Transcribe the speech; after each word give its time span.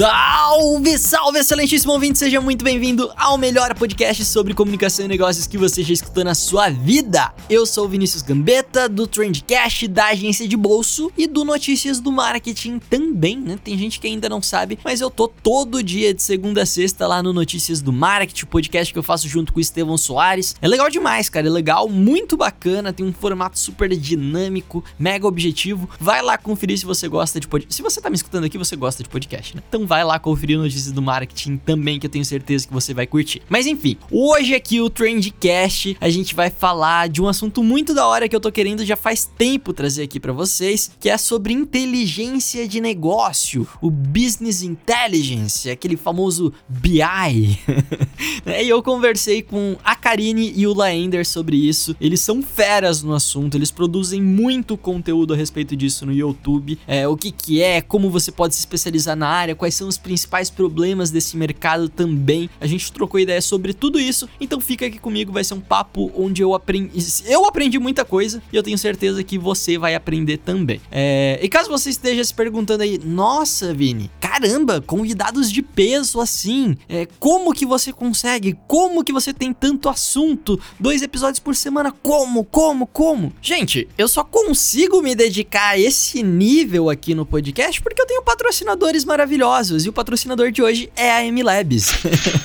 Salve, 0.00 0.98
salve, 0.98 1.38
excelentíssimo 1.40 1.92
ouvinte, 1.92 2.18
seja 2.18 2.40
muito 2.40 2.64
bem-vindo 2.64 3.12
ao 3.18 3.36
melhor 3.36 3.74
podcast 3.74 4.24
sobre 4.24 4.54
comunicação 4.54 5.04
e 5.04 5.08
negócios 5.08 5.46
que 5.46 5.58
você 5.58 5.82
já 5.82 5.92
escutou 5.92 6.24
na 6.24 6.34
sua 6.34 6.70
vida. 6.70 7.34
Eu 7.50 7.66
sou 7.66 7.84
o 7.84 7.88
Vinícius 7.88 8.22
Gambetta, 8.22 8.88
do 8.88 9.06
Trendcast, 9.06 9.86
da 9.88 10.06
agência 10.06 10.48
de 10.48 10.56
bolso 10.56 11.12
e 11.18 11.26
do 11.26 11.44
Notícias 11.44 12.00
do 12.00 12.10
Marketing 12.10 12.78
também, 12.78 13.36
né? 13.36 13.58
Tem 13.62 13.76
gente 13.76 14.00
que 14.00 14.06
ainda 14.06 14.26
não 14.26 14.40
sabe, 14.40 14.78
mas 14.82 15.02
eu 15.02 15.10
tô 15.10 15.28
todo 15.28 15.82
dia 15.82 16.14
de 16.14 16.22
segunda 16.22 16.62
a 16.62 16.66
sexta 16.66 17.06
lá 17.06 17.22
no 17.22 17.34
Notícias 17.34 17.82
do 17.82 17.92
Marketing, 17.92 18.46
podcast 18.46 18.94
que 18.94 18.98
eu 18.98 19.02
faço 19.02 19.28
junto 19.28 19.52
com 19.52 19.58
o 19.58 19.60
Estevão 19.60 19.98
Soares. 19.98 20.56
É 20.62 20.66
legal 20.66 20.88
demais, 20.88 21.28
cara, 21.28 21.46
é 21.46 21.50
legal, 21.50 21.90
muito 21.90 22.38
bacana, 22.38 22.90
tem 22.90 23.04
um 23.04 23.12
formato 23.12 23.58
super 23.58 23.94
dinâmico, 23.94 24.82
mega 24.98 25.26
objetivo. 25.26 25.90
Vai 26.00 26.22
lá 26.22 26.38
conferir 26.38 26.78
se 26.78 26.86
você 26.86 27.06
gosta 27.06 27.38
de 27.38 27.46
podcast. 27.46 27.76
Se 27.76 27.82
você 27.82 28.00
tá 28.00 28.08
me 28.08 28.16
escutando 28.16 28.44
aqui, 28.44 28.56
você 28.56 28.74
gosta 28.76 29.02
de 29.02 29.08
podcast, 29.10 29.54
né? 29.54 29.62
Então 29.68 29.89
vai 29.90 30.04
lá 30.04 30.20
conferir 30.20 30.56
notícias 30.56 30.92
do 30.92 31.02
marketing 31.02 31.56
também, 31.56 31.98
que 31.98 32.06
eu 32.06 32.10
tenho 32.10 32.24
certeza 32.24 32.64
que 32.64 32.72
você 32.72 32.94
vai 32.94 33.08
curtir. 33.08 33.42
Mas 33.48 33.66
enfim, 33.66 33.96
hoje 34.08 34.54
aqui 34.54 34.80
o 34.80 34.88
Trendcast, 34.88 35.96
a 36.00 36.08
gente 36.08 36.32
vai 36.32 36.48
falar 36.48 37.08
de 37.08 37.20
um 37.20 37.26
assunto 37.26 37.60
muito 37.60 37.92
da 37.92 38.06
hora 38.06 38.28
que 38.28 38.36
eu 38.36 38.38
tô 38.38 38.52
querendo 38.52 38.86
já 38.86 38.94
faz 38.94 39.28
tempo 39.36 39.72
trazer 39.72 40.04
aqui 40.04 40.20
para 40.20 40.32
vocês, 40.32 40.92
que 41.00 41.10
é 41.10 41.18
sobre 41.18 41.52
inteligência 41.52 42.68
de 42.68 42.80
negócio, 42.80 43.66
o 43.82 43.90
Business 43.90 44.62
Intelligence, 44.62 45.68
aquele 45.68 45.96
famoso 45.96 46.52
BI. 46.68 47.00
e 48.62 48.68
eu 48.68 48.80
conversei 48.84 49.42
com 49.42 49.76
a 49.82 49.96
Karine 49.96 50.52
e 50.54 50.68
o 50.68 50.72
Laender 50.72 51.26
sobre 51.26 51.56
isso. 51.56 51.96
Eles 52.00 52.20
são 52.20 52.44
feras 52.44 53.02
no 53.02 53.12
assunto, 53.12 53.56
eles 53.56 53.72
produzem 53.72 54.22
muito 54.22 54.76
conteúdo 54.76 55.34
a 55.34 55.36
respeito 55.36 55.74
disso 55.74 56.06
no 56.06 56.12
YouTube. 56.12 56.78
É, 56.86 57.08
o 57.08 57.16
que 57.16 57.32
que 57.32 57.60
é, 57.60 57.80
como 57.80 58.08
você 58.08 58.30
pode 58.30 58.54
se 58.54 58.60
especializar 58.60 59.16
na 59.16 59.26
área, 59.26 59.56
quais 59.56 59.69
são 59.70 59.88
os 59.88 59.98
principais 59.98 60.50
problemas 60.50 61.10
desse 61.10 61.36
mercado 61.36 61.88
também. 61.88 62.48
A 62.60 62.66
gente 62.66 62.92
trocou 62.92 63.20
ideia 63.20 63.40
sobre 63.40 63.72
tudo 63.72 63.98
isso, 63.98 64.28
então 64.40 64.60
fica 64.60 64.86
aqui 64.86 64.98
comigo, 64.98 65.32
vai 65.32 65.44
ser 65.44 65.54
um 65.54 65.60
papo 65.60 66.10
onde 66.16 66.42
eu 66.42 66.54
aprendi, 66.54 66.90
eu 67.26 67.46
aprendi 67.46 67.78
muita 67.78 68.04
coisa 68.04 68.42
e 68.52 68.56
eu 68.56 68.62
tenho 68.62 68.78
certeza 68.78 69.22
que 69.22 69.38
você 69.38 69.78
vai 69.78 69.94
aprender 69.94 70.38
também. 70.38 70.80
É... 70.90 71.38
E 71.42 71.48
caso 71.48 71.68
você 71.68 71.90
esteja 71.90 72.22
se 72.24 72.32
perguntando 72.34 72.82
aí, 72.82 72.98
nossa, 73.02 73.72
Vini, 73.74 74.10
caramba, 74.20 74.80
convidados 74.80 75.50
de 75.50 75.62
peso 75.62 76.20
assim, 76.20 76.76
é... 76.88 77.06
como 77.18 77.52
que 77.52 77.66
você 77.66 77.92
consegue? 77.92 78.58
Como 78.66 79.04
que 79.04 79.12
você 79.12 79.32
tem 79.32 79.52
tanto 79.52 79.88
assunto? 79.88 80.58
Dois 80.78 81.02
episódios 81.02 81.38
por 81.38 81.54
semana, 81.54 81.92
como, 82.02 82.44
como, 82.44 82.86
como? 82.86 83.32
Gente, 83.42 83.88
eu 83.98 84.08
só 84.08 84.24
consigo 84.24 85.02
me 85.02 85.14
dedicar 85.14 85.70
a 85.70 85.78
esse 85.78 86.22
nível 86.22 86.88
aqui 86.88 87.14
no 87.14 87.26
podcast 87.26 87.80
porque 87.82 88.00
eu 88.00 88.06
tenho 88.06 88.22
patrocinadores 88.22 89.04
maravilhosos 89.04 89.59
e 89.68 89.88
o 89.88 89.92
patrocinador 89.92 90.50
de 90.50 90.62
hoje 90.62 90.90
é 90.96 91.12
a 91.12 91.30
MLabs. 91.30 91.92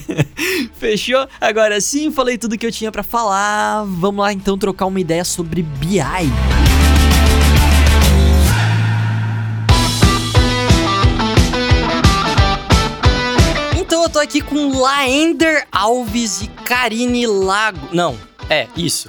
Fechou? 0.78 1.28
Agora 1.40 1.80
sim, 1.80 2.10
falei 2.10 2.38
tudo 2.38 2.58
que 2.58 2.66
eu 2.66 2.72
tinha 2.72 2.90
para 2.90 3.02
falar. 3.02 3.84
Vamos 3.84 4.20
lá 4.20 4.32
então 4.32 4.56
trocar 4.56 4.86
uma 4.86 5.00
ideia 5.00 5.24
sobre 5.24 5.62
BI. 5.62 6.69
Eu 14.10 14.14
tô 14.14 14.18
aqui 14.18 14.40
com 14.40 14.76
Laender 14.80 15.68
Alves 15.70 16.42
e 16.42 16.48
Karine 16.48 17.28
Lago. 17.28 17.90
Não, 17.92 18.18
é, 18.48 18.66
isso. 18.76 19.08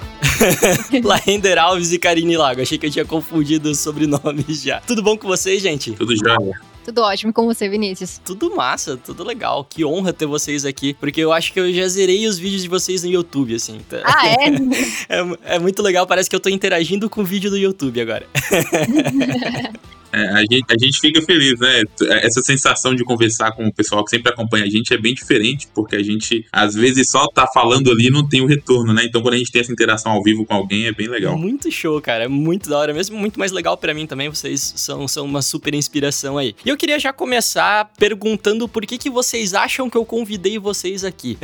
Laender 1.02 1.58
Alves 1.58 1.90
e 1.90 1.98
Karine 1.98 2.36
Lago. 2.36 2.62
Achei 2.62 2.78
que 2.78 2.86
eu 2.86 2.90
tinha 2.90 3.04
confundido 3.04 3.68
os 3.68 3.80
sobrenomes 3.80 4.62
já. 4.62 4.80
Tudo 4.82 5.02
bom 5.02 5.18
com 5.18 5.26
vocês, 5.26 5.60
gente? 5.60 5.90
Tudo 5.90 6.14
já. 6.14 6.36
Tudo 6.84 7.00
ótimo 7.00 7.32
com 7.32 7.46
você, 7.46 7.68
Vinícius. 7.68 8.20
Tudo 8.24 8.54
massa, 8.54 8.96
tudo 8.96 9.24
legal. 9.24 9.66
Que 9.68 9.84
honra 9.84 10.12
ter 10.12 10.26
vocês 10.26 10.64
aqui, 10.64 10.94
porque 10.94 11.20
eu 11.20 11.32
acho 11.32 11.52
que 11.52 11.58
eu 11.58 11.72
já 11.72 11.88
zerei 11.88 12.24
os 12.28 12.38
vídeos 12.38 12.62
de 12.62 12.68
vocês 12.68 13.02
no 13.02 13.10
YouTube, 13.10 13.56
assim. 13.56 13.80
Tá? 13.88 14.02
Ah, 14.04 14.28
é? 14.28 14.36
é? 15.18 15.56
é? 15.56 15.58
muito 15.58 15.82
legal, 15.82 16.06
parece 16.06 16.30
que 16.30 16.36
eu 16.36 16.40
tô 16.40 16.48
interagindo 16.48 17.10
com 17.10 17.22
o 17.22 17.24
vídeo 17.24 17.50
do 17.50 17.58
YouTube 17.58 18.00
agora. 18.00 18.24
É, 20.12 20.28
a, 20.28 20.40
gente, 20.40 20.64
a 20.68 20.78
gente 20.78 21.00
fica 21.00 21.22
feliz, 21.22 21.58
né? 21.58 21.82
Essa 22.22 22.42
sensação 22.42 22.94
de 22.94 23.04
conversar 23.04 23.52
com 23.52 23.66
o 23.66 23.72
pessoal 23.72 24.04
que 24.04 24.10
sempre 24.10 24.30
acompanha 24.30 24.64
a 24.64 24.68
gente 24.68 24.92
é 24.92 24.98
bem 24.98 25.14
diferente, 25.14 25.68
porque 25.74 25.96
a 25.96 26.02
gente, 26.02 26.46
às 26.52 26.74
vezes, 26.74 27.10
só 27.10 27.26
tá 27.28 27.46
falando 27.46 27.90
ali 27.90 28.08
e 28.08 28.10
não 28.10 28.28
tem 28.28 28.42
o 28.42 28.46
retorno, 28.46 28.92
né? 28.92 29.04
Então, 29.04 29.22
quando 29.22 29.34
a 29.34 29.38
gente 29.38 29.50
tem 29.50 29.60
essa 29.60 29.72
interação 29.72 30.12
ao 30.12 30.22
vivo 30.22 30.44
com 30.44 30.54
alguém, 30.54 30.86
é 30.86 30.92
bem 30.92 31.08
legal. 31.08 31.36
Muito 31.36 31.70
show, 31.70 32.00
cara. 32.00 32.24
É 32.24 32.28
muito 32.28 32.68
da 32.68 32.78
hora 32.78 32.92
mesmo. 32.92 33.16
Muito 33.16 33.38
mais 33.38 33.52
legal 33.52 33.76
para 33.76 33.94
mim 33.94 34.06
também. 34.06 34.28
Vocês 34.28 34.74
são, 34.76 35.08
são 35.08 35.24
uma 35.24 35.40
super 35.40 35.74
inspiração 35.74 36.36
aí. 36.36 36.54
E 36.64 36.68
eu 36.68 36.76
queria 36.76 36.98
já 36.98 37.12
começar 37.12 37.90
perguntando 37.98 38.68
por 38.68 38.84
que, 38.84 38.98
que 38.98 39.08
vocês 39.08 39.54
acham 39.54 39.88
que 39.88 39.96
eu 39.96 40.04
convidei 40.04 40.58
vocês 40.58 41.04
aqui. 41.04 41.38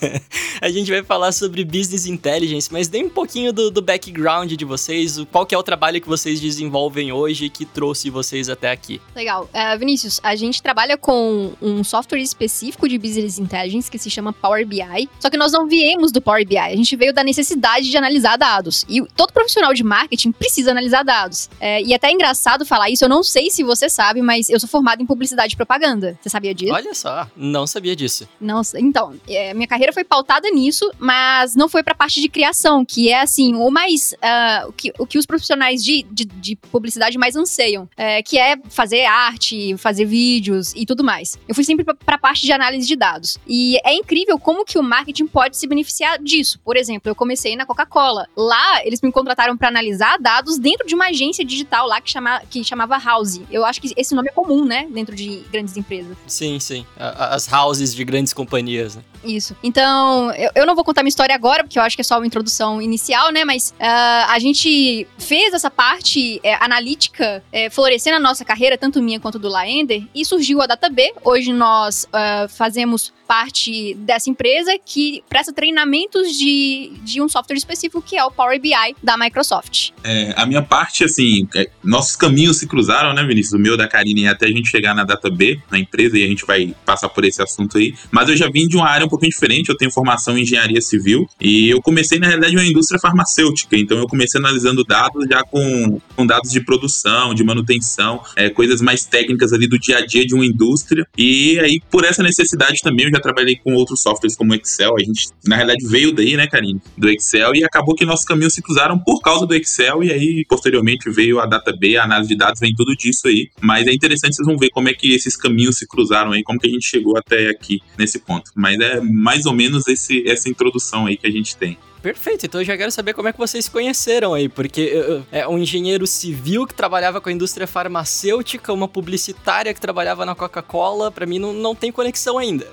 a 0.60 0.68
gente 0.68 0.90
vai 0.90 1.02
falar 1.02 1.32
sobre 1.32 1.64
Business 1.64 2.06
Intelligence, 2.06 2.68
mas 2.70 2.88
dê 2.88 3.02
um 3.02 3.08
pouquinho 3.08 3.52
do, 3.52 3.70
do 3.70 3.80
background 3.80 4.52
de 4.52 4.64
vocês, 4.64 5.18
qual 5.30 5.46
que 5.46 5.54
é 5.54 5.58
o 5.58 5.62
trabalho 5.62 6.00
que 6.00 6.08
vocês 6.08 6.40
desenvolvem 6.40 7.12
hoje 7.12 7.48
que 7.48 7.64
trouxe 7.64 8.01
trouxe 8.02 8.10
vocês 8.10 8.48
até 8.48 8.70
aqui. 8.70 9.00
Legal. 9.14 9.48
Uh, 9.52 9.78
Vinícius, 9.78 10.20
a 10.22 10.34
gente 10.34 10.62
trabalha 10.62 10.96
com 10.96 11.52
um 11.60 11.84
software 11.84 12.20
específico 12.20 12.88
de 12.88 12.98
Business 12.98 13.38
Intelligence 13.38 13.90
que 13.90 13.98
se 13.98 14.10
chama 14.10 14.32
Power 14.32 14.66
BI. 14.66 15.08
Só 15.20 15.30
que 15.30 15.36
nós 15.36 15.52
não 15.52 15.66
viemos 15.66 16.10
do 16.10 16.20
Power 16.20 16.46
BI, 16.46 16.58
a 16.58 16.74
gente 16.76 16.96
veio 16.96 17.12
da 17.12 17.22
necessidade 17.22 17.90
de 17.90 17.96
analisar 17.96 18.36
dados. 18.36 18.84
E 18.88 19.02
todo 19.16 19.32
profissional 19.32 19.72
de 19.74 19.84
marketing 19.84 20.32
precisa 20.32 20.70
analisar 20.70 21.02
dados. 21.02 21.48
É, 21.60 21.82
e 21.82 21.94
até 21.94 22.08
é 22.08 22.12
engraçado 22.12 22.66
falar 22.66 22.90
isso, 22.90 23.04
eu 23.04 23.08
não 23.08 23.22
sei 23.22 23.50
se 23.50 23.62
você 23.62 23.88
sabe, 23.88 24.22
mas 24.22 24.48
eu 24.48 24.58
sou 24.58 24.68
formado 24.68 25.02
em 25.02 25.06
publicidade 25.06 25.54
e 25.54 25.56
propaganda. 25.56 26.18
Você 26.20 26.28
sabia 26.28 26.54
disso? 26.54 26.72
Olha 26.72 26.94
só, 26.94 27.28
não 27.36 27.66
sabia 27.66 27.94
disso. 27.94 28.28
Não, 28.40 28.60
então, 28.76 29.14
é, 29.28 29.54
minha 29.54 29.68
carreira 29.68 29.92
foi 29.92 30.04
pautada 30.04 30.48
nisso, 30.50 30.90
mas 30.98 31.54
não 31.54 31.68
foi 31.68 31.82
pra 31.82 31.94
parte 31.94 32.20
de 32.20 32.28
criação, 32.28 32.84
que 32.84 33.10
é 33.10 33.20
assim, 33.20 33.54
o 33.54 33.70
mais. 33.70 34.12
Uh, 34.12 34.68
o, 34.68 34.72
que, 34.72 34.92
o 34.98 35.06
que 35.06 35.18
os 35.18 35.26
profissionais 35.26 35.82
de, 35.82 36.02
de, 36.10 36.24
de 36.24 36.56
publicidade 36.56 37.16
mais 37.18 37.36
anseiam 37.36 37.88
é, 37.96 38.22
que 38.22 38.38
é 38.38 38.56
fazer 38.68 39.04
arte, 39.04 39.76
fazer 39.76 40.04
vídeos 40.04 40.72
e 40.74 40.86
tudo 40.86 41.04
mais. 41.04 41.38
Eu 41.48 41.54
fui 41.54 41.64
sempre 41.64 41.84
para 41.84 42.16
a 42.16 42.18
parte 42.18 42.44
de 42.44 42.52
análise 42.52 42.86
de 42.86 42.96
dados. 42.96 43.38
E 43.46 43.78
é 43.84 43.94
incrível 43.94 44.38
como 44.38 44.64
que 44.64 44.78
o 44.78 44.82
marketing 44.82 45.26
pode 45.26 45.56
se 45.56 45.66
beneficiar 45.66 46.18
disso. 46.18 46.58
Por 46.64 46.76
exemplo, 46.76 47.10
eu 47.10 47.14
comecei 47.14 47.56
na 47.56 47.66
Coca-Cola. 47.66 48.26
Lá, 48.36 48.84
eles 48.84 49.00
me 49.00 49.12
contrataram 49.12 49.56
para 49.56 49.68
analisar 49.68 50.18
dados 50.18 50.58
dentro 50.58 50.86
de 50.86 50.94
uma 50.94 51.06
agência 51.06 51.44
digital 51.44 51.86
lá 51.86 52.00
que, 52.00 52.10
chama, 52.10 52.40
que 52.50 52.64
chamava 52.64 52.98
House. 52.98 53.40
Eu 53.50 53.64
acho 53.64 53.80
que 53.80 53.92
esse 53.96 54.14
nome 54.14 54.28
é 54.28 54.32
comum, 54.32 54.64
né? 54.64 54.86
Dentro 54.90 55.14
de 55.14 55.42
grandes 55.50 55.76
empresas. 55.76 56.16
Sim, 56.26 56.58
sim. 56.58 56.86
As 56.96 57.50
houses 57.52 57.94
de 57.94 58.04
grandes 58.04 58.32
companhias, 58.32 58.96
né? 58.96 59.02
Isso. 59.24 59.56
Então, 59.62 60.32
eu, 60.32 60.50
eu 60.54 60.66
não 60.66 60.74
vou 60.74 60.84
contar 60.84 61.02
minha 61.02 61.08
história 61.08 61.34
agora, 61.34 61.62
porque 61.62 61.78
eu 61.78 61.82
acho 61.82 61.96
que 61.96 62.00
é 62.00 62.04
só 62.04 62.18
uma 62.18 62.26
introdução 62.26 62.82
inicial, 62.82 63.30
né? 63.30 63.44
Mas 63.44 63.70
uh, 63.70 64.26
a 64.28 64.38
gente 64.38 65.06
fez 65.18 65.54
essa 65.54 65.70
parte 65.70 66.40
é, 66.42 66.54
analítica 66.54 67.42
é, 67.52 67.70
florescer 67.70 68.12
na 68.12 68.18
nossa 68.18 68.44
carreira, 68.44 68.76
tanto 68.76 69.02
minha 69.02 69.20
quanto 69.20 69.38
do 69.38 69.48
Laender, 69.48 70.04
e 70.14 70.24
surgiu 70.24 70.60
a 70.60 70.66
DataB. 70.66 71.12
Hoje 71.24 71.52
nós 71.52 72.04
uh, 72.04 72.48
fazemos 72.48 73.12
parte 73.32 73.94
dessa 73.94 74.28
empresa 74.28 74.72
que 74.84 75.24
presta 75.26 75.54
treinamentos 75.54 76.36
de, 76.36 76.92
de 77.02 77.22
um 77.22 77.30
software 77.30 77.56
específico 77.56 78.02
que 78.02 78.14
é 78.14 78.22
o 78.22 78.30
Power 78.30 78.60
BI 78.60 78.74
da 79.02 79.16
Microsoft. 79.16 79.92
É, 80.04 80.34
a 80.36 80.44
minha 80.44 80.60
parte, 80.60 81.02
assim, 81.02 81.48
é, 81.56 81.66
nossos 81.82 82.14
caminhos 82.14 82.58
se 82.58 82.66
cruzaram, 82.66 83.14
né, 83.14 83.24
Vinícius? 83.24 83.54
O 83.54 83.58
meu 83.58 83.74
da 83.74 83.88
Karine 83.88 84.28
até 84.28 84.44
a 84.44 84.50
gente 84.50 84.68
chegar 84.68 84.94
na 84.94 85.02
Data 85.02 85.30
B, 85.30 85.58
na 85.70 85.78
empresa, 85.78 86.18
e 86.18 86.24
a 86.24 86.26
gente 86.26 86.44
vai 86.44 86.74
passar 86.84 87.08
por 87.08 87.24
esse 87.24 87.40
assunto 87.40 87.78
aí. 87.78 87.94
Mas 88.10 88.28
eu 88.28 88.36
já 88.36 88.50
vim 88.50 88.68
de 88.68 88.76
uma 88.76 88.86
área 88.86 89.06
um 89.06 89.08
pouquinho 89.08 89.30
diferente, 89.30 89.70
eu 89.70 89.78
tenho 89.78 89.90
formação 89.90 90.36
em 90.36 90.42
engenharia 90.42 90.82
civil, 90.82 91.26
e 91.40 91.70
eu 91.70 91.80
comecei, 91.80 92.18
na 92.18 92.26
realidade, 92.26 92.54
uma 92.54 92.66
indústria 92.66 93.00
farmacêutica. 93.00 93.78
Então 93.78 93.96
eu 93.96 94.06
comecei 94.06 94.38
analisando 94.38 94.84
dados 94.84 95.24
já 95.26 95.42
com, 95.42 95.98
com 96.14 96.26
dados 96.26 96.50
de 96.50 96.62
produção, 96.62 97.32
de 97.32 97.42
manutenção, 97.42 98.22
é, 98.36 98.50
coisas 98.50 98.82
mais 98.82 99.06
técnicas 99.06 99.54
ali 99.54 99.66
do 99.66 99.78
dia 99.78 99.96
a 99.96 100.04
dia 100.04 100.26
de 100.26 100.34
uma 100.34 100.44
indústria. 100.44 101.06
E 101.16 101.58
aí, 101.60 101.80
por 101.90 102.04
essa 102.04 102.22
necessidade 102.22 102.82
também, 102.82 103.06
eu 103.06 103.10
já 103.10 103.21
trabalhei 103.22 103.56
com 103.56 103.72
outros 103.74 104.02
softwares 104.02 104.36
como 104.36 104.54
Excel. 104.54 104.94
A 104.96 105.02
gente, 105.02 105.28
na 105.46 105.56
realidade, 105.56 105.86
veio 105.86 106.12
daí, 106.12 106.36
né, 106.36 106.46
Karine? 106.46 106.80
Do 106.96 107.08
Excel, 107.08 107.54
e 107.54 107.64
acabou 107.64 107.94
que 107.94 108.04
nossos 108.04 108.24
caminhos 108.24 108.54
se 108.54 108.62
cruzaram 108.62 108.98
por 108.98 109.20
causa 109.20 109.46
do 109.46 109.54
Excel, 109.54 110.02
e 110.02 110.12
aí, 110.12 110.44
posteriormente, 110.48 111.10
veio 111.10 111.40
a 111.40 111.46
DataB, 111.46 111.96
a 111.96 112.04
análise 112.04 112.28
de 112.28 112.36
dados, 112.36 112.60
vem 112.60 112.74
tudo 112.74 112.94
disso 112.94 113.28
aí. 113.28 113.48
Mas 113.60 113.86
é 113.86 113.92
interessante, 113.92 114.36
vocês 114.36 114.46
vão 114.46 114.58
ver 114.58 114.70
como 114.70 114.88
é 114.88 114.94
que 114.94 115.14
esses 115.14 115.36
caminhos 115.36 115.78
se 115.78 115.86
cruzaram 115.86 116.32
aí, 116.32 116.42
como 116.42 116.58
que 116.58 116.66
a 116.66 116.70
gente 116.70 116.86
chegou 116.86 117.16
até 117.16 117.48
aqui 117.48 117.80
nesse 117.98 118.18
ponto. 118.18 118.50
Mas 118.54 118.78
é 118.80 119.00
mais 119.00 119.46
ou 119.46 119.52
menos 119.52 119.86
esse, 119.88 120.28
essa 120.28 120.48
introdução 120.48 121.06
aí 121.06 121.16
que 121.16 121.26
a 121.26 121.30
gente 121.30 121.56
tem. 121.56 121.78
Perfeito, 122.02 122.46
então 122.46 122.60
eu 122.60 122.64
já 122.64 122.76
quero 122.76 122.90
saber 122.90 123.14
como 123.14 123.28
é 123.28 123.32
que 123.32 123.38
vocês 123.38 123.66
se 123.66 123.70
conheceram 123.70 124.34
aí, 124.34 124.48
porque 124.48 124.92
uh, 124.92 125.24
é 125.30 125.46
um 125.46 125.56
engenheiro 125.56 126.04
civil 126.04 126.66
que 126.66 126.74
trabalhava 126.74 127.20
com 127.20 127.28
a 127.28 127.32
indústria 127.32 127.64
farmacêutica, 127.64 128.72
uma 128.72 128.88
publicitária 128.88 129.72
que 129.72 129.80
trabalhava 129.80 130.26
na 130.26 130.34
Coca-Cola, 130.34 131.12
para 131.12 131.24
mim 131.26 131.38
não, 131.38 131.52
não 131.52 131.76
tem 131.76 131.92
conexão 131.92 132.38
ainda. 132.38 132.66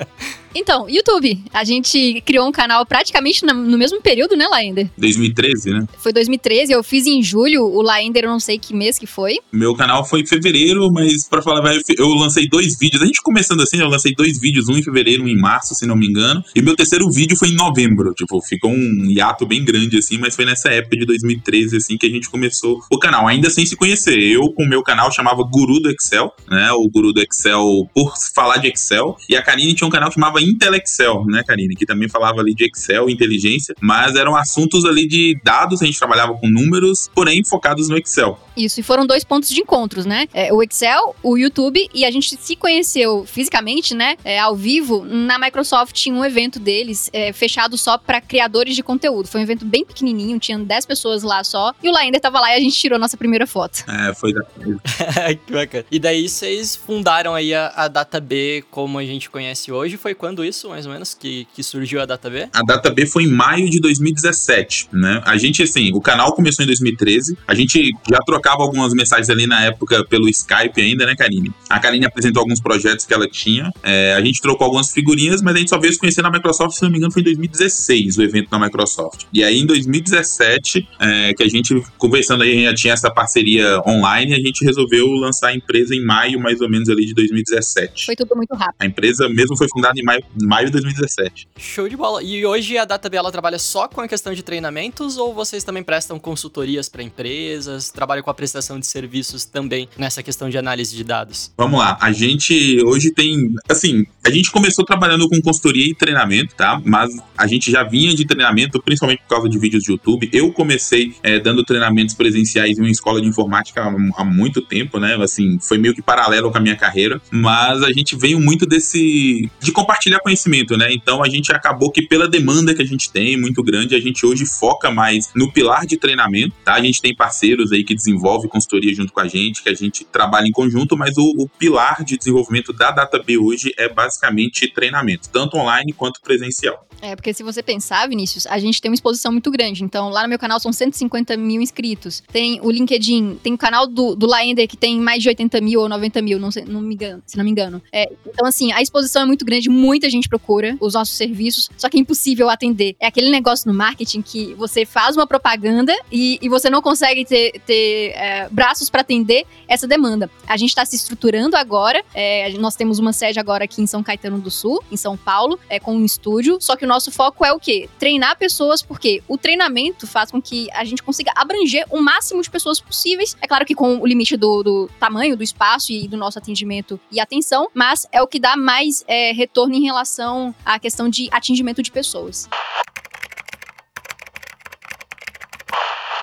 então, 0.54 0.88
YouTube, 0.88 1.38
a 1.52 1.62
gente 1.62 2.22
criou 2.24 2.48
um 2.48 2.52
canal 2.52 2.86
praticamente 2.86 3.44
no 3.44 3.76
mesmo 3.76 4.00
período, 4.00 4.34
né, 4.34 4.46
Laender? 4.48 4.88
2013, 4.96 5.70
né? 5.70 5.86
Foi 5.98 6.10
2013, 6.10 6.72
eu 6.72 6.82
fiz 6.82 7.06
em 7.06 7.22
julho, 7.22 7.62
o 7.62 7.82
Laender 7.82 8.24
eu 8.24 8.30
não 8.30 8.40
sei 8.40 8.58
que 8.58 8.74
mês 8.74 8.98
que 8.98 9.06
foi. 9.06 9.36
Meu 9.52 9.74
canal 9.74 10.06
foi 10.06 10.20
em 10.22 10.26
fevereiro, 10.26 10.90
mas 10.90 11.28
para 11.28 11.42
falar 11.42 11.60
eu 11.98 12.08
lancei 12.14 12.48
dois 12.48 12.78
vídeos, 12.78 13.02
a 13.02 13.06
gente 13.06 13.20
começando 13.22 13.60
assim, 13.60 13.78
eu 13.78 13.88
lancei 13.88 14.14
dois 14.16 14.40
vídeos, 14.40 14.70
um 14.70 14.76
em 14.78 14.82
fevereiro, 14.82 15.24
um 15.24 15.28
em 15.28 15.38
março, 15.38 15.74
se 15.74 15.86
não 15.86 15.96
me 15.96 16.06
engano, 16.06 16.42
e 16.56 16.62
meu 16.62 16.74
terceiro 16.74 17.04
vídeo 17.10 17.36
foi 17.36 17.48
em 17.48 17.54
novembro, 17.54 18.14
tipo, 18.14 18.40
ficou 18.40 18.69
um 18.70 19.10
hiato 19.10 19.46
bem 19.46 19.64
grande, 19.64 19.98
assim, 19.98 20.18
mas 20.18 20.34
foi 20.34 20.44
nessa 20.44 20.68
época 20.70 20.96
de 20.96 21.06
2013, 21.06 21.76
assim, 21.76 21.96
que 21.96 22.06
a 22.06 22.10
gente 22.10 22.30
começou 22.30 22.80
o 22.90 22.98
canal, 22.98 23.26
ainda 23.26 23.50
sem 23.50 23.64
se 23.66 23.76
conhecer. 23.76 24.18
Eu, 24.18 24.52
com 24.52 24.64
o 24.64 24.68
meu 24.68 24.82
canal, 24.82 25.12
chamava 25.12 25.42
Guru 25.42 25.80
do 25.80 25.90
Excel, 25.90 26.32
né? 26.48 26.70
O 26.72 26.88
Guru 26.88 27.12
do 27.12 27.20
Excel 27.20 27.88
por 27.94 28.14
falar 28.34 28.58
de 28.58 28.68
Excel. 28.68 29.16
E 29.28 29.36
a 29.36 29.42
Karine 29.42 29.74
tinha 29.74 29.86
um 29.86 29.90
canal 29.90 30.08
que 30.08 30.14
chamava 30.14 30.40
Intel 30.40 30.74
Excel, 30.74 31.24
né, 31.26 31.42
Karine? 31.46 31.74
Que 31.74 31.86
também 31.86 32.08
falava 32.08 32.40
ali 32.40 32.54
de 32.54 32.64
Excel, 32.64 33.08
inteligência, 33.08 33.74
mas 33.80 34.14
eram 34.14 34.36
assuntos 34.36 34.84
ali 34.84 35.06
de 35.06 35.38
dados, 35.44 35.82
a 35.82 35.86
gente 35.86 35.98
trabalhava 35.98 36.34
com 36.34 36.48
números, 36.48 37.08
porém 37.14 37.44
focados 37.44 37.88
no 37.88 37.96
Excel. 37.96 38.38
Isso, 38.56 38.80
e 38.80 38.82
foram 38.82 39.06
dois 39.06 39.24
pontos 39.24 39.48
de 39.48 39.60
encontros, 39.60 40.04
né? 40.04 40.26
É, 40.32 40.52
o 40.52 40.62
Excel, 40.62 41.14
o 41.22 41.36
YouTube, 41.36 41.88
e 41.94 42.04
a 42.04 42.10
gente 42.10 42.36
se 42.36 42.56
conheceu 42.56 43.24
fisicamente, 43.26 43.94
né? 43.94 44.16
É, 44.24 44.38
ao 44.38 44.54
vivo, 44.54 45.04
na 45.04 45.38
Microsoft, 45.38 46.06
em 46.06 46.12
um 46.12 46.24
evento 46.24 46.58
deles, 46.58 47.08
é, 47.12 47.32
fechado 47.32 47.78
só 47.78 47.96
para 47.96 48.20
criadores 48.20 48.59
de 48.68 48.82
conteúdo. 48.82 49.28
Foi 49.28 49.40
um 49.40 49.44
evento 49.44 49.64
bem 49.64 49.84
pequenininho, 49.84 50.38
tinha 50.38 50.58
10 50.58 50.86
pessoas 50.86 51.22
lá 51.22 51.42
só, 51.42 51.72
e 51.82 51.88
o 51.88 51.92
Laender 51.92 52.20
tava 52.20 52.40
lá 52.40 52.52
e 52.52 52.56
a 52.56 52.60
gente 52.60 52.76
tirou 52.76 52.96
a 52.96 52.98
nossa 52.98 53.16
primeira 53.16 53.46
foto. 53.46 53.84
É, 53.88 54.12
foi 54.14 54.32
da... 54.32 54.42
que 55.46 55.52
bacana. 55.52 55.84
E 55.90 55.98
daí 55.98 56.28
vocês 56.28 56.76
fundaram 56.76 57.34
aí 57.34 57.54
a, 57.54 57.68
a 57.68 57.88
DataB 57.88 58.64
como 58.70 58.98
a 58.98 59.04
gente 59.04 59.30
conhece 59.30 59.72
hoje, 59.72 59.96
foi 59.96 60.14
quando 60.14 60.44
isso, 60.44 60.68
mais 60.68 60.86
ou 60.86 60.92
menos, 60.92 61.14
que, 61.14 61.46
que 61.54 61.62
surgiu 61.62 62.00
a 62.00 62.06
DataB? 62.06 62.48
A 62.52 62.62
DataB 62.62 63.06
foi 63.06 63.24
em 63.24 63.30
maio 63.30 63.70
de 63.70 63.80
2017, 63.80 64.88
né? 64.92 65.22
A 65.24 65.36
gente, 65.36 65.62
assim, 65.62 65.92
o 65.94 66.00
canal 66.00 66.34
começou 66.34 66.62
em 66.62 66.66
2013, 66.66 67.38
a 67.46 67.54
gente 67.54 67.90
já 68.10 68.18
trocava 68.18 68.50
trocava 68.50 68.62
algumas 68.62 68.92
mensagens 68.92 69.30
ali 69.30 69.46
na 69.46 69.64
época 69.64 70.04
pelo 70.04 70.28
Skype 70.28 70.80
ainda, 70.80 71.06
né, 71.06 71.14
Karine? 71.14 71.52
A 71.68 71.78
Karine 71.78 72.06
apresentou 72.06 72.40
alguns 72.40 72.60
projetos 72.60 73.06
que 73.06 73.14
ela 73.14 73.28
tinha. 73.28 73.70
É, 73.82 74.14
a 74.14 74.20
gente 74.24 74.40
trocou 74.40 74.64
algumas 74.64 74.92
figurinhas, 74.92 75.40
mas 75.40 75.54
a 75.54 75.58
gente 75.58 75.68
só 75.68 75.78
veio 75.78 75.92
se 75.92 75.98
conhecer 75.98 76.22
na 76.22 76.30
Microsoft, 76.30 76.76
se 76.76 76.82
não 76.82 76.90
me 76.90 76.98
engano, 76.98 77.12
foi 77.12 77.22
em 77.22 77.26
2016 77.26 78.18
o 78.18 78.22
evento 78.22 78.49
da 78.50 78.58
Microsoft. 78.58 79.26
E 79.32 79.42
aí, 79.44 79.58
em 79.60 79.66
2017, 79.66 80.88
é, 80.98 81.34
que 81.34 81.42
a 81.42 81.48
gente, 81.48 81.82
conversando 81.96 82.42
aí, 82.42 82.50
a 82.50 82.54
gente 82.54 82.64
já 82.64 82.74
tinha 82.74 82.94
essa 82.94 83.10
parceria 83.10 83.80
online, 83.86 84.34
a 84.34 84.40
gente 84.40 84.64
resolveu 84.64 85.06
lançar 85.06 85.48
a 85.48 85.54
empresa 85.54 85.94
em 85.94 86.04
maio, 86.04 86.40
mais 86.40 86.60
ou 86.60 86.68
menos, 86.68 86.88
ali 86.88 87.06
de 87.06 87.14
2017. 87.14 88.06
Foi 88.06 88.16
tudo 88.16 88.34
muito 88.36 88.54
rápido. 88.54 88.76
A 88.78 88.86
empresa 88.86 89.28
mesmo 89.28 89.56
foi 89.56 89.68
fundada 89.68 89.98
em 89.98 90.02
maio, 90.02 90.22
maio 90.42 90.66
de 90.66 90.72
2017. 90.72 91.48
Show 91.56 91.88
de 91.88 91.96
bola. 91.96 92.22
E 92.22 92.44
hoje 92.44 92.76
a 92.76 92.84
DataB 92.84 93.16
ela 93.16 93.30
trabalha 93.30 93.58
só 93.58 93.88
com 93.88 94.00
a 94.00 94.08
questão 94.08 94.34
de 94.34 94.42
treinamentos 94.42 95.16
ou 95.16 95.32
vocês 95.34 95.64
também 95.64 95.82
prestam 95.82 96.18
consultorias 96.18 96.88
para 96.88 97.02
empresas, 97.02 97.90
trabalham 97.90 98.22
com 98.22 98.30
a 98.30 98.34
prestação 98.34 98.78
de 98.78 98.86
serviços 98.86 99.44
também 99.44 99.88
nessa 99.96 100.22
questão 100.22 100.48
de 100.48 100.58
análise 100.58 100.94
de 100.96 101.04
dados? 101.04 101.52
Vamos 101.56 101.78
lá, 101.78 101.98
a 102.00 102.12
gente 102.12 102.82
hoje 102.84 103.10
tem, 103.10 103.54
assim, 103.68 104.04
a 104.24 104.30
gente 104.30 104.50
começou 104.50 104.84
trabalhando 104.84 105.28
com 105.28 105.40
consultoria 105.40 105.86
e 105.86 105.94
treinamento, 105.94 106.54
tá? 106.54 106.80
Mas 106.84 107.10
a 107.36 107.46
gente 107.46 107.70
já 107.70 107.82
vinha 107.82 108.14
de 108.14 108.24
treinamento, 108.24 108.39
principalmente 108.82 109.20
por 109.20 109.28
causa 109.28 109.48
de 109.48 109.58
vídeos 109.58 109.82
de 109.82 109.92
YouTube. 109.92 110.28
Eu 110.32 110.52
comecei 110.52 111.14
é, 111.22 111.38
dando 111.38 111.64
treinamentos 111.64 112.14
presenciais 112.14 112.78
em 112.78 112.80
uma 112.80 112.90
escola 112.90 113.20
de 113.20 113.28
informática 113.28 113.82
há, 113.82 114.22
há, 114.22 114.24
muito 114.24 114.62
tempo, 114.62 114.98
né? 114.98 115.16
Assim, 115.22 115.58
foi 115.60 115.78
meio 115.78 115.94
que 115.94 116.02
paralelo 116.02 116.50
com 116.50 116.58
a 116.58 116.60
minha 116.60 116.76
carreira, 116.76 117.20
mas 117.30 117.82
a 117.82 117.92
gente 117.92 118.16
veio 118.16 118.40
muito 118.40 118.66
desse 118.66 119.50
de 119.60 119.72
compartilhar 119.72 120.20
conhecimento, 120.20 120.76
né? 120.76 120.92
Então 120.92 121.22
a 121.22 121.28
gente 121.28 121.52
acabou 121.52 121.90
que 121.90 122.02
pela 122.02 122.28
demanda 122.28 122.74
que 122.74 122.82
a 122.82 122.86
gente 122.86 123.10
tem 123.10 123.36
muito 123.36 123.62
grande, 123.62 123.94
a 123.94 124.00
gente 124.00 124.24
hoje 124.24 124.44
foca 124.46 124.90
mais 124.90 125.30
no 125.34 125.52
pilar 125.52 125.86
de 125.86 125.96
treinamento, 125.96 126.54
tá? 126.64 126.74
A 126.74 126.82
gente 126.82 127.00
tem 127.00 127.14
parceiros 127.14 127.72
aí 127.72 127.84
que 127.84 127.94
desenvolve 127.94 128.48
consultoria 128.48 128.94
junto 128.94 129.12
com 129.12 129.20
a 129.20 129.28
gente, 129.28 129.62
que 129.62 129.68
a 129.68 129.74
gente 129.74 130.04
trabalha 130.04 130.46
em 130.46 130.52
conjunto, 130.52 130.96
mas 130.96 131.16
o, 131.16 131.34
o 131.38 131.48
pilar 131.48 132.04
de 132.04 132.16
desenvolvimento 132.16 132.72
da 132.72 132.90
DataB 132.90 133.38
hoje 133.38 133.72
é 133.76 133.88
basicamente 133.88 134.68
treinamento, 134.72 135.28
tanto 135.28 135.56
online 135.56 135.92
quanto 135.92 136.20
presencial. 136.20 136.86
É, 137.02 137.16
porque 137.16 137.32
se 137.32 137.42
você 137.42 137.62
pensar, 137.62 138.08
Vinícius, 138.08 138.46
a 138.46 138.58
gente 138.58 138.80
tem 138.80 138.90
uma 138.90 138.94
exposição 138.94 139.32
muito 139.32 139.50
grande. 139.50 139.82
Então, 139.82 140.08
lá 140.08 140.22
no 140.22 140.28
meu 140.28 140.38
canal 140.38 140.60
são 140.60 140.72
150 140.72 141.36
mil 141.36 141.60
inscritos. 141.60 142.22
Tem 142.32 142.60
o 142.62 142.70
LinkedIn, 142.70 143.38
tem 143.42 143.54
o 143.54 143.58
canal 143.58 143.86
do, 143.86 144.14
do 144.14 144.26
Laender 144.26 144.68
que 144.68 144.76
tem 144.76 145.00
mais 145.00 145.22
de 145.22 145.28
80 145.28 145.60
mil 145.60 145.80
ou 145.80 145.88
90 145.88 146.22
mil, 146.22 146.38
não, 146.38 146.50
sei, 146.50 146.64
não 146.64 146.80
me 146.80 146.94
engano, 146.94 147.22
se 147.26 147.36
não 147.36 147.44
me 147.44 147.50
engano. 147.50 147.82
É, 147.92 148.10
então, 148.26 148.46
assim, 148.46 148.72
a 148.72 148.82
exposição 148.82 149.22
é 149.22 149.24
muito 149.24 149.44
grande, 149.44 149.68
muita 149.68 150.10
gente 150.10 150.28
procura 150.28 150.76
os 150.80 150.94
nossos 150.94 151.16
serviços, 151.16 151.70
só 151.76 151.88
que 151.88 151.96
é 151.96 152.00
impossível 152.00 152.50
atender. 152.50 152.96
É 153.00 153.06
aquele 153.06 153.30
negócio 153.30 153.70
no 153.70 153.76
marketing 153.76 154.22
que 154.22 154.54
você 154.54 154.84
faz 154.84 155.16
uma 155.16 155.26
propaganda 155.26 155.94
e, 156.12 156.38
e 156.42 156.48
você 156.48 156.68
não 156.68 156.82
consegue 156.82 157.24
ter, 157.24 157.60
ter 157.66 158.12
é, 158.14 158.48
braços 158.50 158.90
para 158.90 159.00
atender 159.00 159.46
essa 159.66 159.86
demanda. 159.86 160.30
A 160.46 160.56
gente 160.56 160.70
está 160.70 160.84
se 160.84 160.96
estruturando 160.96 161.56
agora, 161.56 162.04
é, 162.14 162.50
nós 162.58 162.76
temos 162.76 162.98
uma 162.98 163.12
sede 163.12 163.38
agora 163.38 163.64
aqui 163.64 163.80
em 163.80 163.86
São 163.86 164.02
Caetano 164.02 164.38
do 164.38 164.50
Sul, 164.50 164.82
em 164.90 164.96
São 164.96 165.16
Paulo, 165.16 165.58
é, 165.68 165.80
com 165.80 165.94
um 165.96 166.04
estúdio, 166.04 166.58
só 166.60 166.76
que 166.76 166.84
o 166.84 166.89
nosso 166.90 167.10
foco 167.10 167.44
é 167.44 167.52
o 167.52 167.58
quê? 167.58 167.88
Treinar 167.98 168.36
pessoas, 168.36 168.82
porque 168.82 169.22
o 169.28 169.38
treinamento 169.38 170.06
faz 170.06 170.30
com 170.30 170.42
que 170.42 170.68
a 170.72 170.84
gente 170.84 171.02
consiga 171.02 171.32
abranger 171.36 171.86
o 171.88 172.02
máximo 172.02 172.42
de 172.42 172.50
pessoas 172.50 172.80
possíveis. 172.80 173.36
É 173.40 173.46
claro 173.46 173.64
que 173.64 173.74
com 173.74 173.98
o 173.98 174.06
limite 174.06 174.36
do, 174.36 174.62
do 174.62 174.90
tamanho, 174.98 175.36
do 175.36 175.42
espaço 175.42 175.92
e 175.92 176.08
do 176.08 176.16
nosso 176.16 176.38
atendimento 176.38 176.98
e 177.10 177.20
atenção, 177.20 177.68
mas 177.72 178.06
é 178.10 178.20
o 178.20 178.26
que 178.26 178.40
dá 178.40 178.56
mais 178.56 179.04
é, 179.06 179.32
retorno 179.32 179.74
em 179.74 179.82
relação 179.82 180.54
à 180.64 180.78
questão 180.78 181.08
de 181.08 181.28
atingimento 181.30 181.82
de 181.82 181.90
pessoas. 181.90 182.48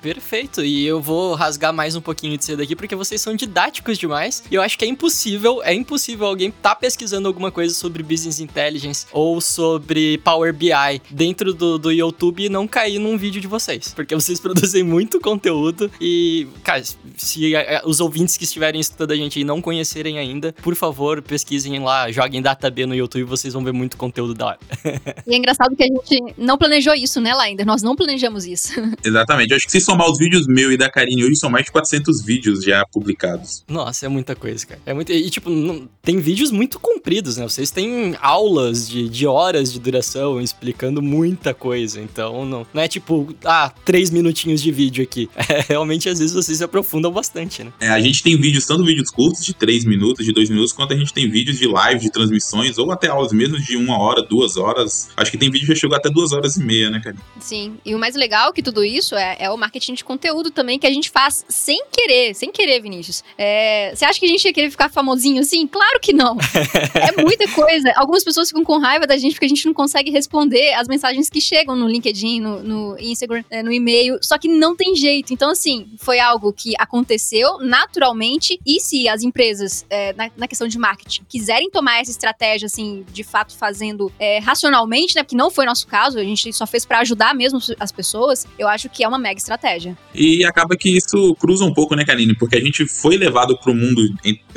Perfeito, 0.00 0.64
e 0.64 0.86
eu 0.86 1.00
vou 1.00 1.34
rasgar 1.34 1.72
mais 1.72 1.96
um 1.96 2.00
pouquinho 2.00 2.38
de 2.38 2.44
cedo 2.44 2.62
aqui 2.62 2.76
porque 2.76 2.94
vocês 2.94 3.20
são 3.20 3.34
didáticos 3.34 3.98
demais. 3.98 4.44
E 4.50 4.54
eu 4.54 4.62
acho 4.62 4.78
que 4.78 4.84
é 4.84 4.88
impossível, 4.88 5.60
é 5.62 5.74
impossível 5.74 6.26
alguém 6.26 6.50
tá 6.50 6.74
pesquisando 6.74 7.26
alguma 7.26 7.50
coisa 7.50 7.74
sobre 7.74 8.02
Business 8.02 8.38
Intelligence 8.38 9.06
ou 9.12 9.40
sobre 9.40 10.18
Power 10.18 10.54
BI 10.54 11.02
dentro 11.10 11.52
do, 11.52 11.78
do 11.78 11.90
YouTube 11.90 12.44
e 12.44 12.48
não 12.48 12.68
cair 12.68 12.98
num 12.98 13.16
vídeo 13.18 13.40
de 13.40 13.48
vocês. 13.48 13.92
Porque 13.94 14.14
vocês 14.14 14.38
produzem 14.40 14.84
muito 14.84 15.20
conteúdo 15.20 15.90
e, 16.00 16.46
cara, 16.62 16.82
se 17.16 17.52
os 17.84 18.00
ouvintes 18.00 18.36
que 18.36 18.44
estiverem 18.44 18.80
escutando 18.80 19.12
a 19.12 19.16
gente 19.16 19.40
e 19.40 19.44
não 19.44 19.60
conhecerem 19.60 20.18
ainda, 20.18 20.54
por 20.62 20.76
favor, 20.76 21.20
pesquisem 21.20 21.78
lá, 21.80 22.10
joguem 22.12 22.40
DataB 22.40 22.86
no 22.86 22.94
YouTube, 22.94 23.24
vocês 23.24 23.52
vão 23.52 23.64
ver 23.64 23.72
muito 23.72 23.96
conteúdo 23.96 24.32
da 24.32 24.46
hora. 24.46 24.58
e 25.26 25.34
é 25.34 25.36
engraçado 25.36 25.74
que 25.74 25.82
a 25.82 25.86
gente 25.86 26.34
não 26.38 26.56
planejou 26.56 26.94
isso, 26.94 27.20
né, 27.20 27.32
Linder? 27.34 27.66
Nós 27.66 27.82
não 27.82 27.96
planejamos 27.96 28.46
isso. 28.46 28.72
Exatamente. 29.04 29.50
Eu 29.50 29.56
acho 29.56 29.66
que 29.66 29.72
se 29.72 29.87
somar 29.88 30.10
os 30.10 30.18
vídeos 30.18 30.46
meu 30.46 30.70
e 30.70 30.76
da 30.76 30.90
Karine 30.90 31.24
hoje, 31.24 31.36
são 31.36 31.48
mais 31.48 31.64
de 31.64 31.72
400 31.72 32.22
vídeos 32.22 32.62
já 32.62 32.84
publicados. 32.92 33.64
Nossa, 33.66 34.04
é 34.04 34.08
muita 34.08 34.36
coisa, 34.36 34.66
cara. 34.66 34.80
É 34.84 34.92
muito... 34.92 35.10
E, 35.10 35.30
tipo, 35.30 35.48
não... 35.48 35.88
tem 36.02 36.18
vídeos 36.18 36.50
muito 36.50 36.78
compridos, 36.78 37.38
né? 37.38 37.44
Vocês 37.44 37.70
têm 37.70 38.14
aulas 38.20 38.86
de, 38.86 39.08
de 39.08 39.26
horas 39.26 39.72
de 39.72 39.80
duração 39.80 40.40
explicando 40.40 41.00
muita 41.00 41.54
coisa. 41.54 42.00
Então, 42.00 42.44
não, 42.44 42.66
não 42.72 42.82
é 42.82 42.88
tipo, 42.88 43.34
ah, 43.44 43.72
três 43.84 44.10
minutinhos 44.10 44.60
de 44.60 44.70
vídeo 44.70 45.02
aqui. 45.02 45.28
É, 45.48 45.64
realmente, 45.66 46.10
às 46.10 46.18
vezes, 46.18 46.34
vocês 46.34 46.58
se 46.58 46.64
aprofundam 46.64 47.10
bastante, 47.10 47.64
né? 47.64 47.72
É, 47.80 47.88
a 47.88 47.98
gente 48.00 48.22
tem 48.22 48.38
vídeos, 48.38 48.66
tanto 48.66 48.84
vídeos 48.84 49.10
curtos, 49.10 49.42
de 49.42 49.54
três 49.54 49.82
minutos, 49.82 50.26
de 50.26 50.30
dois 50.30 50.50
minutos, 50.50 50.74
quanto 50.74 50.92
a 50.92 50.96
gente 50.96 51.10
tem 51.10 51.28
vídeos 51.30 51.58
de 51.58 51.66
live, 51.66 51.98
de 51.98 52.10
transmissões, 52.10 52.76
ou 52.76 52.92
até 52.92 53.08
aulas 53.08 53.32
mesmo 53.32 53.58
de 53.58 53.76
uma 53.76 53.98
hora, 53.98 54.20
duas 54.20 54.58
horas. 54.58 55.08
Acho 55.16 55.30
que 55.30 55.38
tem 55.38 55.50
vídeo 55.50 55.66
que 55.66 55.72
já 55.72 55.80
chegou 55.80 55.96
até 55.96 56.10
duas 56.10 56.32
horas 56.32 56.56
e 56.56 56.62
meia, 56.62 56.90
né, 56.90 57.00
cara? 57.02 57.16
Sim. 57.40 57.78
E 57.82 57.94
o 57.94 57.98
mais 57.98 58.14
legal 58.14 58.52
que 58.52 58.62
tudo 58.62 58.84
isso 58.84 59.14
é, 59.14 59.38
é 59.40 59.50
o 59.50 59.56
marketing 59.56 59.77
de 59.78 60.04
conteúdo 60.04 60.50
também, 60.50 60.78
que 60.78 60.86
a 60.86 60.92
gente 60.92 61.10
faz 61.10 61.44
sem 61.48 61.80
querer, 61.90 62.34
sem 62.34 62.50
querer, 62.50 62.80
Vinícius. 62.80 63.22
É, 63.36 63.92
você 63.94 64.04
acha 64.04 64.18
que 64.18 64.26
a 64.26 64.28
gente 64.28 64.44
ia 64.44 64.52
querer 64.52 64.70
ficar 64.70 64.88
famosinho 64.88 65.40
assim? 65.40 65.66
Claro 65.66 66.00
que 66.00 66.12
não. 66.12 66.36
é 66.94 67.22
muita 67.22 67.48
coisa. 67.52 67.92
Algumas 67.96 68.24
pessoas 68.24 68.48
ficam 68.48 68.64
com 68.64 68.78
raiva 68.78 69.06
da 69.06 69.16
gente 69.16 69.34
porque 69.34 69.46
a 69.46 69.48
gente 69.48 69.66
não 69.66 69.74
consegue 69.74 70.10
responder 70.10 70.74
as 70.74 70.88
mensagens 70.88 71.30
que 71.30 71.40
chegam 71.40 71.76
no 71.76 71.86
LinkedIn, 71.88 72.40
no, 72.40 72.62
no 72.62 72.98
Instagram, 72.98 73.44
é, 73.50 73.62
no 73.62 73.72
e-mail. 73.72 74.18
Só 74.22 74.38
que 74.38 74.48
não 74.48 74.74
tem 74.74 74.94
jeito. 74.94 75.32
Então, 75.32 75.50
assim, 75.50 75.88
foi 75.98 76.18
algo 76.18 76.52
que 76.52 76.74
aconteceu 76.78 77.58
naturalmente. 77.58 78.58
E 78.66 78.80
se 78.80 79.08
as 79.08 79.22
empresas, 79.22 79.86
é, 79.88 80.12
na, 80.14 80.30
na, 80.36 80.48
questão 80.48 80.66
de 80.66 80.78
marketing, 80.78 81.24
quiserem 81.28 81.70
tomar 81.70 82.00
essa 82.00 82.10
estratégia, 82.10 82.66
assim, 82.66 83.04
de 83.12 83.22
fato 83.22 83.56
fazendo 83.56 84.12
é, 84.18 84.38
racionalmente, 84.38 85.14
né? 85.14 85.22
Porque 85.22 85.36
não 85.36 85.50
foi 85.50 85.64
nosso 85.64 85.86
caso, 85.86 86.18
a 86.18 86.24
gente 86.24 86.52
só 86.52 86.66
fez 86.66 86.84
para 86.84 87.00
ajudar 87.00 87.34
mesmo 87.34 87.58
as 87.78 87.92
pessoas, 87.92 88.46
eu 88.58 88.66
acho 88.68 88.88
que 88.88 89.04
é 89.04 89.08
uma 89.08 89.18
mega 89.18 89.38
estratégia. 89.38 89.67
E 90.14 90.44
acaba 90.44 90.76
que 90.76 90.96
isso 90.96 91.34
cruza 91.36 91.64
um 91.64 91.72
pouco, 91.72 91.94
né, 91.94 92.04
Karine? 92.04 92.34
Porque 92.34 92.56
a 92.56 92.60
gente 92.60 92.86
foi 92.86 93.16
levado 93.16 93.58
pro 93.58 93.74
mundo, 93.74 94.02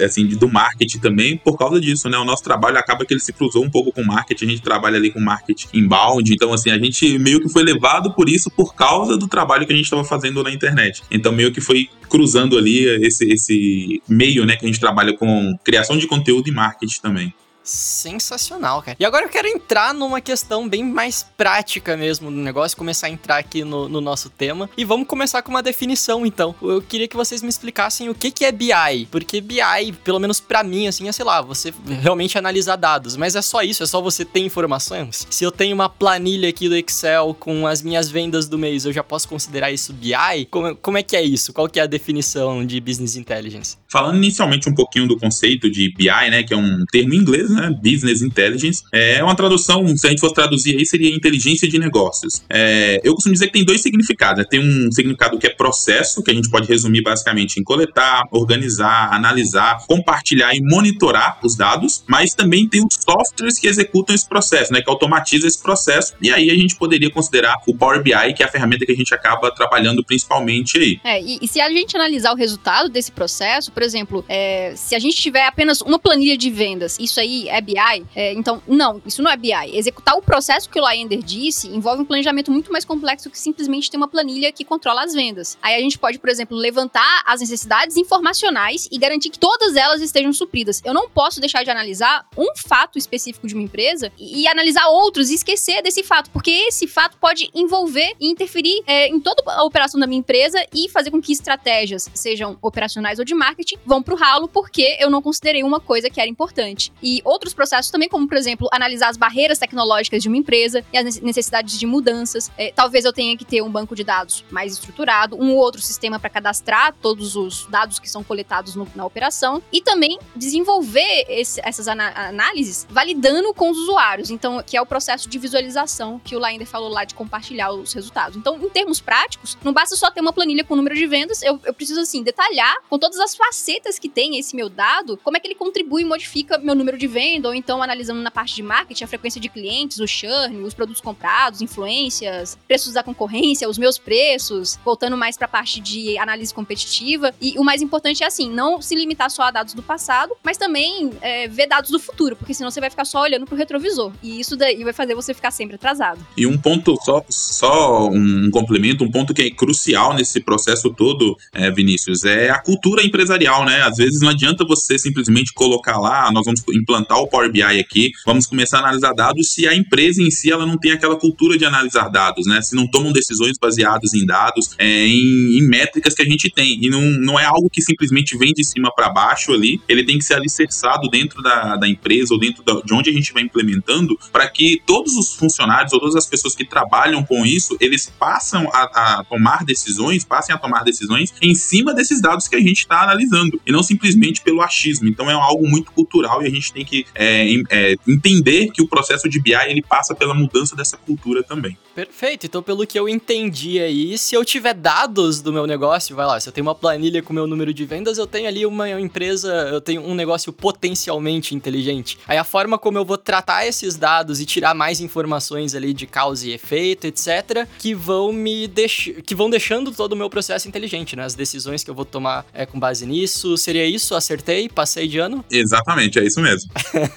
assim, 0.03 0.25
do 0.27 0.47
marketing 0.47 0.99
também 0.99 1.37
por 1.37 1.57
causa 1.57 1.79
disso, 1.79 2.09
né? 2.09 2.17
O 2.17 2.25
nosso 2.25 2.43
trabalho 2.43 2.77
acaba 2.77 3.05
que 3.05 3.13
ele 3.13 3.19
se 3.19 3.33
cruzou 3.33 3.63
um 3.63 3.69
pouco 3.69 3.91
com 3.91 4.03
marketing, 4.03 4.45
a 4.45 4.49
gente 4.49 4.61
trabalha 4.61 4.97
ali 4.97 5.11
com 5.11 5.19
marketing 5.19 5.67
inbound, 5.73 6.33
então, 6.33 6.53
assim, 6.53 6.69
a 6.69 6.77
gente 6.77 7.17
meio 7.19 7.41
que 7.41 7.49
foi 7.49 7.63
levado 7.63 8.13
por 8.13 8.29
isso 8.29 8.49
por 8.49 8.73
causa 8.73 9.17
do 9.17 9.27
trabalho 9.27 9.65
que 9.65 9.73
a 9.73 9.75
gente 9.75 9.85
estava 9.85 10.03
fazendo 10.03 10.43
na 10.43 10.51
internet. 10.51 11.01
Então, 11.11 11.31
meio 11.31 11.51
que 11.51 11.61
foi 11.61 11.89
cruzando 12.09 12.57
ali 12.57 12.85
esse, 13.05 13.25
esse 13.31 14.01
meio, 14.07 14.45
né, 14.45 14.55
que 14.55 14.65
a 14.65 14.67
gente 14.67 14.79
trabalha 14.79 15.15
com 15.15 15.57
criação 15.63 15.97
de 15.97 16.07
conteúdo 16.07 16.47
e 16.49 16.51
marketing 16.51 17.01
também. 17.01 17.33
Sensacional, 17.63 18.81
cara. 18.81 18.97
E 18.99 19.05
agora 19.05 19.25
eu 19.25 19.29
quero 19.29 19.47
entrar 19.47 19.93
numa 19.93 20.19
questão 20.19 20.67
bem 20.67 20.83
mais 20.83 21.25
prática 21.37 21.95
mesmo 21.95 22.31
do 22.31 22.37
negócio, 22.37 22.77
começar 22.77 23.07
a 23.07 23.09
entrar 23.09 23.37
aqui 23.37 23.63
no, 23.63 23.87
no, 23.87 24.01
nosso 24.01 24.29
tema. 24.29 24.69
E 24.75 24.83
vamos 24.83 25.07
começar 25.07 25.41
com 25.41 25.51
uma 25.51 25.61
definição, 25.61 26.25
então. 26.25 26.55
Eu 26.61 26.81
queria 26.81 27.07
que 27.07 27.15
vocês 27.15 27.41
me 27.41 27.49
explicassem 27.49 28.09
o 28.09 28.15
que, 28.15 28.31
que 28.31 28.45
é 28.45 28.51
BI. 28.51 29.07
Porque 29.11 29.39
BI, 29.41 29.91
pelo 30.03 30.19
menos 30.19 30.39
para 30.39 30.63
mim, 30.63 30.87
assim, 30.87 31.07
é, 31.07 31.11
sei 31.11 31.25
lá, 31.25 31.41
você 31.41 31.73
realmente 32.01 32.37
analisar 32.37 32.75
dados. 32.75 33.15
Mas 33.15 33.35
é 33.35 33.41
só 33.41 33.61
isso, 33.61 33.83
é 33.83 33.85
só 33.85 34.01
você 34.01 34.25
ter 34.25 34.39
informações. 34.39 35.27
Se 35.29 35.43
eu 35.43 35.51
tenho 35.51 35.75
uma 35.75 35.89
planilha 35.89 36.49
aqui 36.49 36.67
do 36.67 36.75
Excel 36.75 37.35
com 37.39 37.67
as 37.67 37.81
minhas 37.81 38.09
vendas 38.09 38.47
do 38.47 38.57
mês, 38.57 38.85
eu 38.85 38.93
já 38.93 39.03
posso 39.03 39.27
considerar 39.27 39.71
isso 39.71 39.93
BI? 39.93 40.45
Como, 40.49 40.75
como 40.75 40.97
é 40.97 41.03
que 41.03 41.15
é 41.15 41.21
isso? 41.21 41.53
Qual 41.53 41.69
que 41.69 41.79
é 41.79 41.83
a 41.83 41.87
definição 41.87 42.65
de 42.65 42.79
Business 42.79 43.15
Intelligence? 43.15 43.77
Falando 43.91 44.15
inicialmente 44.15 44.69
um 44.69 44.73
pouquinho 44.73 45.05
do 45.05 45.17
conceito 45.17 45.69
de 45.69 45.93
BI, 45.93 46.05
né, 46.05 46.43
que 46.43 46.53
é 46.53 46.57
um 46.57 46.85
termo 46.89 47.13
em 47.13 47.17
inglês, 47.17 47.49
né? 47.49 47.69
Business 47.69 48.21
Intelligence. 48.21 48.83
É 48.89 49.21
uma 49.21 49.35
tradução, 49.35 49.85
se 49.97 50.07
a 50.07 50.09
gente 50.09 50.19
fosse 50.19 50.33
traduzir 50.33 50.77
aí, 50.77 50.85
seria 50.85 51.13
inteligência 51.13 51.67
de 51.67 51.77
negócios. 51.77 52.41
É, 52.49 53.01
eu 53.03 53.13
costumo 53.13 53.33
dizer 53.33 53.47
que 53.47 53.53
tem 53.53 53.65
dois 53.65 53.81
significados. 53.81 54.39
Né? 54.39 54.47
Tem 54.49 54.59
um 54.61 54.89
significado 54.91 55.37
que 55.37 55.45
é 55.45 55.49
processo, 55.49 56.23
que 56.23 56.31
a 56.31 56.33
gente 56.33 56.49
pode 56.49 56.69
resumir 56.69 57.01
basicamente 57.01 57.59
em 57.59 57.63
coletar, 57.63 58.23
organizar, 58.31 59.13
analisar, 59.13 59.85
compartilhar 59.85 60.55
e 60.55 60.61
monitorar 60.61 61.39
os 61.43 61.57
dados, 61.57 62.05
mas 62.07 62.33
também 62.33 62.69
tem 62.69 62.81
os 62.81 62.95
softwares 62.95 63.59
que 63.59 63.67
executam 63.67 64.15
esse 64.15 64.27
processo, 64.27 64.71
né? 64.71 64.81
Que 64.81 64.89
automatiza 64.89 65.47
esse 65.47 65.61
processo. 65.61 66.13
E 66.21 66.31
aí 66.31 66.49
a 66.49 66.55
gente 66.55 66.77
poderia 66.77 67.09
considerar 67.09 67.57
o 67.67 67.75
Power 67.75 68.01
BI, 68.01 68.33
que 68.35 68.41
é 68.41 68.45
a 68.45 68.49
ferramenta 68.49 68.85
que 68.85 68.91
a 68.93 68.95
gente 68.95 69.13
acaba 69.13 69.51
trabalhando 69.51 70.01
principalmente 70.01 70.77
aí. 70.77 70.99
É, 71.03 71.21
e, 71.21 71.39
e 71.41 71.47
se 71.47 71.59
a 71.59 71.69
gente 71.69 71.93
analisar 71.95 72.31
o 72.31 72.35
resultado 72.35 72.87
desse 72.87 73.11
processo, 73.11 73.69
por 73.81 73.85
exemplo, 73.85 74.23
é, 74.29 74.75
se 74.75 74.93
a 74.93 74.99
gente 74.99 75.17
tiver 75.17 75.43
apenas 75.43 75.81
uma 75.81 75.97
planilha 75.97 76.37
de 76.37 76.51
vendas, 76.51 76.99
isso 76.99 77.19
aí 77.19 77.49
é 77.49 77.59
BI? 77.59 78.05
É, 78.15 78.31
então, 78.33 78.61
não, 78.67 79.01
isso 79.07 79.23
não 79.23 79.31
é 79.31 79.35
BI. 79.35 79.51
Executar 79.73 80.15
o 80.15 80.21
processo 80.21 80.69
que 80.69 80.79
o 80.79 80.83
Laender 80.83 81.23
disse 81.23 81.67
envolve 81.67 82.03
um 82.03 82.05
planejamento 82.05 82.51
muito 82.51 82.71
mais 82.71 82.85
complexo 82.85 83.27
que 83.27 83.39
simplesmente 83.39 83.89
ter 83.89 83.97
uma 83.97 84.07
planilha 84.07 84.51
que 84.51 84.63
controla 84.63 85.03
as 85.03 85.15
vendas. 85.15 85.57
Aí 85.63 85.73
a 85.73 85.79
gente 85.79 85.97
pode, 85.97 86.19
por 86.19 86.29
exemplo, 86.29 86.55
levantar 86.55 87.23
as 87.25 87.41
necessidades 87.41 87.97
informacionais 87.97 88.87
e 88.91 88.99
garantir 88.99 89.31
que 89.31 89.39
todas 89.39 89.75
elas 89.75 89.99
estejam 89.99 90.31
supridas. 90.31 90.79
Eu 90.85 90.93
não 90.93 91.09
posso 91.09 91.39
deixar 91.39 91.63
de 91.63 91.71
analisar 91.71 92.27
um 92.37 92.55
fato 92.55 92.99
específico 92.99 93.47
de 93.47 93.55
uma 93.55 93.63
empresa 93.63 94.11
e, 94.15 94.43
e 94.43 94.47
analisar 94.47 94.85
outros 94.89 95.31
e 95.31 95.33
esquecer 95.33 95.81
desse 95.81 96.03
fato, 96.03 96.29
porque 96.29 96.51
esse 96.51 96.85
fato 96.85 97.17
pode 97.17 97.49
envolver 97.51 98.13
e 98.19 98.29
interferir 98.29 98.83
é, 98.85 99.07
em 99.07 99.19
toda 99.19 99.41
a 99.47 99.63
operação 99.63 99.99
da 99.99 100.05
minha 100.05 100.19
empresa 100.19 100.63
e 100.71 100.87
fazer 100.87 101.09
com 101.09 101.19
que 101.19 101.33
estratégias, 101.33 102.07
sejam 102.13 102.59
operacionais 102.61 103.17
ou 103.17 103.25
de 103.25 103.33
marketing, 103.33 103.70
vão 103.85 104.01
pro 104.01 104.15
ralo 104.15 104.47
porque 104.47 104.97
eu 104.99 105.09
não 105.09 105.21
considerei 105.21 105.63
uma 105.63 105.79
coisa 105.79 106.09
que 106.09 106.19
era 106.19 106.29
importante. 106.29 106.91
E 107.01 107.21
outros 107.23 107.53
processos 107.53 107.91
também, 107.91 108.09
como, 108.09 108.27
por 108.27 108.37
exemplo, 108.37 108.67
analisar 108.71 109.09
as 109.09 109.17
barreiras 109.17 109.59
tecnológicas 109.59 110.21
de 110.21 110.27
uma 110.27 110.37
empresa 110.37 110.83
e 110.91 110.97
as 110.97 111.19
necessidades 111.19 111.77
de 111.77 111.85
mudanças. 111.85 112.51
É, 112.57 112.71
talvez 112.71 113.05
eu 113.05 113.13
tenha 113.13 113.37
que 113.37 113.45
ter 113.45 113.61
um 113.61 113.69
banco 113.69 113.95
de 113.95 114.03
dados 114.03 114.43
mais 114.49 114.73
estruturado, 114.73 115.35
um 115.35 115.55
outro 115.55 115.81
sistema 115.81 116.19
para 116.19 116.29
cadastrar 116.29 116.93
todos 117.01 117.35
os 117.35 117.65
dados 117.67 117.99
que 117.99 118.09
são 118.09 118.23
coletados 118.23 118.75
no, 118.75 118.87
na 118.95 119.05
operação 119.05 119.61
e 119.71 119.81
também 119.81 120.19
desenvolver 120.35 121.25
esse, 121.29 121.61
essas 121.63 121.87
análises 121.87 122.85
validando 122.89 123.53
com 123.53 123.69
os 123.69 123.77
usuários. 123.77 124.29
Então, 124.29 124.61
que 124.63 124.77
é 124.77 124.81
o 124.81 124.85
processo 124.85 125.29
de 125.29 125.37
visualização 125.37 126.19
que 126.19 126.35
o 126.35 126.39
Laender 126.39 126.67
falou 126.67 126.89
lá 126.89 127.03
de 127.03 127.15
compartilhar 127.15 127.71
os 127.71 127.93
resultados. 127.93 128.37
Então, 128.37 128.57
em 128.57 128.69
termos 128.69 128.99
práticos, 128.99 129.57
não 129.63 129.73
basta 129.73 129.95
só 129.95 130.09
ter 130.11 130.21
uma 130.21 130.33
planilha 130.33 130.63
com 130.63 130.73
o 130.73 130.77
número 130.77 130.95
de 130.95 131.07
vendas, 131.07 131.41
eu, 131.41 131.59
eu 131.65 131.73
preciso, 131.73 132.01
assim, 132.01 132.23
detalhar 132.23 132.75
com 132.89 132.97
todas 132.97 133.19
as 133.19 133.35
facetas 133.35 133.60
que 133.99 134.09
tem 134.09 134.37
esse 134.37 134.55
meu 134.55 134.69
dado, 134.69 135.17
como 135.17 135.37
é 135.37 135.39
que 135.39 135.47
ele 135.47 135.55
contribui 135.55 136.01
e 136.01 136.05
modifica 136.05 136.57
meu 136.57 136.75
número 136.75 136.97
de 136.97 137.07
vendas, 137.07 137.49
ou 137.49 137.55
então 137.55 137.81
analisando 137.81 138.21
na 138.21 138.31
parte 138.31 138.55
de 138.55 138.63
marketing 138.63 139.03
a 139.03 139.07
frequência 139.07 139.39
de 139.39 139.49
clientes, 139.49 139.99
o 139.99 140.07
churn, 140.07 140.63
os 140.63 140.73
produtos 140.73 141.01
comprados, 141.01 141.61
influências, 141.61 142.57
preços 142.67 142.93
da 142.93 143.03
concorrência, 143.03 143.69
os 143.69 143.77
meus 143.77 143.97
preços, 143.97 144.79
voltando 144.83 145.17
mais 145.17 145.37
para 145.37 145.45
a 145.45 145.49
parte 145.49 145.79
de 145.79 146.17
análise 146.17 146.53
competitiva. 146.53 147.33
E 147.41 147.57
o 147.57 147.63
mais 147.63 147.81
importante 147.81 148.23
é 148.23 148.27
assim, 148.27 148.49
não 148.49 148.81
se 148.81 148.95
limitar 148.95 149.29
só 149.29 149.43
a 149.43 149.51
dados 149.51 149.73
do 149.73 149.83
passado, 149.83 150.35
mas 150.43 150.57
também 150.57 151.11
é, 151.21 151.47
ver 151.47 151.67
dados 151.67 151.91
do 151.91 151.99
futuro, 151.99 152.35
porque 152.35 152.53
senão 152.53 152.71
você 152.71 152.79
vai 152.79 152.89
ficar 152.89 153.05
só 153.05 153.21
olhando 153.21 153.45
pro 153.45 153.55
retrovisor. 153.55 154.11
E 154.23 154.39
isso 154.39 154.55
daí 154.55 154.83
vai 154.83 154.93
fazer 154.93 155.15
você 155.15 155.33
ficar 155.33 155.51
sempre 155.51 155.75
atrasado. 155.75 156.25
E 156.37 156.47
um 156.47 156.57
ponto 156.57 156.95
só, 157.03 157.23
só 157.29 158.07
um 158.07 158.49
complemento, 158.51 159.03
um 159.03 159.11
ponto 159.11 159.33
que 159.33 159.41
é 159.43 159.51
crucial 159.51 160.13
nesse 160.13 160.39
processo 160.39 160.93
todo, 160.93 161.37
é, 161.53 161.69
Vinícius, 161.71 162.23
é 162.23 162.49
a 162.49 162.59
cultura 162.61 163.03
empresarial, 163.03 163.50
né? 163.65 163.81
Às 163.81 163.97
vezes 163.97 164.21
não 164.21 164.29
adianta 164.29 164.65
você 164.65 164.97
simplesmente 164.97 165.53
colocar 165.53 165.97
lá, 165.97 166.31
nós 166.31 166.45
vamos 166.45 166.63
implantar 166.73 167.17
o 167.19 167.27
Power 167.27 167.51
BI 167.51 167.61
aqui, 167.61 168.11
vamos 168.25 168.47
começar 168.47 168.77
a 168.77 168.81
analisar 168.81 169.13
dados 169.13 169.53
se 169.53 169.67
a 169.67 169.75
empresa 169.75 170.21
em 170.21 170.31
si 170.31 170.51
ela 170.51 170.65
não 170.65 170.77
tem 170.77 170.91
aquela 170.91 171.15
cultura 171.15 171.57
de 171.57 171.65
analisar 171.65 172.09
dados, 172.09 172.45
né? 172.47 172.61
Se 172.61 172.75
não 172.75 172.87
tomam 172.87 173.11
decisões 173.11 173.57
baseadas 173.59 174.13
em 174.13 174.25
dados, 174.25 174.75
é, 174.77 175.05
em, 175.05 175.57
em, 175.57 175.67
métricas 175.67 176.13
que 176.13 176.21
a 176.21 176.25
gente 176.25 176.49
tem. 176.49 176.79
E 176.81 176.89
não, 176.89 177.01
não 177.01 177.39
é 177.39 177.45
algo 177.45 177.69
que 177.69 177.81
simplesmente 177.81 178.37
vem 178.37 178.53
de 178.53 178.63
cima 178.63 178.91
para 178.95 179.09
baixo 179.09 179.53
ali, 179.53 179.81
ele 179.87 180.03
tem 180.03 180.17
que 180.17 180.23
ser 180.23 180.35
alicerçado 180.35 181.09
dentro 181.09 181.41
da, 181.41 181.75
da 181.75 181.87
empresa 181.87 182.33
ou 182.33 182.39
dentro 182.39 182.63
da, 182.63 182.81
de 182.81 182.93
onde 182.93 183.09
a 183.09 183.13
gente 183.13 183.33
vai 183.33 183.43
implementando 183.43 184.17
para 184.31 184.47
que 184.49 184.81
todos 184.85 185.15
os 185.15 185.35
funcionários 185.35 185.93
ou 185.93 185.99
todas 185.99 186.15
as 186.15 186.25
pessoas 186.25 186.55
que 186.55 186.65
trabalham 186.65 187.23
com 187.23 187.45
isso, 187.45 187.75
eles 187.79 188.11
passam 188.19 188.69
a, 188.73 189.19
a 189.19 189.23
tomar 189.23 189.63
decisões, 189.65 190.23
passem 190.23 190.53
a 190.53 190.57
tomar 190.57 190.83
decisões 190.83 191.33
em 191.41 191.53
cima 191.53 191.93
desses 191.93 192.21
dados 192.21 192.47
que 192.47 192.55
a 192.55 192.59
gente 192.59 192.79
está 192.79 193.03
analisando 193.03 193.40
e 193.65 193.71
não 193.71 193.83
simplesmente 193.83 194.41
pelo 194.41 194.61
achismo. 194.61 195.07
Então 195.07 195.29
é 195.29 195.33
algo 195.33 195.67
muito 195.67 195.91
cultural 195.91 196.41
e 196.43 196.47
a 196.47 196.49
gente 196.49 196.71
tem 196.71 196.85
que 196.85 197.05
é, 197.15 197.47
é, 197.69 197.95
entender 198.07 198.71
que 198.71 198.81
o 198.81 198.87
processo 198.87 199.29
de 199.29 199.39
BI 199.39 199.53
ele 199.67 199.81
passa 199.81 200.15
pela 200.15 200.33
mudança 200.33 200.75
dessa 200.75 200.97
cultura 200.97 201.43
também. 201.43 201.77
Perfeito. 201.93 202.45
Então, 202.45 202.63
pelo 202.63 202.87
que 202.87 202.97
eu 202.97 203.09
entendi 203.09 203.79
aí, 203.79 204.17
se 204.17 204.33
eu 204.33 204.45
tiver 204.45 204.73
dados 204.73 205.41
do 205.41 205.51
meu 205.51 205.67
negócio, 205.67 206.15
vai 206.15 206.25
lá, 206.25 206.39
se 206.39 206.47
eu 206.47 206.53
tenho 206.53 206.65
uma 206.65 206.75
planilha 206.75 207.21
com 207.21 207.31
o 207.31 207.35
meu 207.35 207.45
número 207.45 207.73
de 207.73 207.85
vendas, 207.85 208.17
eu 208.17 208.25
tenho 208.25 208.47
ali 208.47 208.65
uma 208.65 208.89
empresa, 208.99 209.51
eu 209.71 209.81
tenho 209.81 210.01
um 210.01 210.15
negócio 210.15 210.53
potencialmente 210.53 211.53
inteligente. 211.53 212.17
Aí 212.27 212.37
a 212.37 212.43
forma 212.43 212.77
como 212.77 212.97
eu 212.97 213.05
vou 213.05 213.17
tratar 213.17 213.65
esses 213.65 213.97
dados 213.97 214.39
e 214.39 214.45
tirar 214.45 214.73
mais 214.73 215.01
informações 215.01 215.75
ali 215.75 215.93
de 215.93 216.07
causa 216.07 216.47
e 216.47 216.53
efeito, 216.53 217.05
etc, 217.07 217.67
que 217.77 217.93
vão 217.93 218.31
me 218.31 218.67
deix... 218.67 219.11
que 219.25 219.35
vão 219.35 219.49
deixando 219.49 219.91
todo 219.91 220.13
o 220.13 220.15
meu 220.15 220.29
processo 220.29 220.67
inteligente, 220.67 221.15
né? 221.15 221.23
As 221.23 221.35
decisões 221.35 221.83
que 221.83 221.89
eu 221.89 221.95
vou 221.95 222.05
tomar 222.05 222.45
é 222.53 222.65
com 222.65 222.79
base 222.79 223.05
nisso. 223.05 223.30
Seria 223.57 223.85
isso? 223.85 224.15
Acertei? 224.15 224.69
Passei 224.69 225.07
de 225.07 225.19
ano? 225.19 225.43
Exatamente, 225.49 226.19
é 226.19 226.25
isso 226.25 226.41
mesmo. 226.41 226.69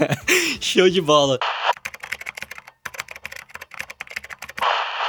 Show 0.60 0.88
de 0.88 1.00
bola. 1.00 1.38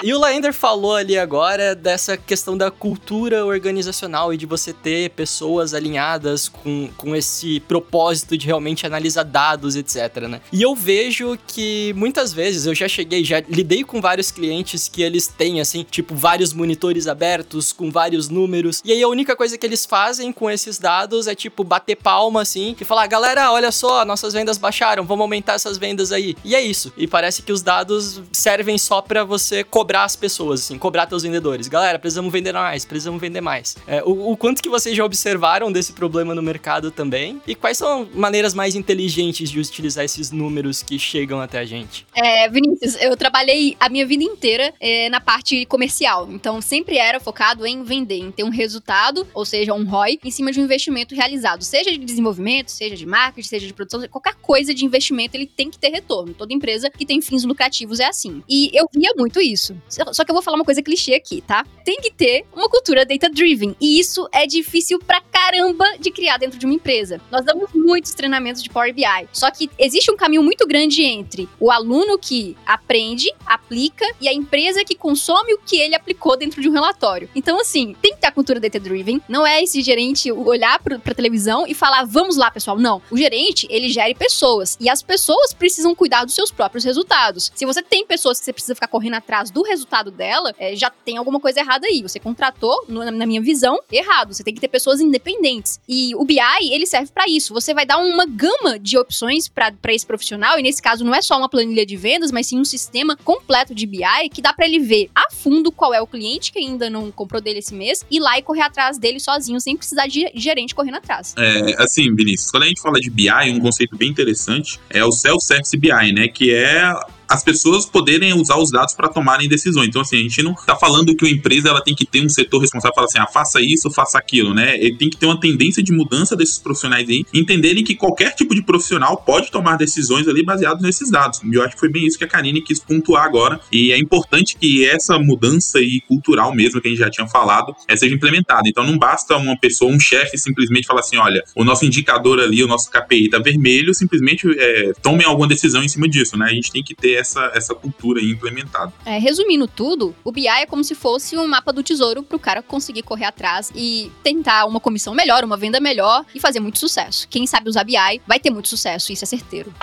E 0.06 0.14
o 0.14 0.20
Laender 0.20 0.54
falou 0.54 0.94
ali 0.94 1.18
agora 1.18 1.74
dessa 1.74 2.16
questão 2.16 2.56
da 2.56 2.70
cultura 2.70 3.44
organizacional 3.44 4.32
e 4.32 4.38
de 4.38 4.46
você 4.46 4.72
ter 4.72 5.10
pessoas 5.10 5.74
alinhadas 5.74 6.48
com, 6.48 6.92
com 6.96 7.16
esse 7.16 7.60
propósito 7.62 8.38
de 8.38 8.46
realmente 8.46 8.86
analisar 8.86 9.24
dados, 9.24 9.76
etc, 9.76 10.28
né? 10.30 10.42
E 10.54 10.62
eu 10.62 10.76
vejo 10.76 11.36
que 11.48 11.92
muitas 11.98 12.32
vezes 12.32 12.68
eu 12.68 12.76
já 12.76 12.88
cheguei, 12.88 13.24
já 13.24 13.42
lidei 13.50 13.84
com 13.84 14.00
vários 14.00 14.30
clientes 14.30 14.88
que 14.88 15.02
eles 15.02 15.26
têm, 15.26 15.60
assim, 15.60 15.82
tipo, 15.82 16.14
vários 16.14 16.54
monitores 16.54 17.08
abertos 17.08 17.74
com 17.74 17.90
vários 17.90 18.30
números. 18.30 18.84
E 18.86 18.92
aí 18.92 19.02
a 19.02 19.08
única 19.08 19.36
coisa 19.36 19.58
que 19.58 19.66
eles 19.66 19.88
fazem 19.88 20.32
com 20.32 20.52
esses 20.52 20.78
dados 20.78 21.26
é, 21.26 21.34
tipo, 21.34 21.64
bater 21.64 21.96
palma, 21.96 22.44
assim, 22.44 22.76
e 22.80 22.86
falar, 22.86 23.08
galera, 23.08 23.52
olha 23.52 23.72
só, 23.72 24.06
nossas 24.06 24.34
vendas 24.36 24.60
baixaram, 24.60 25.04
vamos 25.04 25.24
aumentar 25.24 25.54
essas 25.54 25.80
vendas 25.80 26.12
aí. 26.12 26.38
E 26.46 26.54
é 26.54 26.62
isso. 26.62 26.94
E 26.96 27.08
parece 27.08 27.42
que 27.42 27.52
os 27.52 27.64
dados 27.64 28.22
servem 28.32 28.78
só 28.78 29.02
para 29.02 29.24
você 29.24 29.64
cobrar 29.64 29.95
as 30.04 30.16
pessoas, 30.16 30.62
assim, 30.62 30.78
cobrar 30.78 31.06
teus 31.06 31.24
vendedores. 31.24 31.68
Galera, 31.68 31.98
precisamos 31.98 32.32
vender 32.32 32.54
mais, 32.54 32.86
precisamos 32.86 33.22
vender 33.22 33.42
mais. 33.42 33.76
É, 33.88 34.04
o, 34.04 34.32
o 34.32 34.38
quanto 34.38 34.62
que 34.62 34.70
vocês 34.70 34.96
já 34.96 35.06
observaram 35.06 35.72
desse 35.72 35.94
problema 35.94 36.36
no 36.36 36.42
mercado 36.42 36.92
também? 36.92 37.42
E 37.48 37.56
quais 37.56 37.78
são 37.78 38.08
maneiras 38.14 38.54
mais 38.54 38.76
inteligentes 38.76 39.50
de 39.50 39.60
utilizar 39.60 40.04
esses 40.04 40.32
números 40.32 40.84
que 40.84 41.00
chegam 41.00 41.40
até 41.40 41.60
a 41.60 41.66
gente? 41.66 42.06
É, 42.14 42.50
Vinícius, 42.50 42.96
eu 43.02 43.16
trabalhei 43.16 43.76
a 43.80 43.90
minha 43.90 44.06
vida 44.06 44.24
inteira 44.24 44.74
é, 44.80 45.10
na 45.10 45.22
parte 45.22 45.66
comercial. 45.66 46.28
Então, 46.32 46.62
sempre 46.62 46.98
era 46.98 47.20
focado 47.20 47.66
em 47.66 47.84
vender, 47.84 48.20
em 48.20 48.32
ter 48.32 48.44
um 48.44 48.50
resultado, 48.50 49.28
ou 49.34 49.46
seja, 49.46 49.74
um 49.74 49.86
ROI, 49.86 50.20
em 50.24 50.32
cima 50.32 50.52
de 50.52 50.60
um 50.60 50.64
investimento 50.64 51.16
realizado. 51.16 51.64
Seja 51.64 51.92
de 51.92 51.98
desenvolvimento, 51.98 52.70
seja 52.70 52.96
de 52.96 53.06
marketing, 53.06 53.48
seja 53.48 53.68
de 53.68 53.74
produção, 53.74 54.08
qualquer 54.10 54.36
coisa 54.36 54.74
de 54.74 54.86
investimento, 54.86 55.36
ele 55.36 55.46
tem 55.46 55.70
que 55.70 55.78
ter 55.78 55.90
retorno. 55.90 56.34
Toda 56.34 56.54
empresa 56.54 56.90
que 56.90 57.06
tem 57.06 57.22
fins 57.22 57.44
lucrativos 57.44 58.00
é 58.00 58.06
assim. 58.06 58.44
E 58.48 58.70
eu 58.74 58.88
via 58.94 59.14
muito 59.18 59.40
isso. 59.40 59.76
Só 59.88 60.24
que 60.24 60.32
eu 60.32 60.36
vou 60.36 60.42
falar 60.42 60.58
uma 60.58 60.66
coisa 60.66 60.82
clichê 60.82 61.14
aqui, 61.14 61.42
tá? 61.42 61.66
Tem 61.84 61.98
que 61.98 62.12
ter 62.12 62.46
uma 62.54 62.70
cultura 62.70 63.06
data-driven. 63.06 63.76
E 63.80 64.00
isso 64.00 64.28
é 64.32 64.46
difícil 64.46 65.00
pra 65.00 65.22
caramba 65.22 65.86
de 66.00 66.12
criar 66.12 66.38
dentro 66.38 66.58
de 66.58 66.66
uma 66.66 66.76
empresa. 66.76 67.22
Nós 67.32 67.46
damos 67.46 67.70
muitos 67.74 68.14
treinamentos 68.14 68.62
de 68.64 68.70
Power 68.70 68.94
BI. 68.94 69.04
Só 69.32 69.50
que 69.52 69.70
existe 69.78 70.12
um 70.12 70.18
caminho 70.18 70.44
muito 70.44 70.66
grande 70.68 71.04
entre 71.04 71.48
o 71.60 71.72
aluno 71.72 72.18
que 72.18 72.58
aprende, 72.66 73.32
aplica 73.46 74.06
e 74.20 74.28
a 74.28 74.34
empresa 74.34 74.84
que 74.84 74.96
consome 74.96 75.54
o 75.54 75.60
que 75.60 75.78
ele 75.78 75.96
aplicou 75.96 76.38
dentro 76.38 76.62
de 76.62 76.70
um 76.70 76.72
relatório. 76.72 77.30
Então, 77.36 77.60
assim, 77.60 77.96
tem 78.02 78.14
que 78.14 78.22
ter 78.22 78.28
a 78.28 78.32
cultura 78.32 78.60
data-driven. 78.60 79.22
Não 79.28 79.46
é 79.46 79.64
esse 79.64 79.82
gerente 79.82 80.32
olhar 80.32 80.80
pro, 80.80 81.00
pra 81.00 81.14
televisão 81.14 81.66
e 81.68 81.74
falar, 81.74 82.06
vamos 82.06 82.38
lá, 82.38 82.50
pessoal. 82.52 82.78
Não. 82.78 83.02
O 83.12 83.18
gerente, 83.18 83.68
ele 83.70 83.90
gere 83.90 84.16
pessoas. 84.16 84.78
E 84.80 84.90
as 84.90 85.02
pessoas 85.02 85.54
precisam 85.54 85.96
cuidar 85.96 86.26
dos 86.26 86.36
seus 86.36 86.52
próprios 86.52 86.84
resultados. 86.84 87.52
Se 87.56 87.66
você 87.66 87.82
tem 87.82 88.06
pessoas 88.06 88.40
que 88.40 88.46
você 88.46 88.54
precisa 88.54 88.76
ficar 88.76 88.88
correndo 88.88 89.16
atrás 89.16 89.52
do 89.52 89.62
resultado 89.66 90.12
dela, 90.12 90.54
é, 90.58 90.76
já 90.76 90.90
tem 90.90 91.18
alguma 91.18 91.40
coisa 91.40 91.60
errada 91.60 91.88
aí. 91.88 92.02
Você 92.02 92.20
contratou, 92.20 92.86
no, 92.88 93.10
na 93.12 93.26
minha 93.26 93.42
visão, 93.42 93.80
errado. 93.92 94.34
Você 94.34 94.44
tem 94.44 94.54
que 94.54 94.62
ter 94.62 94.68
pessoas 94.68 95.00
independentes. 95.00 95.80
E 95.88 96.14
o 96.16 96.24
BI, 96.26 96.40
ele 96.72 96.86
serve 96.86 97.12
para 97.12 97.26
isso. 97.28 97.54
Você 97.54 97.74
vai 97.74 97.86
dar 97.86 97.98
uma 97.98 98.26
gama 98.26 98.80
de 98.80 98.98
opções 98.98 99.48
para 99.48 99.74
esse 99.90 100.06
profissional, 100.06 100.60
e 100.60 100.64
nesse 100.64 100.82
caso 100.82 101.04
não 101.04 101.14
é 101.14 101.22
só 101.22 101.38
uma 101.38 101.50
planilha 101.50 101.86
de 101.86 101.96
vendas, 101.96 102.32
mas 102.32 102.48
sim 102.48 102.60
um 102.60 102.66
sistema 102.66 103.16
completo 103.18 103.74
de 103.74 103.86
BI 103.86 104.30
que 104.32 104.42
dá 104.42 104.54
para 104.54 104.66
ele 104.66 104.80
ver 104.80 105.10
a 105.14 105.30
fundo 105.32 105.72
qual 105.72 105.94
é 105.94 106.02
o 106.02 106.08
cliente 106.08 106.52
que 106.52 106.60
ainda 106.60 106.90
não 106.90 107.12
comprou 107.12 107.42
dele 107.42 107.60
esse 107.60 107.74
mês, 107.74 108.04
ir 108.10 108.20
lá 108.20 108.38
e 108.38 108.42
correr 108.42 108.62
atrás 108.62 108.98
dele 108.98 109.20
sozinho, 109.20 109.60
sem 109.60 109.76
precisar 109.76 110.08
de 110.08 110.32
gerente 110.36 110.74
correndo 110.74 110.96
atrás. 110.96 111.34
É, 111.38 111.82
assim, 111.82 112.14
Vinícius, 112.16 112.52
quando 112.52 112.64
a 112.64 112.68
gente 112.68 112.82
fala 112.82 113.00
de 113.00 113.10
BI, 113.10 113.52
um 113.52 113.60
conceito 113.60 113.96
bem 113.96 114.10
interessante 114.10 114.80
é 114.90 115.04
o 115.04 115.12
Self-Service 115.12 115.78
BI, 115.78 116.14
né? 116.14 116.28
Que 116.28 116.54
é 116.54 116.94
as 117.28 117.44
pessoas 117.44 117.86
poderem 117.86 118.34
usar 118.34 118.58
os 118.58 118.72
dados 118.72 118.94
para 118.94 119.10
tomarem 119.10 119.48
decisões. 119.48 119.88
Então, 119.88 120.02
assim, 120.02 120.18
a 120.18 120.22
gente 120.22 120.44
não 120.44 120.54
está 120.54 120.76
falando 120.76 121.16
que 121.16 121.26
uma 121.26 121.32
empresa 121.32 121.70
ela 121.70 121.82
tem 121.82 121.96
que 121.96 122.06
ter 122.06 122.24
um 122.24 122.30
setor 122.30 122.60
responsável 122.60 122.94
para 122.94 123.08
falar 123.08 123.08
assim, 123.08 123.20
ah, 123.20 123.32
faça 123.32 123.60
isso, 123.62 123.90
faça 123.92 124.18
aquilo, 124.18 124.54
né? 124.54 124.76
Ele 124.78 124.98
tem 124.98 125.10
que 125.10 125.18
ter 125.18 125.26
uma 125.26 125.40
tendência 125.40 125.82
de 125.82 125.92
mudança 125.92 126.36
desses 126.36 126.58
profissionais 126.58 127.08
aí, 127.10 127.26
entenderem 127.34 127.84
que 127.84 127.96
qualquer 127.96 128.34
tipo 128.36 128.54
de 128.54 128.62
profissional 128.62 129.18
pode 129.18 129.52
tomar 129.52 129.78
decisões 129.78 130.28
ali 130.28 130.44
baseados 130.44 130.82
nesses 130.82 131.10
dados. 131.10 131.42
E 131.44 131.54
eu 131.54 131.64
acho 131.64 131.76
que 131.76 131.80
foi 131.80 131.90
bem 131.90 132.06
isso 132.06 132.18
que 132.18 132.24
a 132.24 132.28
Karine 132.28 132.62
quis 132.62 132.80
pontuar 132.80 133.26
agora. 133.26 133.60
E 133.72 133.92
é 133.92 133.98
importante 133.98 134.58
que 134.58 134.86
essa 134.86 135.18
mudança 135.18 135.80
aí 135.80 136.02
cultural 136.08 136.54
mesmo, 136.54 136.82
que 136.82 136.88
a 136.88 136.92
gente 136.92 137.00
já 137.00 137.10
tinha 137.10 137.28
falado, 137.28 137.76
é, 137.88 137.96
seja 137.96 138.14
implementada. 138.14 138.68
Então, 138.68 138.86
não 138.86 138.98
basta 138.98 139.36
uma 139.38 139.58
pessoa, 139.58 139.92
um 139.92 140.00
chefe, 140.00 140.38
simplesmente 140.38 140.88
falar 140.88 141.02
assim: 141.02 141.18
olha, 141.18 141.44
o 141.56 141.64
nosso 141.64 141.86
indicador 141.86 142.40
ali, 142.40 142.64
o 142.64 142.68
nosso 142.68 142.90
KPI 142.90 143.26
está 143.26 143.40
vermelho, 143.40 143.94
simplesmente 143.94 144.48
é, 144.58 144.94
tomem 145.02 145.26
alguma 145.26 145.48
decisão 145.48 145.84
em 145.84 145.88
cima 145.88 146.08
disso, 146.08 146.38
né? 146.38 146.46
A 146.46 146.54
gente 146.54 146.72
tem 146.72 146.84
que 146.84 146.96
ter 146.96 147.15
essa, 147.16 147.52
essa 147.54 147.74
cultura 147.74 148.20
aí 148.20 148.32
implementada. 148.32 148.94
É, 149.06 149.18
resumindo 149.18 149.68
tudo, 149.68 150.16
o 150.24 150.32
BI 150.32 150.48
é 150.48 150.66
como 150.66 150.84
se 150.84 150.96
fosse 150.96 151.38
um 151.38 151.48
mapa 151.48 151.72
do 151.72 151.84
tesouro 151.84 152.24
pro 152.24 152.40
cara 152.40 152.62
conseguir 152.62 153.04
correr 153.04 153.26
atrás 153.26 153.72
e 153.76 154.12
tentar 154.24 154.66
uma 154.66 154.80
comissão 154.80 155.14
melhor, 155.14 155.44
uma 155.44 155.58
venda 155.58 155.80
melhor 155.80 156.26
e 156.34 156.40
fazer 156.40 156.60
muito 156.60 156.80
sucesso. 156.80 157.28
Quem 157.30 157.46
sabe 157.48 157.70
usar 157.70 157.84
BI 157.84 158.22
vai 158.28 158.40
ter 158.40 158.50
muito 158.50 158.68
sucesso, 158.68 159.12
isso 159.12 159.24
é 159.24 159.28
certeiro. 159.28 159.74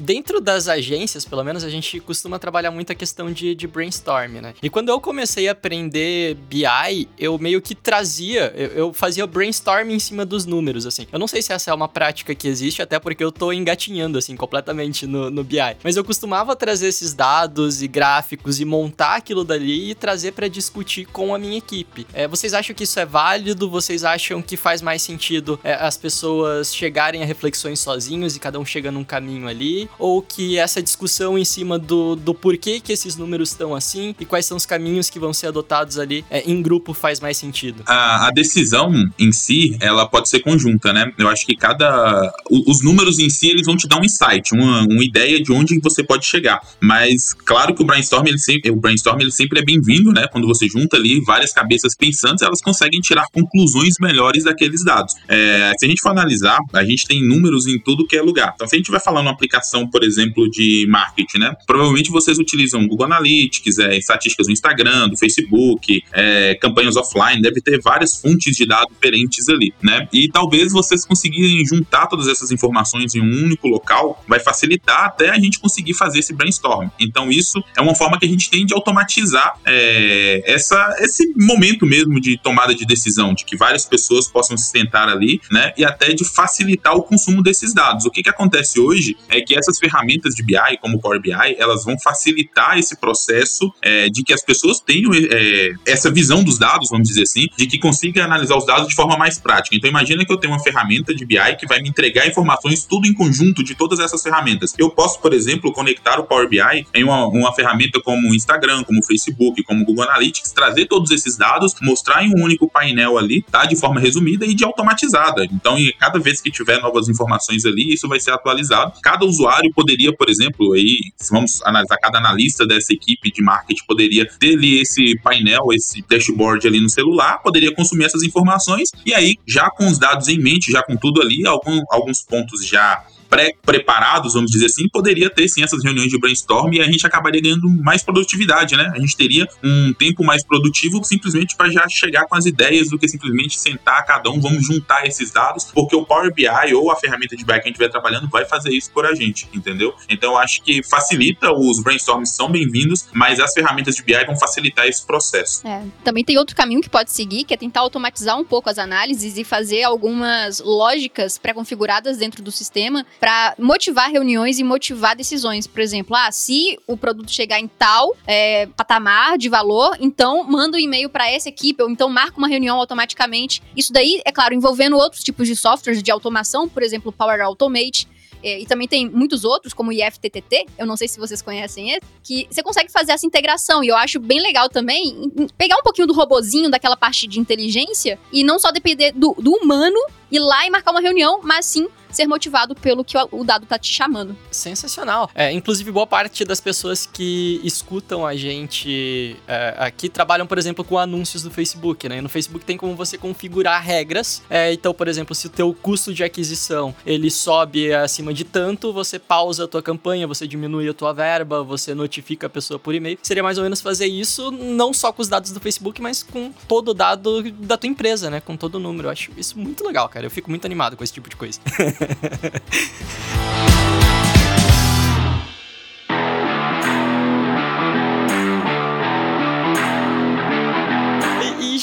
Dentro 0.00 0.40
das 0.40 0.68
agências, 0.68 1.24
pelo 1.24 1.44
menos, 1.44 1.64
a 1.64 1.70
gente 1.70 2.00
costuma 2.00 2.38
trabalhar 2.38 2.70
muito 2.70 2.92
a 2.92 2.94
questão 2.94 3.32
de, 3.32 3.54
de 3.54 3.66
brainstorm, 3.66 4.40
né? 4.40 4.54
E 4.62 4.70
quando 4.70 4.88
eu 4.88 5.00
comecei 5.00 5.48
a 5.48 5.52
aprender 5.52 6.34
BI, 6.34 7.08
eu 7.18 7.38
meio 7.38 7.60
que 7.60 7.74
trazia, 7.74 8.52
eu, 8.56 8.68
eu 8.68 8.92
fazia 8.92 9.26
brainstorm 9.26 9.90
em 9.90 9.98
cima 9.98 10.24
dos 10.24 10.46
números, 10.46 10.86
assim. 10.86 11.06
Eu 11.12 11.18
não 11.18 11.26
sei 11.26 11.42
se 11.42 11.52
essa 11.52 11.70
é 11.70 11.74
uma 11.74 11.88
prática 11.88 12.34
que 12.34 12.48
existe, 12.48 12.82
até 12.82 12.98
porque 12.98 13.22
eu 13.22 13.30
tô 13.30 13.52
engatinhando, 13.52 14.18
assim, 14.18 14.36
completamente 14.36 15.06
no, 15.06 15.30
no 15.30 15.44
BI. 15.44 15.58
Mas 15.82 15.96
eu 15.96 16.04
costumava 16.04 16.56
trazer 16.56 16.88
esses 16.88 17.14
dados 17.14 17.82
e 17.82 17.88
gráficos 17.88 18.60
e 18.60 18.64
montar 18.64 19.16
aquilo 19.16 19.44
dali 19.44 19.90
e 19.90 19.94
trazer 19.94 20.32
para 20.32 20.48
discutir 20.48 21.06
com 21.06 21.34
a 21.34 21.38
minha 21.38 21.58
equipe. 21.58 22.06
É, 22.12 22.26
vocês 22.26 22.54
acham 22.54 22.74
que 22.74 22.84
isso 22.84 22.98
é 22.98 23.06
válido? 23.06 23.68
Vocês 23.68 24.04
acham 24.04 24.40
que 24.42 24.56
faz 24.56 24.82
mais 24.82 25.02
sentido 25.02 25.58
é, 25.62 25.74
as 25.74 25.96
pessoas 25.96 26.74
chegarem 26.74 27.22
a 27.22 27.26
reflexões 27.26 27.80
sozinhos 27.80 28.36
e 28.36 28.40
cada 28.40 28.58
um 28.58 28.64
chega 28.64 28.90
num 28.90 29.04
caminho 29.04 29.48
ali? 29.48 29.81
Ou 29.98 30.22
que 30.22 30.58
essa 30.58 30.82
discussão 30.82 31.38
em 31.38 31.44
cima 31.44 31.78
do, 31.78 32.16
do 32.16 32.34
porquê 32.34 32.80
que 32.80 32.92
esses 32.92 33.16
números 33.16 33.50
estão 33.50 33.74
assim 33.74 34.14
e 34.18 34.24
quais 34.24 34.46
são 34.46 34.56
os 34.56 34.66
caminhos 34.66 35.10
que 35.10 35.18
vão 35.18 35.32
ser 35.32 35.48
adotados 35.48 35.98
ali 35.98 36.24
é, 36.30 36.42
em 36.50 36.60
grupo 36.62 36.92
faz 36.92 37.20
mais 37.20 37.36
sentido? 37.36 37.82
A, 37.86 38.28
a, 38.28 38.30
decisão 38.30 38.92
em 39.18 39.32
si, 39.32 39.76
ela 39.80 40.06
pode 40.06 40.28
ser 40.28 40.40
conjunta, 40.40 40.92
né? 40.92 41.12
Eu 41.18 41.28
acho 41.28 41.46
que 41.46 41.56
cada... 41.56 42.32
Os 42.50 42.82
números 42.82 43.18
em 43.18 43.30
si, 43.30 43.48
eles 43.48 43.66
vão 43.66 43.76
te 43.76 43.86
dar 43.86 44.00
um 44.00 44.04
insight, 44.04 44.54
uma, 44.54 44.82
uma 44.82 45.04
ideia 45.04 45.42
de 45.42 45.52
onde 45.52 45.78
você 45.80 46.02
pode 46.02 46.24
chegar. 46.24 46.60
Mas, 46.80 47.32
claro 47.32 47.74
que 47.74 47.82
o 47.82 47.86
brainstorm, 47.86 48.26
ele 48.26 48.38
sempre, 48.38 48.70
o 48.70 48.76
brainstorm, 48.76 49.20
ele 49.20 49.30
sempre 49.30 49.60
é 49.60 49.64
bem-vindo, 49.64 50.12
né? 50.12 50.26
Quando 50.30 50.46
você 50.46 50.68
junta 50.68 50.96
ali 50.96 51.20
várias 51.20 51.52
cabeças 51.52 51.94
pensantes, 51.96 52.42
elas 52.42 52.60
conseguem 52.60 53.00
tirar 53.00 53.26
conclusões 53.32 53.94
melhores 54.00 54.44
daqueles 54.44 54.84
dados. 54.84 55.14
É, 55.28 55.72
se 55.78 55.86
a 55.86 55.88
gente 55.88 56.00
for 56.00 56.10
analisar, 56.10 56.58
a 56.72 56.84
gente 56.84 57.06
tem 57.06 57.26
números 57.26 57.66
em 57.66 57.78
tudo 57.78 58.06
que 58.06 58.16
é 58.16 58.22
lugar. 58.22 58.52
Então, 58.54 58.66
se 58.66 58.74
a 58.76 58.78
gente 58.78 58.90
vai 58.90 59.00
falar 59.00 59.22
numa 59.22 59.32
aplicação 59.32 59.71
aplicação, 59.72 59.88
por 59.88 60.04
exemplo, 60.04 60.48
de 60.50 60.86
marketing, 60.88 61.38
né? 61.38 61.56
Provavelmente 61.66 62.10
vocês 62.10 62.38
utilizam 62.38 62.86
Google 62.86 63.06
Analytics, 63.06 63.78
é, 63.78 63.96
estatísticas 63.96 64.46
do 64.46 64.52
Instagram, 64.52 65.08
do 65.08 65.16
Facebook, 65.16 66.02
é, 66.12 66.54
campanhas 66.56 66.96
offline, 66.96 67.40
deve 67.40 67.60
ter 67.60 67.80
várias 67.80 68.20
fontes 68.20 68.56
de 68.56 68.66
dados 68.66 68.92
diferentes 68.92 69.48
ali, 69.48 69.72
né? 69.82 70.06
E 70.12 70.28
talvez 70.28 70.72
vocês 70.72 71.04
conseguirem 71.04 71.64
juntar 71.64 72.06
todas 72.06 72.28
essas 72.28 72.50
informações 72.50 73.14
em 73.14 73.20
um 73.20 73.44
único 73.44 73.66
local, 73.66 74.22
vai 74.28 74.38
facilitar 74.38 75.06
até 75.06 75.30
a 75.30 75.38
gente 75.38 75.58
conseguir 75.58 75.94
fazer 75.94 76.18
esse 76.18 76.34
brainstorm. 76.34 76.88
Então, 77.00 77.30
isso 77.30 77.62
é 77.76 77.80
uma 77.80 77.94
forma 77.94 78.18
que 78.18 78.26
a 78.26 78.28
gente 78.28 78.50
tem 78.50 78.66
de 78.66 78.74
automatizar 78.74 79.58
é, 79.64 80.42
essa, 80.44 80.96
esse 81.00 81.32
momento 81.36 81.86
mesmo 81.86 82.20
de 82.20 82.38
tomada 82.38 82.74
de 82.74 82.84
decisão, 82.84 83.34
de 83.34 83.44
que 83.44 83.56
várias 83.56 83.84
pessoas 83.84 84.28
possam 84.28 84.56
se 84.56 84.70
sentar 84.70 85.08
ali, 85.08 85.40
né? 85.50 85.72
E 85.76 85.84
até 85.84 86.12
de 86.12 86.24
facilitar 86.24 86.94
o 86.94 87.02
consumo 87.02 87.42
desses 87.42 87.72
dados. 87.72 88.04
O 88.04 88.10
que, 88.10 88.22
que 88.22 88.28
acontece 88.28 88.78
hoje 88.78 89.16
é 89.28 89.40
que 89.40 89.54
essas 89.62 89.78
ferramentas 89.78 90.34
de 90.34 90.42
BI, 90.42 90.78
como 90.80 90.96
o 90.96 91.00
Power 91.00 91.20
BI, 91.20 91.32
elas 91.56 91.84
vão 91.84 91.98
facilitar 91.98 92.78
esse 92.78 92.96
processo 92.96 93.72
é, 93.80 94.08
de 94.08 94.22
que 94.22 94.32
as 94.32 94.42
pessoas 94.42 94.80
tenham 94.80 95.12
é, 95.14 95.72
essa 95.86 96.10
visão 96.10 96.42
dos 96.42 96.58
dados, 96.58 96.90
vamos 96.90 97.08
dizer 97.08 97.22
assim, 97.22 97.46
de 97.56 97.66
que 97.66 97.78
consiga 97.78 98.24
analisar 98.24 98.56
os 98.56 98.66
dados 98.66 98.88
de 98.88 98.94
forma 98.94 99.16
mais 99.16 99.38
prática. 99.38 99.76
Então, 99.76 99.88
imagina 99.88 100.24
que 100.24 100.32
eu 100.32 100.36
tenho 100.36 100.52
uma 100.52 100.62
ferramenta 100.62 101.14
de 101.14 101.24
BI 101.24 101.56
que 101.58 101.66
vai 101.66 101.80
me 101.80 101.88
entregar 101.88 102.26
informações 102.26 102.84
tudo 102.84 103.06
em 103.06 103.14
conjunto 103.14 103.62
de 103.62 103.74
todas 103.74 103.98
essas 104.00 104.22
ferramentas. 104.22 104.74
Eu 104.78 104.90
posso, 104.90 105.20
por 105.20 105.32
exemplo, 105.32 105.72
conectar 105.72 106.18
o 106.18 106.24
Power 106.24 106.48
BI 106.48 106.86
em 106.94 107.04
uma, 107.04 107.26
uma 107.26 107.54
ferramenta 107.54 108.00
como 108.00 108.30
o 108.30 108.34
Instagram, 108.34 108.82
como 108.84 109.00
o 109.00 109.04
Facebook, 109.04 109.62
como 109.62 109.82
o 109.82 109.84
Google 109.84 110.04
Analytics, 110.04 110.52
trazer 110.52 110.86
todos 110.86 111.10
esses 111.10 111.36
dados, 111.36 111.74
mostrar 111.80 112.24
em 112.24 112.30
um 112.30 112.44
único 112.44 112.68
painel 112.68 113.18
ali, 113.18 113.42
tá? 113.42 113.64
De 113.64 113.76
forma 113.76 114.00
resumida 114.00 114.44
e 114.44 114.54
de 114.54 114.64
automatizada. 114.64 115.44
Então, 115.44 115.76
cada 115.98 116.18
vez 116.18 116.40
que 116.40 116.50
tiver 116.50 116.80
novas 116.80 117.08
informações 117.08 117.64
ali, 117.64 117.92
isso 117.92 118.08
vai 118.08 118.20
ser 118.20 118.32
atualizado. 118.32 118.94
Cada 119.02 119.24
usuário 119.24 119.51
usuário 119.52 119.70
poderia, 119.74 120.14
por 120.14 120.30
exemplo, 120.30 120.72
aí, 120.72 120.98
vamos 121.30 121.62
analisar 121.64 121.96
cada 121.98 122.18
analista 122.18 122.66
dessa 122.66 122.92
equipe 122.92 123.30
de 123.30 123.42
marketing 123.42 123.82
poderia 123.86 124.26
ter 124.38 124.54
ali 124.54 124.80
esse 124.80 125.18
painel, 125.22 125.66
esse 125.72 126.02
dashboard 126.08 126.66
ali 126.66 126.80
no 126.80 126.88
celular, 126.88 127.38
poderia 127.42 127.74
consumir 127.74 128.04
essas 128.04 128.22
informações 128.22 128.90
e 129.04 129.12
aí, 129.12 129.36
já 129.46 129.70
com 129.70 129.86
os 129.86 129.98
dados 129.98 130.28
em 130.28 130.38
mente, 130.38 130.70
já 130.70 130.82
com 130.82 130.96
tudo 130.96 131.20
ali, 131.20 131.46
algum, 131.46 131.80
alguns 131.90 132.22
pontos 132.22 132.66
já 132.66 133.04
pré-preparados, 133.32 134.34
vamos 134.34 134.50
dizer 134.50 134.66
assim, 134.66 134.86
poderia 134.90 135.30
ter 135.30 135.48
sim 135.48 135.62
essas 135.62 135.82
reuniões 135.82 136.10
de 136.10 136.20
brainstorm 136.20 136.70
e 136.74 136.82
a 136.82 136.84
gente 136.84 137.06
acabaria 137.06 137.40
ganhando 137.40 137.66
mais 137.82 138.02
produtividade, 138.02 138.76
né? 138.76 138.92
A 138.94 139.00
gente 139.00 139.16
teria 139.16 139.48
um 139.64 139.94
tempo 139.94 140.22
mais 140.22 140.44
produtivo 140.44 141.02
simplesmente 141.02 141.56
para 141.56 141.70
já 141.70 141.88
chegar 141.88 142.26
com 142.26 142.36
as 142.36 142.44
ideias 142.44 142.90
do 142.90 142.98
que 142.98 143.08
simplesmente 143.08 143.58
sentar 143.58 144.04
cada 144.04 144.28
um, 144.30 144.38
vamos 144.38 144.66
juntar 144.66 145.06
esses 145.06 145.30
dados, 145.30 145.64
porque 145.72 145.96
o 145.96 146.04
Power 146.04 146.30
BI 146.34 146.74
ou 146.74 146.92
a 146.92 146.96
ferramenta 146.96 147.34
de 147.34 147.42
BI 147.42 147.54
que 147.54 147.68
a 147.70 147.72
gente 147.72 147.88
trabalhando 147.88 148.28
vai 148.28 148.44
fazer 148.44 148.70
isso 148.70 148.90
por 148.92 149.06
a 149.06 149.14
gente, 149.14 149.48
entendeu? 149.54 149.94
Então 150.10 150.32
eu 150.32 150.38
acho 150.38 150.62
que 150.62 150.82
facilita, 150.82 151.50
os 151.52 151.82
brainstorms 151.82 152.36
são 152.36 152.50
bem-vindos, 152.50 153.08
mas 153.14 153.40
as 153.40 153.54
ferramentas 153.54 153.94
de 153.94 154.02
BI 154.02 154.26
vão 154.26 154.36
facilitar 154.38 154.86
esse 154.86 155.06
processo. 155.06 155.66
É, 155.66 155.82
também 156.04 156.22
tem 156.22 156.36
outro 156.36 156.54
caminho 156.54 156.82
que 156.82 156.90
pode 156.90 157.10
seguir, 157.10 157.44
que 157.44 157.54
é 157.54 157.56
tentar 157.56 157.80
automatizar 157.80 158.38
um 158.38 158.44
pouco 158.44 158.68
as 158.68 158.76
análises 158.76 159.38
e 159.38 159.44
fazer 159.44 159.84
algumas 159.84 160.60
lógicas 160.60 161.38
pré-configuradas 161.38 162.18
dentro 162.18 162.42
do 162.42 162.52
sistema 162.52 163.06
para 163.22 163.54
motivar 163.56 164.10
reuniões 164.10 164.58
e 164.58 164.64
motivar 164.64 165.14
decisões. 165.14 165.68
Por 165.68 165.80
exemplo, 165.80 166.16
ah, 166.16 166.32
se 166.32 166.76
o 166.88 166.96
produto 166.96 167.30
chegar 167.30 167.60
em 167.60 167.68
tal 167.68 168.16
é, 168.26 168.66
patamar 168.66 169.38
de 169.38 169.48
valor, 169.48 169.96
então 170.00 170.42
manda 170.42 170.76
um 170.76 170.80
e-mail 170.80 171.08
para 171.08 171.30
essa 171.30 171.48
equipe, 171.48 171.80
ou 171.80 171.88
então 171.88 172.08
marca 172.08 172.36
uma 172.36 172.48
reunião 172.48 172.76
automaticamente. 172.80 173.62
Isso 173.76 173.92
daí, 173.92 174.20
é 174.24 174.32
claro, 174.32 174.54
envolvendo 174.54 174.96
outros 174.96 175.22
tipos 175.22 175.46
de 175.46 175.54
softwares 175.54 176.02
de 176.02 176.10
automação, 176.10 176.68
por 176.68 176.82
exemplo, 176.82 177.12
Power 177.12 177.40
Automate, 177.42 178.08
é, 178.42 178.58
e 178.58 178.66
também 178.66 178.88
tem 178.88 179.08
muitos 179.08 179.44
outros, 179.44 179.72
como 179.72 179.90
o 179.90 179.92
IFTTT, 179.92 180.66
eu 180.76 180.84
não 180.84 180.96
sei 180.96 181.06
se 181.06 181.16
vocês 181.20 181.40
conhecem 181.40 181.90
esse, 181.90 182.00
que 182.24 182.48
você 182.50 182.60
consegue 182.60 182.90
fazer 182.90 183.12
essa 183.12 183.24
integração. 183.24 183.84
E 183.84 183.88
eu 183.88 183.96
acho 183.96 184.18
bem 184.18 184.40
legal 184.40 184.68
também 184.68 185.30
pegar 185.56 185.76
um 185.76 185.82
pouquinho 185.82 186.08
do 186.08 186.12
robozinho, 186.12 186.68
daquela 186.68 186.96
parte 186.96 187.28
de 187.28 187.38
inteligência, 187.38 188.18
e 188.32 188.42
não 188.42 188.58
só 188.58 188.72
depender 188.72 189.12
do, 189.12 189.32
do 189.38 189.52
humano 189.52 190.00
ir 190.32 190.40
lá 190.40 190.66
e 190.66 190.70
marcar 190.70 190.90
uma 190.90 191.00
reunião, 191.00 191.40
mas 191.42 191.66
sim 191.66 191.88
ser 192.12 192.26
motivado 192.26 192.74
pelo 192.74 193.04
que 193.04 193.16
o 193.16 193.42
dado 193.42 193.66
tá 193.66 193.78
te 193.78 193.92
chamando. 193.92 194.36
Sensacional. 194.50 195.30
É, 195.34 195.50
inclusive, 195.50 195.90
boa 195.90 196.06
parte 196.06 196.44
das 196.44 196.60
pessoas 196.60 197.06
que 197.06 197.60
escutam 197.64 198.26
a 198.26 198.36
gente 198.36 199.36
é, 199.48 199.74
aqui 199.78 200.08
trabalham, 200.08 200.46
por 200.46 200.58
exemplo, 200.58 200.84
com 200.84 200.98
anúncios 200.98 201.42
do 201.42 201.50
Facebook, 201.50 202.08
né? 202.08 202.20
No 202.20 202.28
Facebook 202.28 202.64
tem 202.64 202.76
como 202.76 202.94
você 202.94 203.16
configurar 203.16 203.82
regras. 203.82 204.42
É, 204.50 204.72
então, 204.72 204.92
por 204.92 205.08
exemplo, 205.08 205.34
se 205.34 205.46
o 205.46 205.50
teu 205.50 205.72
custo 205.72 206.12
de 206.12 206.22
aquisição 206.22 206.94
ele 207.06 207.30
sobe 207.30 207.92
acima 207.94 208.34
de 208.34 208.44
tanto, 208.44 208.92
você 208.92 209.18
pausa 209.18 209.64
a 209.64 209.68
tua 209.68 209.82
campanha, 209.82 210.26
você 210.26 210.46
diminui 210.46 210.88
a 210.88 210.94
tua 210.94 211.12
verba, 211.12 211.62
você 211.62 211.94
notifica 211.94 212.46
a 212.46 212.50
pessoa 212.50 212.78
por 212.78 212.94
e-mail. 212.94 213.18
Seria 213.22 213.42
mais 213.42 213.56
ou 213.56 213.64
menos 213.64 213.80
fazer 213.80 214.06
isso 214.06 214.50
não 214.50 214.92
só 214.92 215.12
com 215.12 215.22
os 215.22 215.28
dados 215.28 215.50
do 215.52 215.60
Facebook, 215.60 216.02
mas 216.02 216.22
com 216.22 216.52
todo 216.68 216.88
o 216.88 216.94
dado 216.94 217.42
da 217.52 217.78
tua 217.78 217.88
empresa, 217.88 218.28
né? 218.28 218.40
Com 218.40 218.56
todo 218.56 218.74
o 218.74 218.78
número. 218.78 219.08
Eu 219.08 219.12
acho 219.12 219.30
isso 219.36 219.58
muito 219.58 219.84
legal, 219.86 220.08
cara. 220.22 220.26
Eu 220.26 220.30
fico 220.30 220.48
muito 220.48 220.64
animado 220.64 220.96
com 220.96 221.02
esse 221.02 221.12
tipo 221.12 221.28
de 221.28 221.36
coisa. 221.36 221.60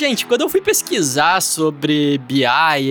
gente, 0.09 0.25
quando 0.25 0.41
eu 0.41 0.49
fui 0.49 0.59
pesquisar 0.59 1.39
sobre 1.39 2.17
BI, 2.19 2.43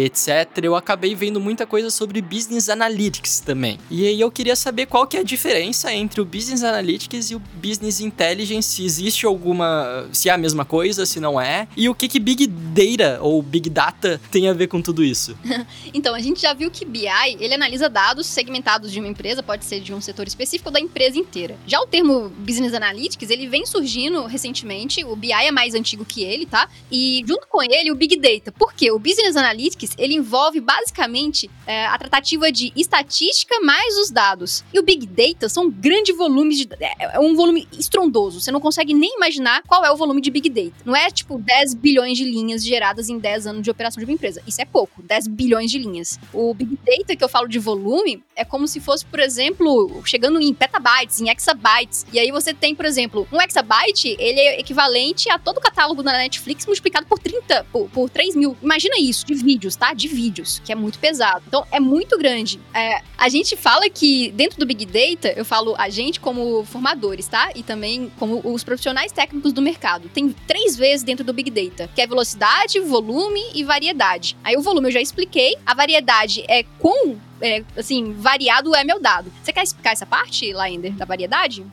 etc, 0.05 0.47
eu 0.63 0.77
acabei 0.77 1.17
vendo 1.17 1.41
muita 1.41 1.67
coisa 1.67 1.91
sobre 1.91 2.23
Business 2.23 2.69
Analytics 2.69 3.41
também. 3.41 3.77
E 3.91 4.07
aí 4.07 4.21
eu 4.21 4.31
queria 4.31 4.55
saber 4.55 4.87
qual 4.87 5.05
que 5.05 5.17
é 5.17 5.21
a 5.21 5.25
diferença 5.25 5.93
entre 5.93 6.21
o 6.21 6.25
Business 6.25 6.63
Analytics 6.63 7.33
e 7.33 7.35
o 7.35 7.43
Business 7.55 8.01
Intelligence, 8.01 8.69
se 8.69 8.85
existe 8.85 9.27
alguma, 9.27 10.09
se 10.13 10.29
é 10.29 10.33
a 10.33 10.39
mesma 10.39 10.65
coisa, 10.65 11.05
se 11.05 11.19
não 11.19 11.41
é, 11.41 11.67
e 11.77 11.89
o 11.89 11.95
que 11.95 12.07
que 12.07 12.21
Big 12.21 12.47
Data 12.47 13.19
ou 13.21 13.43
Big 13.43 13.69
Data 13.69 14.21
tem 14.31 14.49
a 14.49 14.53
ver 14.53 14.69
com 14.69 14.81
tudo 14.81 15.03
isso. 15.03 15.37
então, 15.93 16.15
a 16.15 16.21
gente 16.21 16.41
já 16.41 16.55
viu 16.55 16.71
que 16.71 16.85
BI, 16.85 17.09
ele 17.41 17.55
analisa 17.55 17.89
dados 17.89 18.29
segmentados 18.29 18.93
de 18.93 19.01
uma 19.01 19.09
empresa, 19.09 19.43
pode 19.43 19.65
ser 19.65 19.81
de 19.81 19.93
um 19.93 20.01
setor 20.01 20.29
específico 20.29 20.69
ou 20.69 20.73
da 20.73 20.81
empresa 20.81 21.19
inteira. 21.19 21.57
Já 21.67 21.81
o 21.81 21.87
termo 21.87 22.29
Business 22.29 22.75
Analytics, 22.75 23.29
ele 23.29 23.49
vem 23.49 23.67
surgindo 23.67 24.25
recentemente, 24.27 25.05
o 25.05 25.17
BI 25.17 25.33
é 25.33 25.51
mais 25.51 25.75
antigo 25.75 26.05
que 26.05 26.23
ele, 26.23 26.47
tá? 26.47 26.69
E 26.93 27.08
e 27.09 27.25
junto 27.27 27.47
com 27.49 27.63
ele 27.63 27.91
o 27.91 27.95
Big 27.95 28.17
Data. 28.17 28.53
Por 28.53 28.75
quê? 28.75 28.91
O 28.91 28.99
Business 28.99 29.35
Analytics, 29.35 29.93
ele 29.97 30.15
envolve 30.15 30.61
basicamente 30.61 31.51
é, 31.67 31.87
a 31.87 31.97
tratativa 31.97 32.53
de 32.53 32.71
estatística 32.77 33.61
mais 33.61 33.97
os 33.97 34.11
dados. 34.11 34.63
E 34.73 34.79
o 34.79 34.83
Big 34.83 35.07
Data 35.07 35.49
são 35.49 35.71
grandes 35.71 36.15
volumes 36.17 36.59
de... 36.59 36.69
É, 36.79 37.17
é 37.17 37.21
um 37.21 37.35
volume 37.35 37.67
estrondoso. 37.73 38.41
Você 38.41 38.51
não 38.51 38.61
consegue 38.61 38.93
nem 38.93 39.17
imaginar 39.17 39.63
qual 39.63 39.85
é 39.85 39.91
o 39.91 39.97
volume 39.97 40.21
de 40.21 40.31
Big 40.31 40.51
Data. 40.51 40.77
Não 40.85 40.95
é 40.95 41.11
tipo 41.11 41.39
10 41.39 41.75
bilhões 41.75 42.19
de 42.19 42.25
linhas 42.25 42.63
geradas 42.63 43.09
em 43.09 43.19
10 43.19 43.47
anos 43.47 43.63
de 43.63 43.71
operação 43.71 44.01
de 44.01 44.05
uma 44.05 44.15
empresa. 44.15 44.43
Isso 44.47 44.61
é 44.61 44.67
pouco, 44.67 45.03
10 45.03 45.29
bilhões 45.29 45.71
de 45.71 45.79
linhas. 45.79 46.19
O 46.33 46.53
Big 46.53 46.79
Data 46.85 47.17
que 47.17 47.25
eu 47.25 47.29
falo 47.29 47.49
de 47.49 47.59
volume 47.59 48.23
é 48.37 48.45
como 48.45 48.69
se 48.69 48.81
fosse, 48.81 49.05
por 49.07 49.21
exemplo, 49.21 50.03
chegando 50.05 50.41
em 50.41 50.53
petabytes, 50.53 51.21
em 51.21 51.31
exabytes. 51.31 52.05
E 52.13 52.19
aí 52.19 52.31
você 52.31 52.53
tem, 52.53 52.75
por 52.75 52.85
exemplo, 52.85 53.27
um 53.33 53.41
exabyte, 53.41 54.15
ele 54.19 54.41
é 54.41 54.61
equivalente 54.61 55.31
a 55.31 55.39
todo 55.39 55.59
o 55.59 55.61
catálogo 55.61 56.03
da 56.03 56.13
Netflix 56.13 56.67
multiplicado 56.67 56.88
multiplicado 56.89 57.07
por 57.07 57.19
30, 57.19 57.67
por, 57.71 57.89
por 57.91 58.11
3 58.11 58.35
mil. 58.35 58.57
Imagina 58.63 58.97
isso, 58.99 59.27
de 59.27 59.35
vídeos, 59.35 59.77
tá? 59.77 59.93
De 59.93 60.09
vídeos, 60.09 60.61
que 60.65 60.73
é 60.73 60.75
muito 60.75 60.99
pesado. 60.99 61.43
Então, 61.47 61.65
é 61.71 61.79
muito 61.79 62.19
grande. 62.19 62.61
É, 62.75 63.03
a 63.17 63.29
gente 63.29 63.57
fala 63.57 63.89
que 63.89 64.31
dentro 64.33 64.59
do 64.59 64.67
Big 64.67 64.87
Data, 64.87 65.33
eu 65.37 65.45
falo 65.45 65.75
a 65.79 65.89
gente 65.89 66.19
como 66.19 66.65
formadores, 66.65 67.29
tá? 67.29 67.51
E 67.55 67.63
também 67.63 68.11
como 68.19 68.41
os 68.45 68.65
profissionais 68.65 69.13
técnicos 69.13 69.53
do 69.53 69.63
mercado. 69.63 70.09
Tem 70.09 70.35
três 70.47 70.77
vezes 70.77 71.03
dentro 71.03 71.25
do 71.25 71.33
Big 71.33 71.51
Data, 71.51 71.91
que 71.95 72.01
é 72.01 72.07
velocidade, 72.07 72.81
volume 72.81 73.43
e 73.55 73.63
variedade. 73.63 74.37
Aí 74.43 74.57
o 74.57 74.63
volume 74.63 74.89
eu 74.89 74.93
já 74.93 75.01
expliquei. 75.01 75.57
A 75.65 75.75
variedade 75.75 76.45
é 76.49 76.63
com 76.79 77.17
é, 77.41 77.63
assim, 77.77 78.13
variado 78.15 78.75
é 78.75 78.83
meu 78.83 79.01
dado. 79.01 79.33
Você 79.43 79.53
quer 79.53 79.63
explicar 79.63 79.93
essa 79.93 80.07
parte, 80.07 80.53
Laender, 80.53 80.93
da 80.93 81.05
variedade? 81.05 81.65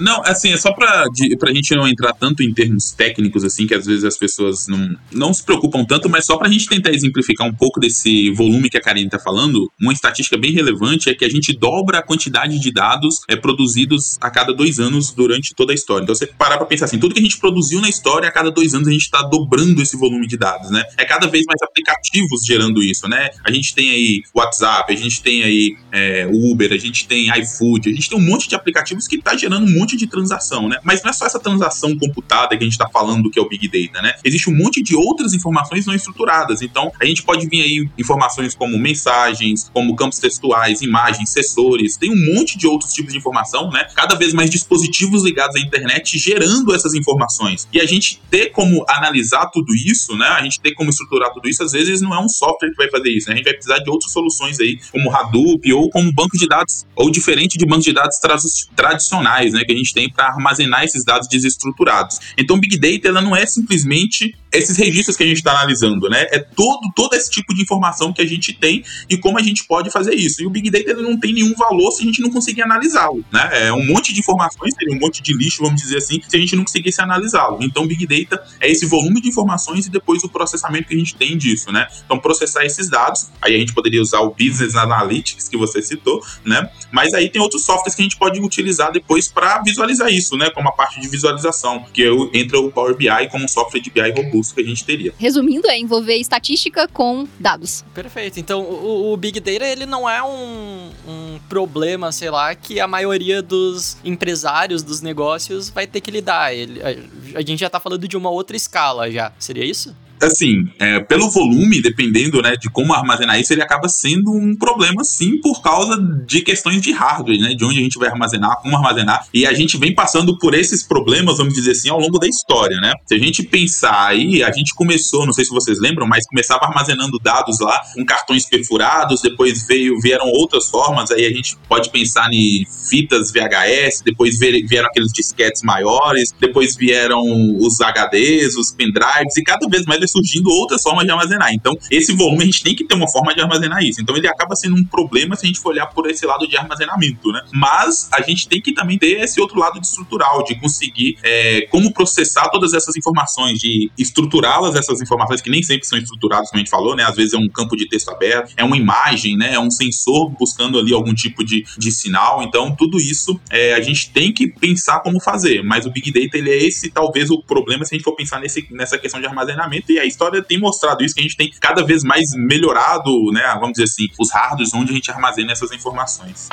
Não, 0.00 0.22
assim, 0.24 0.52
é 0.52 0.56
só 0.56 0.72
pra, 0.72 1.04
de, 1.12 1.36
pra 1.36 1.52
gente 1.52 1.74
não 1.74 1.86
entrar 1.86 2.12
tanto 2.12 2.42
em 2.42 2.52
termos 2.52 2.92
técnicos, 2.92 3.44
assim, 3.44 3.66
que 3.66 3.74
às 3.74 3.86
vezes 3.86 4.04
as 4.04 4.16
pessoas 4.16 4.66
não, 4.66 4.96
não 5.12 5.34
se 5.34 5.42
preocupam 5.42 5.84
tanto, 5.84 6.08
mas 6.08 6.26
só 6.26 6.36
pra 6.36 6.48
gente 6.48 6.66
tentar 6.66 6.90
exemplificar 6.90 7.46
um 7.46 7.54
pouco 7.54 7.80
desse 7.80 8.30
volume 8.30 8.70
que 8.70 8.76
a 8.76 8.80
Karine 8.80 9.08
tá 9.08 9.18
falando, 9.18 9.70
uma 9.80 9.92
estatística 9.92 10.36
bem 10.36 10.52
relevante 10.52 11.08
é 11.08 11.14
que 11.14 11.24
a 11.24 11.28
gente 11.28 11.52
dobra 11.56 11.98
a 11.98 12.02
quantidade 12.02 12.58
de 12.58 12.72
dados 12.72 13.20
é, 13.28 13.36
produzidos 13.36 14.18
a 14.20 14.30
cada 14.30 14.52
dois 14.52 14.78
anos 14.78 15.12
durante 15.12 15.54
toda 15.54 15.72
a 15.72 15.74
história. 15.74 16.04
Então, 16.04 16.14
você 16.14 16.26
parar 16.26 16.56
pra 16.56 16.66
pensar 16.66 16.86
assim, 16.86 16.98
tudo 16.98 17.14
que 17.14 17.20
a 17.20 17.22
gente 17.22 17.38
produziu 17.38 17.80
na 17.80 17.88
história, 17.88 18.28
a 18.28 18.32
cada 18.32 18.50
dois 18.50 18.74
anos 18.74 18.88
a 18.88 18.92
gente 18.92 19.10
tá 19.10 19.22
dobrando 19.22 19.80
esse 19.82 19.96
volume 19.96 20.26
de 20.26 20.36
dados, 20.36 20.70
né? 20.70 20.82
É 20.96 21.04
cada 21.04 21.26
vez 21.26 21.44
mais 21.46 21.60
aplicativos 21.62 22.44
gerando 22.44 22.82
isso, 22.82 23.08
né? 23.08 23.30
A 23.44 23.50
gente 23.50 23.74
tem 23.74 23.90
aí 23.90 24.22
WhatsApp, 24.34 24.92
a 24.92 24.96
gente 24.96 25.22
tem 25.22 25.42
aí 25.42 25.76
é, 25.92 26.28
Uber, 26.30 26.72
a 26.72 26.78
gente 26.78 27.06
tem 27.06 27.28
iFood, 27.40 27.88
a 27.88 27.92
gente 27.92 28.08
tem 28.08 28.18
um 28.18 28.22
monte 28.22 28.48
de 28.48 28.54
aplicativos 28.54 29.06
que 29.06 29.18
tá 29.18 29.36
gerando 29.36 29.66
muito 29.66 29.83
monte 29.84 29.96
de 29.96 30.06
transação, 30.06 30.68
né? 30.68 30.78
Mas 30.82 31.02
não 31.02 31.10
é 31.10 31.12
só 31.12 31.26
essa 31.26 31.38
transação 31.38 31.96
computada 31.98 32.56
que 32.56 32.62
a 32.62 32.66
gente 32.66 32.72
está 32.72 32.88
falando 32.88 33.24
do 33.24 33.30
que 33.30 33.38
é 33.38 33.42
o 33.42 33.48
Big 33.48 33.68
Data, 33.68 34.00
né? 34.02 34.14
Existe 34.24 34.48
um 34.48 34.56
monte 34.56 34.82
de 34.82 34.96
outras 34.96 35.34
informações 35.34 35.86
não 35.86 35.94
estruturadas. 35.94 36.62
Então, 36.62 36.90
a 37.00 37.04
gente 37.04 37.22
pode 37.22 37.46
vir 37.46 37.62
aí 37.62 37.88
informações 37.98 38.54
como 38.54 38.78
mensagens, 38.78 39.70
como 39.72 39.94
campos 39.94 40.18
textuais, 40.18 40.80
imagens, 40.80 41.30
sensores, 41.30 41.96
tem 41.96 42.10
um 42.10 42.34
monte 42.34 42.56
de 42.56 42.66
outros 42.66 42.92
tipos 42.92 43.12
de 43.12 43.18
informação, 43.18 43.70
né? 43.70 43.86
Cada 43.94 44.14
vez 44.14 44.32
mais 44.32 44.48
dispositivos 44.48 45.22
ligados 45.22 45.56
à 45.56 45.60
internet 45.60 46.18
gerando 46.18 46.74
essas 46.74 46.94
informações. 46.94 47.68
E 47.72 47.80
a 47.80 47.86
gente 47.86 48.22
ter 48.30 48.50
como 48.50 48.84
analisar 48.88 49.46
tudo 49.46 49.74
isso, 49.74 50.16
né? 50.16 50.26
A 50.28 50.42
gente 50.42 50.60
ter 50.60 50.72
como 50.72 50.88
estruturar 50.88 51.32
tudo 51.32 51.48
isso, 51.48 51.62
às 51.62 51.72
vezes 51.72 52.00
não 52.00 52.14
é 52.14 52.20
um 52.20 52.28
software 52.28 52.70
que 52.70 52.76
vai 52.76 52.90
fazer 52.90 53.10
isso, 53.10 53.28
né? 53.28 53.34
A 53.34 53.36
gente 53.36 53.44
vai 53.44 53.54
precisar 53.54 53.78
de 53.78 53.90
outras 53.90 54.10
soluções 54.10 54.58
aí, 54.60 54.78
como 54.90 55.14
Hadoop 55.14 55.72
ou 55.72 55.90
como 55.90 56.12
banco 56.12 56.38
de 56.38 56.46
dados, 56.46 56.86
ou 56.96 57.10
diferente 57.10 57.58
de 57.58 57.66
bancos 57.66 57.84
de 57.84 57.92
dados 57.92 58.18
tra 58.18 58.36
tradicionais, 58.74 59.52
né? 59.52 59.63
Que 59.64 59.72
a 59.72 59.76
gente 59.76 59.92
tem 59.92 60.10
para 60.10 60.26
armazenar 60.26 60.84
esses 60.84 61.04
dados 61.04 61.28
desestruturados. 61.28 62.18
Então, 62.36 62.58
Big 62.58 62.78
Data 62.78 63.08
ela 63.08 63.20
não 63.20 63.34
é 63.34 63.46
simplesmente 63.46 64.34
esses 64.52 64.76
registros 64.76 65.16
que 65.16 65.24
a 65.24 65.26
gente 65.26 65.38
está 65.38 65.50
analisando, 65.50 66.08
né? 66.08 66.26
É 66.30 66.38
todo, 66.38 66.80
todo 66.94 67.14
esse 67.14 67.30
tipo 67.30 67.54
de 67.54 67.62
informação 67.62 68.12
que 68.12 68.22
a 68.22 68.26
gente 68.26 68.52
tem 68.52 68.84
e 69.08 69.16
como 69.16 69.38
a 69.38 69.42
gente 69.42 69.64
pode 69.64 69.90
fazer 69.90 70.14
isso. 70.14 70.42
E 70.42 70.46
o 70.46 70.50
Big 70.50 70.70
Data 70.70 70.94
não 70.94 71.18
tem 71.18 71.32
nenhum 71.32 71.54
valor 71.54 71.90
se 71.90 72.02
a 72.02 72.06
gente 72.06 72.20
não 72.20 72.30
conseguir 72.30 72.62
analisá-lo, 72.62 73.24
né? 73.32 73.66
É 73.66 73.72
um 73.72 73.84
monte 73.84 74.12
de 74.12 74.20
informações, 74.20 74.74
seria 74.74 74.94
um 74.94 74.98
monte 74.98 75.22
de 75.22 75.32
lixo, 75.32 75.62
vamos 75.62 75.80
dizer 75.80 75.98
assim, 75.98 76.20
se 76.26 76.36
a 76.36 76.38
gente 76.40 76.54
não 76.54 76.64
conseguisse 76.64 77.00
analisá-lo. 77.00 77.58
Então, 77.62 77.86
Big 77.86 78.06
Data 78.06 78.42
é 78.60 78.70
esse 78.70 78.86
volume 78.86 79.20
de 79.20 79.28
informações 79.28 79.86
e 79.86 79.90
depois 79.90 80.22
o 80.22 80.28
processamento 80.28 80.88
que 80.88 80.94
a 80.94 80.98
gente 80.98 81.14
tem 81.14 81.36
disso, 81.36 81.72
né? 81.72 81.86
Então, 82.04 82.18
processar 82.18 82.64
esses 82.64 82.88
dados, 82.88 83.28
aí 83.42 83.54
a 83.54 83.58
gente 83.58 83.72
poderia 83.74 84.00
usar 84.00 84.20
o 84.20 84.30
Business 84.30 84.76
Analytics 84.76 85.48
que 85.48 85.56
você 85.56 85.82
citou, 85.82 86.22
né? 86.44 86.70
Mas 86.92 87.12
aí 87.12 87.28
tem 87.28 87.42
outros 87.42 87.64
softwares 87.64 87.94
que 87.94 88.02
a 88.02 88.04
gente 88.04 88.16
pode 88.16 88.40
utilizar 88.40 88.92
depois 88.92 89.28
para 89.28 89.53
visualizar 89.62 90.08
isso, 90.12 90.36
né? 90.36 90.50
Como 90.50 90.68
a 90.68 90.72
parte 90.72 91.00
de 91.00 91.08
visualização, 91.08 91.84
que 91.92 92.04
entra 92.32 92.58
o 92.58 92.70
Power 92.70 92.96
BI 92.96 93.28
como 93.30 93.44
um 93.44 93.48
software 93.48 93.80
de 93.80 93.90
BI 93.90 94.10
robusto 94.10 94.54
que 94.54 94.60
a 94.60 94.64
gente 94.64 94.84
teria. 94.84 95.12
Resumindo, 95.18 95.68
é 95.68 95.78
envolver 95.78 96.16
estatística 96.16 96.88
com 96.88 97.26
dados. 97.38 97.84
Perfeito. 97.94 98.38
Então, 98.38 98.62
o, 98.62 99.12
o 99.12 99.16
Big 99.16 99.40
Data, 99.40 99.64
ele 99.64 99.86
não 99.86 100.08
é 100.08 100.22
um, 100.22 100.90
um 101.06 101.38
problema, 101.48 102.12
sei 102.12 102.30
lá, 102.30 102.54
que 102.54 102.80
a 102.80 102.86
maioria 102.86 103.42
dos 103.42 103.96
empresários, 104.04 104.82
dos 104.82 105.00
negócios, 105.00 105.68
vai 105.68 105.86
ter 105.86 106.00
que 106.00 106.10
lidar. 106.10 106.54
Ele, 106.54 106.80
a, 106.82 107.38
a 107.38 107.42
gente 107.42 107.60
já 107.60 107.70
tá 107.70 107.80
falando 107.80 108.06
de 108.06 108.16
uma 108.16 108.30
outra 108.30 108.56
escala 108.56 109.10
já. 109.10 109.32
Seria 109.38 109.64
isso? 109.64 109.94
Assim, 110.24 110.68
é, 110.78 111.00
pelo 111.00 111.30
volume, 111.30 111.80
dependendo 111.80 112.40
né, 112.42 112.54
de 112.56 112.68
como 112.70 112.92
armazenar 112.92 113.40
isso, 113.40 113.52
ele 113.52 113.62
acaba 113.62 113.88
sendo 113.88 114.30
um 114.32 114.56
problema 114.56 115.02
sim 115.02 115.40
por 115.40 115.62
causa 115.62 115.96
de 116.26 116.42
questões 116.42 116.80
de 116.82 116.92
hardware, 116.92 117.38
né? 117.38 117.54
De 117.54 117.64
onde 117.64 117.78
a 117.78 117.82
gente 117.82 117.98
vai 117.98 118.08
armazenar, 118.08 118.60
como 118.60 118.76
armazenar. 118.76 119.26
E 119.32 119.46
a 119.46 119.54
gente 119.54 119.78
vem 119.78 119.94
passando 119.94 120.38
por 120.38 120.54
esses 120.54 120.82
problemas, 120.82 121.38
vamos 121.38 121.54
dizer 121.54 121.72
assim, 121.72 121.88
ao 121.88 121.98
longo 121.98 122.18
da 122.18 122.26
história, 122.26 122.76
né? 122.78 122.92
Se 123.06 123.14
a 123.14 123.18
gente 123.18 123.42
pensar 123.42 124.08
aí, 124.08 124.42
a 124.42 124.52
gente 124.52 124.74
começou, 124.74 125.24
não 125.26 125.32
sei 125.32 125.44
se 125.44 125.50
vocês 125.50 125.78
lembram, 125.80 126.06
mas 126.06 126.26
começava 126.26 126.66
armazenando 126.66 127.18
dados 127.18 127.58
lá 127.60 127.80
com 127.94 128.04
cartões 128.04 128.46
perfurados, 128.46 129.22
depois 129.22 129.66
veio, 129.66 129.98
vieram 130.00 130.26
outras 130.26 130.68
formas, 130.68 131.10
aí 131.10 131.24
a 131.24 131.30
gente 131.30 131.56
pode 131.68 131.90
pensar 131.90 132.28
em 132.32 132.64
fitas 132.88 133.32
VHS, 133.32 134.02
depois 134.04 134.38
vieram 134.38 134.88
aqueles 134.88 135.12
disquetes 135.12 135.62
maiores, 135.62 136.32
depois 136.38 136.76
vieram 136.76 137.22
os 137.58 137.78
HDs, 137.80 138.56
os 138.56 138.70
pendrives, 138.70 139.36
e 139.36 139.42
cada 139.42 139.66
vez 139.68 139.84
mais 139.84 139.94
vai 139.94 139.98
surgindo 140.14 140.48
outras 140.50 140.82
formas 140.82 141.04
de 141.04 141.10
armazenar. 141.10 141.52
Então, 141.52 141.76
esse 141.90 142.14
volume 142.14 142.42
a 142.42 142.46
gente 142.46 142.62
tem 142.62 142.74
que 142.74 142.84
ter 142.84 142.94
uma 142.94 143.10
forma 143.10 143.34
de 143.34 143.40
armazenar 143.40 143.82
isso. 143.82 144.00
Então, 144.00 144.16
ele 144.16 144.28
acaba 144.28 144.54
sendo 144.54 144.76
um 144.76 144.84
problema 144.84 145.34
se 145.34 145.44
a 145.44 145.48
gente 145.48 145.58
for 145.58 145.70
olhar 145.70 145.86
por 145.86 146.08
esse 146.08 146.24
lado 146.24 146.46
de 146.46 146.56
armazenamento, 146.56 147.32
né? 147.32 147.42
Mas 147.52 148.08
a 148.12 148.22
gente 148.22 148.48
tem 148.48 148.60
que 148.60 148.72
também 148.72 148.98
ter 148.98 149.20
esse 149.20 149.40
outro 149.40 149.58
lado 149.58 149.80
de 149.80 149.86
estrutural, 149.86 150.44
de 150.44 150.54
conseguir 150.60 151.16
é, 151.22 151.66
como 151.70 151.92
processar 151.92 152.48
todas 152.50 152.72
essas 152.72 152.96
informações, 152.96 153.58
de 153.58 153.90
estruturá-las, 153.98 154.74
essas 154.76 155.00
informações 155.00 155.40
que 155.40 155.50
nem 155.50 155.62
sempre 155.62 155.86
são 155.86 155.98
estruturadas, 155.98 156.50
como 156.50 156.58
a 156.58 156.64
gente 156.64 156.70
falou, 156.70 156.94
né? 156.94 157.04
Às 157.04 157.16
vezes 157.16 157.34
é 157.34 157.38
um 157.38 157.48
campo 157.48 157.76
de 157.76 157.88
texto 157.88 158.10
aberto, 158.10 158.52
é 158.56 158.64
uma 158.64 158.76
imagem, 158.76 159.36
né? 159.36 159.54
É 159.54 159.60
um 159.60 159.70
sensor 159.70 160.30
buscando 160.30 160.78
ali 160.78 160.94
algum 160.94 161.14
tipo 161.14 161.44
de, 161.44 161.64
de 161.76 161.90
sinal. 161.90 162.42
Então, 162.42 162.74
tudo 162.74 162.98
isso 162.98 163.40
é, 163.50 163.74
a 163.74 163.80
gente 163.80 164.10
tem 164.10 164.32
que 164.32 164.48
pensar 164.48 165.00
como 165.00 165.20
fazer. 165.20 165.62
Mas 165.62 165.86
o 165.86 165.90
Big 165.90 166.12
Data, 166.12 166.38
ele 166.38 166.50
é 166.50 166.64
esse, 166.64 166.90
talvez, 166.90 167.30
o 167.30 167.42
problema 167.42 167.84
se 167.84 167.94
a 167.94 167.96
gente 167.96 168.04
for 168.04 168.14
pensar 168.14 168.40
nesse, 168.40 168.66
nessa 168.70 168.98
questão 168.98 169.20
de 169.20 169.26
armazenamento. 169.26 169.90
E 169.94 170.00
a 170.00 170.04
história 170.04 170.42
tem 170.42 170.58
mostrado 170.58 171.04
isso, 171.04 171.14
que 171.14 171.20
a 171.20 171.22
gente 171.22 171.36
tem 171.36 171.48
cada 171.60 171.84
vez 171.84 172.02
mais 172.02 172.30
melhorado, 172.34 173.30
né? 173.30 173.42
Vamos 173.60 173.74
dizer 173.74 173.84
assim, 173.84 174.08
os 174.18 174.28
hardwares 174.32 174.74
onde 174.74 174.90
a 174.90 174.94
gente 174.94 175.08
armazena 175.08 175.52
essas 175.52 175.70
informações. 175.70 176.48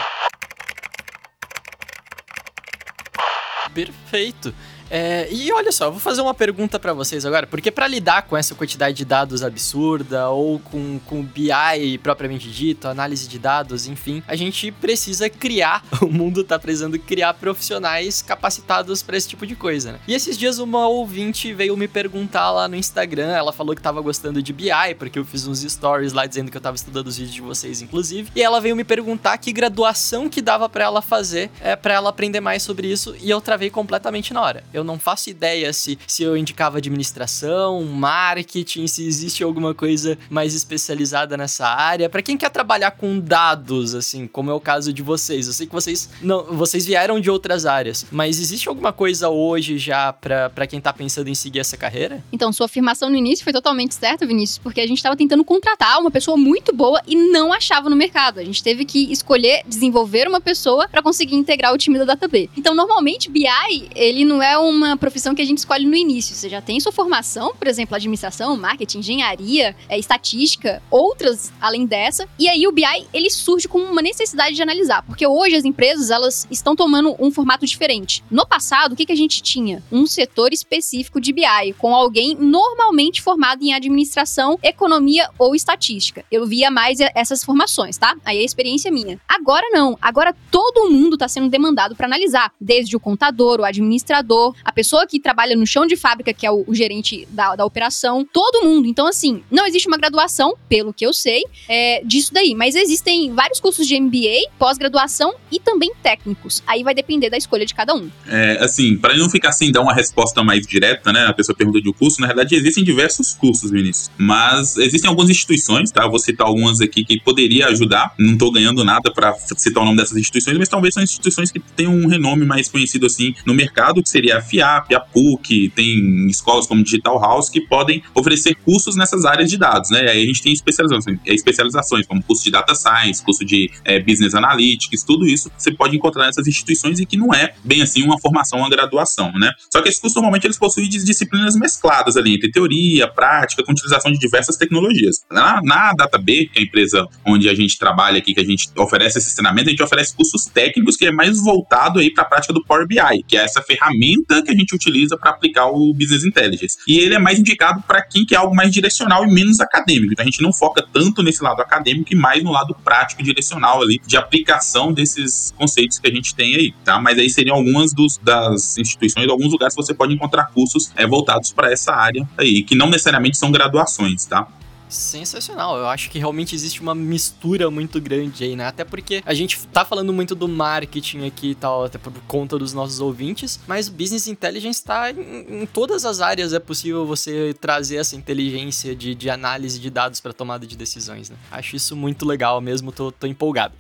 Perfeito. 3.74 4.54
É, 4.94 5.30
e 5.32 5.50
olha 5.54 5.72
só, 5.72 5.86
eu 5.86 5.92
vou 5.92 6.02
fazer 6.02 6.20
uma 6.20 6.34
pergunta 6.34 6.78
para 6.78 6.92
vocês 6.92 7.26
agora, 7.26 7.48
porque 7.48 7.72
para 7.72 7.88
lidar 7.88 8.24
com 8.24 8.36
essa 8.36 8.54
quantidade 8.54 8.98
de 8.98 9.06
dados 9.06 9.42
absurda 9.42 10.28
ou 10.28 10.60
com, 10.60 11.00
com 11.06 11.24
BI 11.24 11.98
propriamente 12.04 12.52
dito, 12.52 12.90
análise 12.90 13.26
de 13.26 13.40
dados, 13.40 13.88
enfim, 13.88 14.22
a 14.28 14.36
gente 14.36 14.70
precisa 14.70 15.30
criar, 15.30 15.82
o 16.02 16.08
mundo 16.08 16.44
tá 16.44 16.60
precisando 16.60 17.00
criar 17.00 17.34
profissionais 17.36 18.22
capacitados 18.22 19.02
para 19.02 19.16
esse 19.16 19.30
tipo 19.30 19.48
de 19.48 19.56
coisa, 19.56 19.94
né? 19.94 20.00
E 20.06 20.14
esses 20.14 20.38
dias 20.38 20.60
uma 20.60 20.86
ouvinte 20.90 21.54
veio 21.54 21.78
me 21.78 21.88
perguntar 21.88 22.52
lá 22.52 22.68
no 22.68 22.76
Instagram, 22.76 23.32
ela 23.32 23.54
falou 23.54 23.74
que 23.74 23.82
tava 23.82 24.02
gostando 24.02 24.44
de 24.44 24.52
BI, 24.52 24.96
porque 25.00 25.18
eu 25.18 25.24
fiz 25.24 25.48
uns 25.48 25.62
stories 25.62 26.12
lá 26.12 26.26
dizendo 26.26 26.52
que 26.52 26.58
eu 26.58 26.62
tava 26.62 26.76
estudando 26.76 27.08
os 27.08 27.16
vídeos 27.16 27.36
de 27.36 27.42
vocês, 27.42 27.82
inclusive, 27.82 28.30
e 28.36 28.44
ela 28.44 28.60
veio 28.60 28.76
me 28.76 28.84
perguntar 28.84 29.38
que 29.38 29.54
graduação 29.54 30.28
que 30.28 30.42
dava 30.42 30.68
para 30.68 30.84
ela 30.84 31.02
fazer 31.02 31.50
é 31.62 31.78
para 31.78 31.94
ela 31.94 32.10
aprender 32.10 32.42
mais 32.42 32.62
sobre 32.62 32.92
isso, 32.92 33.16
e 33.22 33.30
eu 33.30 33.40
travei 33.40 33.70
completamente 33.70 34.34
na 34.34 34.42
hora. 34.42 34.64
Eu 34.74 34.81
eu 34.82 34.86
não 34.86 35.00
faço 35.00 35.30
ideia 35.30 35.72
se, 35.72 35.98
se 36.06 36.24
eu 36.24 36.36
indicava 36.36 36.78
administração, 36.78 37.84
marketing, 37.84 38.88
se 38.88 39.06
existe 39.06 39.44
alguma 39.44 39.74
coisa 39.74 40.18
mais 40.30 40.54
especializada 40.54 41.38
nessa 41.38 41.68
área. 41.68 42.10
Para 42.10 42.22
quem 42.22 42.38
quer 42.38 42.50
trabalhar 42.50 42.92
com 42.92 43.20
dados, 43.20 43.96
assim, 43.96 44.28
como 44.28 44.52
é 44.52 44.54
o 44.54 44.60
caso 44.60 44.92
de 44.92 45.02
vocês. 45.02 45.48
Eu 45.48 45.54
sei 45.54 45.68
que 45.68 45.74
vocês 45.74 46.10
não, 46.22 46.44
vocês 46.44 46.86
vieram 46.86 47.20
de 47.20 47.30
outras 47.30 47.66
áreas, 47.66 48.06
mas 48.12 48.40
existe 48.40 48.68
alguma 48.68 48.92
coisa 48.92 49.30
hoje 49.30 49.78
já 49.78 50.12
para 50.12 50.68
quem 50.68 50.82
tá 50.82 50.92
pensando 50.92 51.28
em 51.30 51.36
seguir 51.36 51.60
essa 51.60 51.78
carreira? 51.78 52.24
Então, 52.32 52.52
sua 52.52 52.66
afirmação 52.66 53.10
no 53.10 53.16
início 53.16 53.44
foi 53.44 53.54
totalmente 53.54 53.96
certa, 53.96 54.26
Vinícius, 54.26 54.58
porque 54.58 54.82
a 54.82 54.88
gente 54.88 54.98
estava 54.98 55.16
tentando 55.16 55.44
contratar 55.44 56.00
uma 56.00 56.12
pessoa 56.12 56.38
muito 56.38 56.76
boa 56.76 57.02
e 57.08 57.16
não 57.16 57.54
achava 57.54 57.90
no 57.90 57.96
mercado. 57.96 58.40
A 58.40 58.44
gente 58.44 58.64
teve 58.64 58.86
que 58.86 59.12
escolher 59.12 59.64
desenvolver 59.68 60.28
uma 60.28 60.42
pessoa 60.42 60.88
para 60.88 61.02
conseguir 61.02 61.36
integrar 61.36 61.74
o 61.74 61.78
time 61.78 61.98
da 61.98 62.06
DataB. 62.06 62.50
Então, 62.58 62.74
normalmente 62.74 63.30
BI, 63.30 63.90
ele 63.96 64.26
não 64.26 64.42
é 64.42 64.58
um 64.58 64.71
uma 64.72 64.98
profissão 64.98 65.36
que 65.36 65.42
a 65.42 65.46
gente 65.46 65.60
escolhe 65.60 65.86
no 65.86 65.96
início. 65.96 66.36
Você 66.36 66.50
já 66.50 66.62
tem 66.62 66.80
sua 66.80 66.92
formação, 66.92 67.54
por 67.56 67.68
exemplo, 67.68 67.96
administração, 67.96 68.58
marketing, 68.58 69.00
engenharia, 69.00 69.76
é, 69.90 70.00
estatística, 70.00 70.82
outras 70.90 71.52
além 71.60 71.86
dessa. 71.86 72.28
E 72.40 72.48
aí 72.48 72.66
o 72.68 72.72
BI 72.72 72.84
ele 73.14 73.30
surge 73.30 73.68
com 73.68 73.80
uma 73.80 74.02
necessidade 74.02 74.56
de 74.56 74.62
analisar, 74.62 75.04
porque 75.04 75.26
hoje 75.26 75.56
as 75.56 75.66
empresas 75.66 76.10
elas 76.10 76.48
estão 76.50 76.76
tomando 76.76 77.16
um 77.20 77.32
formato 77.32 77.66
diferente. 77.66 78.24
No 78.30 78.46
passado, 78.46 78.94
o 78.94 78.96
que, 78.96 79.06
que 79.06 79.12
a 79.12 79.18
gente 79.18 79.42
tinha? 79.42 79.84
Um 79.92 80.06
setor 80.06 80.54
específico 80.54 81.20
de 81.20 81.34
BI, 81.34 81.74
com 81.78 81.94
alguém 81.94 82.36
normalmente 82.36 83.22
formado 83.22 83.64
em 83.64 83.74
administração, 83.74 84.58
economia 84.64 85.30
ou 85.38 85.56
estatística. 85.56 86.26
Eu 86.32 86.46
via 86.46 86.72
mais 86.72 87.00
essas 87.16 87.44
formações, 87.44 87.98
tá? 87.98 88.16
Aí 88.26 88.38
é 88.38 88.42
a 88.42 88.46
experiência 88.46 88.92
minha. 88.92 89.20
Agora 89.28 89.68
não. 89.72 89.98
Agora 90.02 90.36
todo 90.50 90.90
mundo 90.90 91.14
está 91.14 91.28
sendo 91.28 91.50
demandado 91.50 91.96
para 91.96 92.08
analisar, 92.08 92.52
desde 92.60 92.96
o 92.96 93.00
contador, 93.00 93.60
o 93.60 93.66
administrador, 93.66 94.56
a 94.64 94.72
pessoa 94.72 95.06
que 95.08 95.20
trabalha 95.20 95.56
no 95.56 95.66
chão 95.66 95.86
de 95.86 95.96
fábrica, 95.96 96.34
que 96.34 96.46
é 96.46 96.52
o, 96.52 96.64
o 96.68 96.74
gerente 96.74 97.28
da, 97.32 97.56
da 97.56 97.66
operação, 97.66 98.26
todo 98.32 98.64
mundo. 98.64 98.88
Então, 98.88 99.08
assim, 99.08 99.44
não 99.52 99.66
existe 99.66 99.88
uma 99.88 99.98
graduação, 99.98 100.56
pelo 100.70 100.94
que 100.94 101.06
eu 101.06 101.14
sei, 101.14 101.44
é, 101.68 102.02
disso 102.04 102.34
daí. 102.34 102.56
Mas 102.56 102.76
existem 102.76 103.34
vários 103.34 103.60
cursos 103.60 103.88
de 103.88 104.00
MBA, 104.00 104.50
pós-graduação 104.58 105.34
e 105.52 105.60
também 105.60 105.92
técnicos. 106.02 106.64
Aí 106.66 106.84
vai 106.84 106.94
depender 106.94 107.30
da 107.30 107.38
escolha 107.38 107.66
de 107.66 107.74
cada 107.74 107.94
um. 107.94 108.10
É, 108.28 108.58
assim, 108.62 108.98
para 108.98 109.16
não 109.16 109.30
ficar 109.30 109.52
sem 109.52 109.72
dar 109.72 109.82
uma 109.82 109.94
resposta 109.94 110.44
mais 110.44 110.66
direta, 110.66 111.12
né? 111.12 111.26
A 111.26 111.34
pessoa 111.34 111.56
pergunta 111.56 111.82
de 111.82 111.90
um 111.90 111.94
curso, 111.94 112.22
na 112.22 112.28
verdade 112.28 112.56
existem 112.56 112.84
diversos 112.84 113.34
cursos, 113.34 113.72
Vinícius. 113.72 114.10
Mas 114.18 114.78
existem 114.78 115.10
algumas 115.10 115.30
instituições, 115.30 115.92
tá? 115.92 116.08
Vou 116.08 116.20
citar 116.20 116.48
algumas 116.48 116.82
aqui 116.82 117.04
que 117.04 117.20
poderia 117.22 117.68
ajudar. 117.68 118.14
Não 118.18 118.38
tô 118.38 118.52
ganhando 118.52 118.84
nada 118.84 119.12
para 119.12 119.34
citar 119.58 119.84
o 119.84 119.86
nome 119.86 119.98
dessas 119.98 120.18
instituições, 120.18 120.58
mas 120.58 120.70
talvez 120.70 120.94
são 120.94 121.04
instituições 121.04 121.52
que 121.52 121.60
têm 121.60 121.88
um 121.88 122.08
renome 122.08 122.46
mais 122.46 122.70
conhecido 122.70 123.06
assim 123.06 123.34
no 123.46 123.54
mercado, 123.54 124.02
que 124.02 124.10
seria 124.10 124.38
a 124.38 124.42
FIAP, 124.52 124.94
a 124.94 125.00
PUC, 125.00 125.70
tem 125.70 126.28
escolas 126.28 126.68
como 126.68 126.84
Digital 126.84 127.20
House 127.20 127.50
que 127.50 127.62
podem 127.62 128.04
oferecer 128.14 128.56
cursos 128.56 128.98
nessas 128.98 129.24
áreas 129.24 129.50
de 129.50 129.58
dados, 129.58 129.90
né? 129.90 130.02
Aí 130.10 130.24
a 130.24 130.26
gente 130.26 130.42
tem 130.42 130.52
especializações, 130.52 131.18
é, 131.26 131.34
especializações 131.34 132.06
como 132.06 132.22
curso 132.22 132.44
de 132.44 132.52
Data 132.52 132.76
Science, 132.76 133.24
curso 133.24 133.46
de 133.46 133.72
é, 133.86 134.00
Business 134.00 134.36
Analytics, 134.36 135.04
tudo 135.04 135.26
isso 135.26 135.50
você 135.58 135.72
pode 135.72 135.96
encontrar 135.96 136.26
nessas 136.26 136.48
instituições 136.48 137.00
e 137.00 137.06
que 137.06 137.16
não 137.16 137.34
é 137.34 137.54
bem 137.64 137.82
assim 137.82 138.04
uma 138.04 138.20
formação, 138.20 138.60
uma 138.60 138.70
graduação, 138.70 139.32
né? 139.34 139.52
Só 139.72 139.82
que 139.82 139.90
esses 139.90 140.02
cursos 140.02 140.16
normalmente 140.16 140.46
eles 140.46 140.58
possuem 140.58 140.90
disciplinas 140.90 141.56
mescladas 141.56 142.18
ali, 142.18 142.36
entre 142.36 142.52
teoria, 142.52 143.08
prática, 143.08 143.64
com 143.64 143.72
utilização 143.72 144.12
de 144.12 144.20
diversas 144.20 144.58
tecnologias. 144.58 145.24
Na, 145.32 145.62
na 145.64 145.94
DataB, 145.94 146.48
que 146.48 146.60
é 146.60 146.62
a 146.62 146.64
empresa 146.66 147.08
onde 147.26 147.48
a 147.48 147.56
gente 147.56 147.78
trabalha 147.78 148.18
aqui, 148.18 148.34
que 148.34 148.42
a 148.42 148.46
gente 148.46 148.70
oferece 148.78 149.18
esse 149.18 149.34
treinamento, 149.36 149.70
a 149.70 149.72
gente 149.72 149.84
oferece 149.84 150.16
cursos 150.16 150.46
técnicos 150.46 150.98
que 150.98 151.06
é 151.06 151.12
mais 151.12 151.42
voltado 151.42 152.00
aí 152.00 152.14
para 152.14 152.24
a 152.24 152.28
prática 152.28 152.54
do 152.54 152.64
Power 152.64 152.88
BI, 152.88 153.24
que 153.28 153.38
é 153.38 153.44
essa 153.44 153.62
ferramenta 153.62 154.31
que 154.40 154.52
a 154.52 154.56
gente 154.56 154.76
utiliza 154.76 155.18
para 155.18 155.32
aplicar 155.32 155.66
o 155.66 155.92
Business 155.94 156.24
Intelligence. 156.24 156.78
E 156.88 157.00
ele 157.00 157.16
é 157.16 157.20
mais 157.20 157.40
indicado 157.40 157.82
para 157.88 158.04
quem 158.04 158.24
quer 158.24 158.36
algo 158.36 158.56
mais 158.56 158.72
direcional 158.72 159.26
e 159.26 159.34
menos 159.34 159.60
acadêmico. 159.60 160.14
Então 160.14 160.24
a 160.24 160.26
gente 160.26 160.44
não 160.44 160.54
foca 160.54 160.86
tanto 160.94 161.24
nesse 161.24 161.44
lado 161.44 161.62
acadêmico 161.62 162.14
e 162.14 162.16
mais 162.16 162.44
no 162.44 162.52
lado 162.52 162.76
prático 162.84 163.22
e 163.22 163.26
direcional 163.26 163.82
ali 163.82 164.00
de 164.06 164.18
aplicação 164.18 164.94
desses 164.94 165.52
conceitos 165.58 165.98
que 165.98 166.08
a 166.08 166.14
gente 166.14 166.36
tem 166.36 166.56
aí, 166.56 166.74
tá? 166.86 167.00
Mas 167.00 167.18
aí 167.18 167.30
seriam 167.30 167.56
algumas 167.56 167.94
dos, 167.94 168.18
das 168.18 168.78
instituições, 168.78 169.28
alguns 169.28 169.52
lugares 169.52 169.76
que 169.76 169.82
você 169.82 169.94
pode 169.94 170.14
encontrar 170.14 170.52
cursos 170.54 170.92
é, 170.96 171.08
voltados 171.08 171.52
para 171.52 171.72
essa 171.72 171.94
área 171.94 172.28
aí, 172.38 172.62
que 172.62 172.76
não 172.76 172.90
necessariamente 172.90 173.38
são 173.38 173.52
graduações, 173.52 174.26
tá? 174.26 174.48
Sensacional. 174.92 175.78
Eu 175.78 175.88
acho 175.88 176.10
que 176.10 176.20
realmente 176.20 176.54
existe 176.54 176.82
uma 176.82 176.94
mistura 176.94 177.72
muito 177.72 178.00
grande 178.00 178.44
aí, 178.44 178.56
né? 178.56 178.68
Até 178.68 178.84
porque 178.84 179.24
a 179.26 179.34
gente 179.34 179.66
tá 179.68 179.86
falando 179.86 180.12
muito 180.12 180.36
do 180.36 180.48
marketing 180.48 181.26
aqui 181.26 181.52
e 181.52 181.56
tal, 181.56 181.86
até 181.86 181.98
por 181.98 182.14
conta 182.28 182.58
dos 182.58 182.74
nossos 182.74 183.00
ouvintes, 183.00 183.60
mas 183.68 183.90
business 183.90 184.28
intelligence 184.28 184.84
tá 184.84 185.12
em, 185.12 185.62
em 185.62 185.66
todas 185.66 186.06
as 186.06 186.22
áreas. 186.22 186.54
É 186.54 186.60
possível 186.60 187.06
você 187.06 187.56
trazer 187.60 187.98
essa 187.98 188.16
inteligência 188.16 188.96
de, 188.96 189.16
de 189.16 189.30
análise 189.30 189.80
de 189.80 189.90
dados 189.90 190.20
para 190.20 190.34
tomada 190.34 190.68
de 190.68 190.76
decisões, 190.76 191.30
né? 191.30 191.36
Acho 191.52 191.76
isso 191.76 191.96
muito 191.96 192.26
legal 192.26 192.60
mesmo, 192.62 192.92
tô, 192.92 193.12
tô 193.12 193.28
empolgado. 193.28 193.74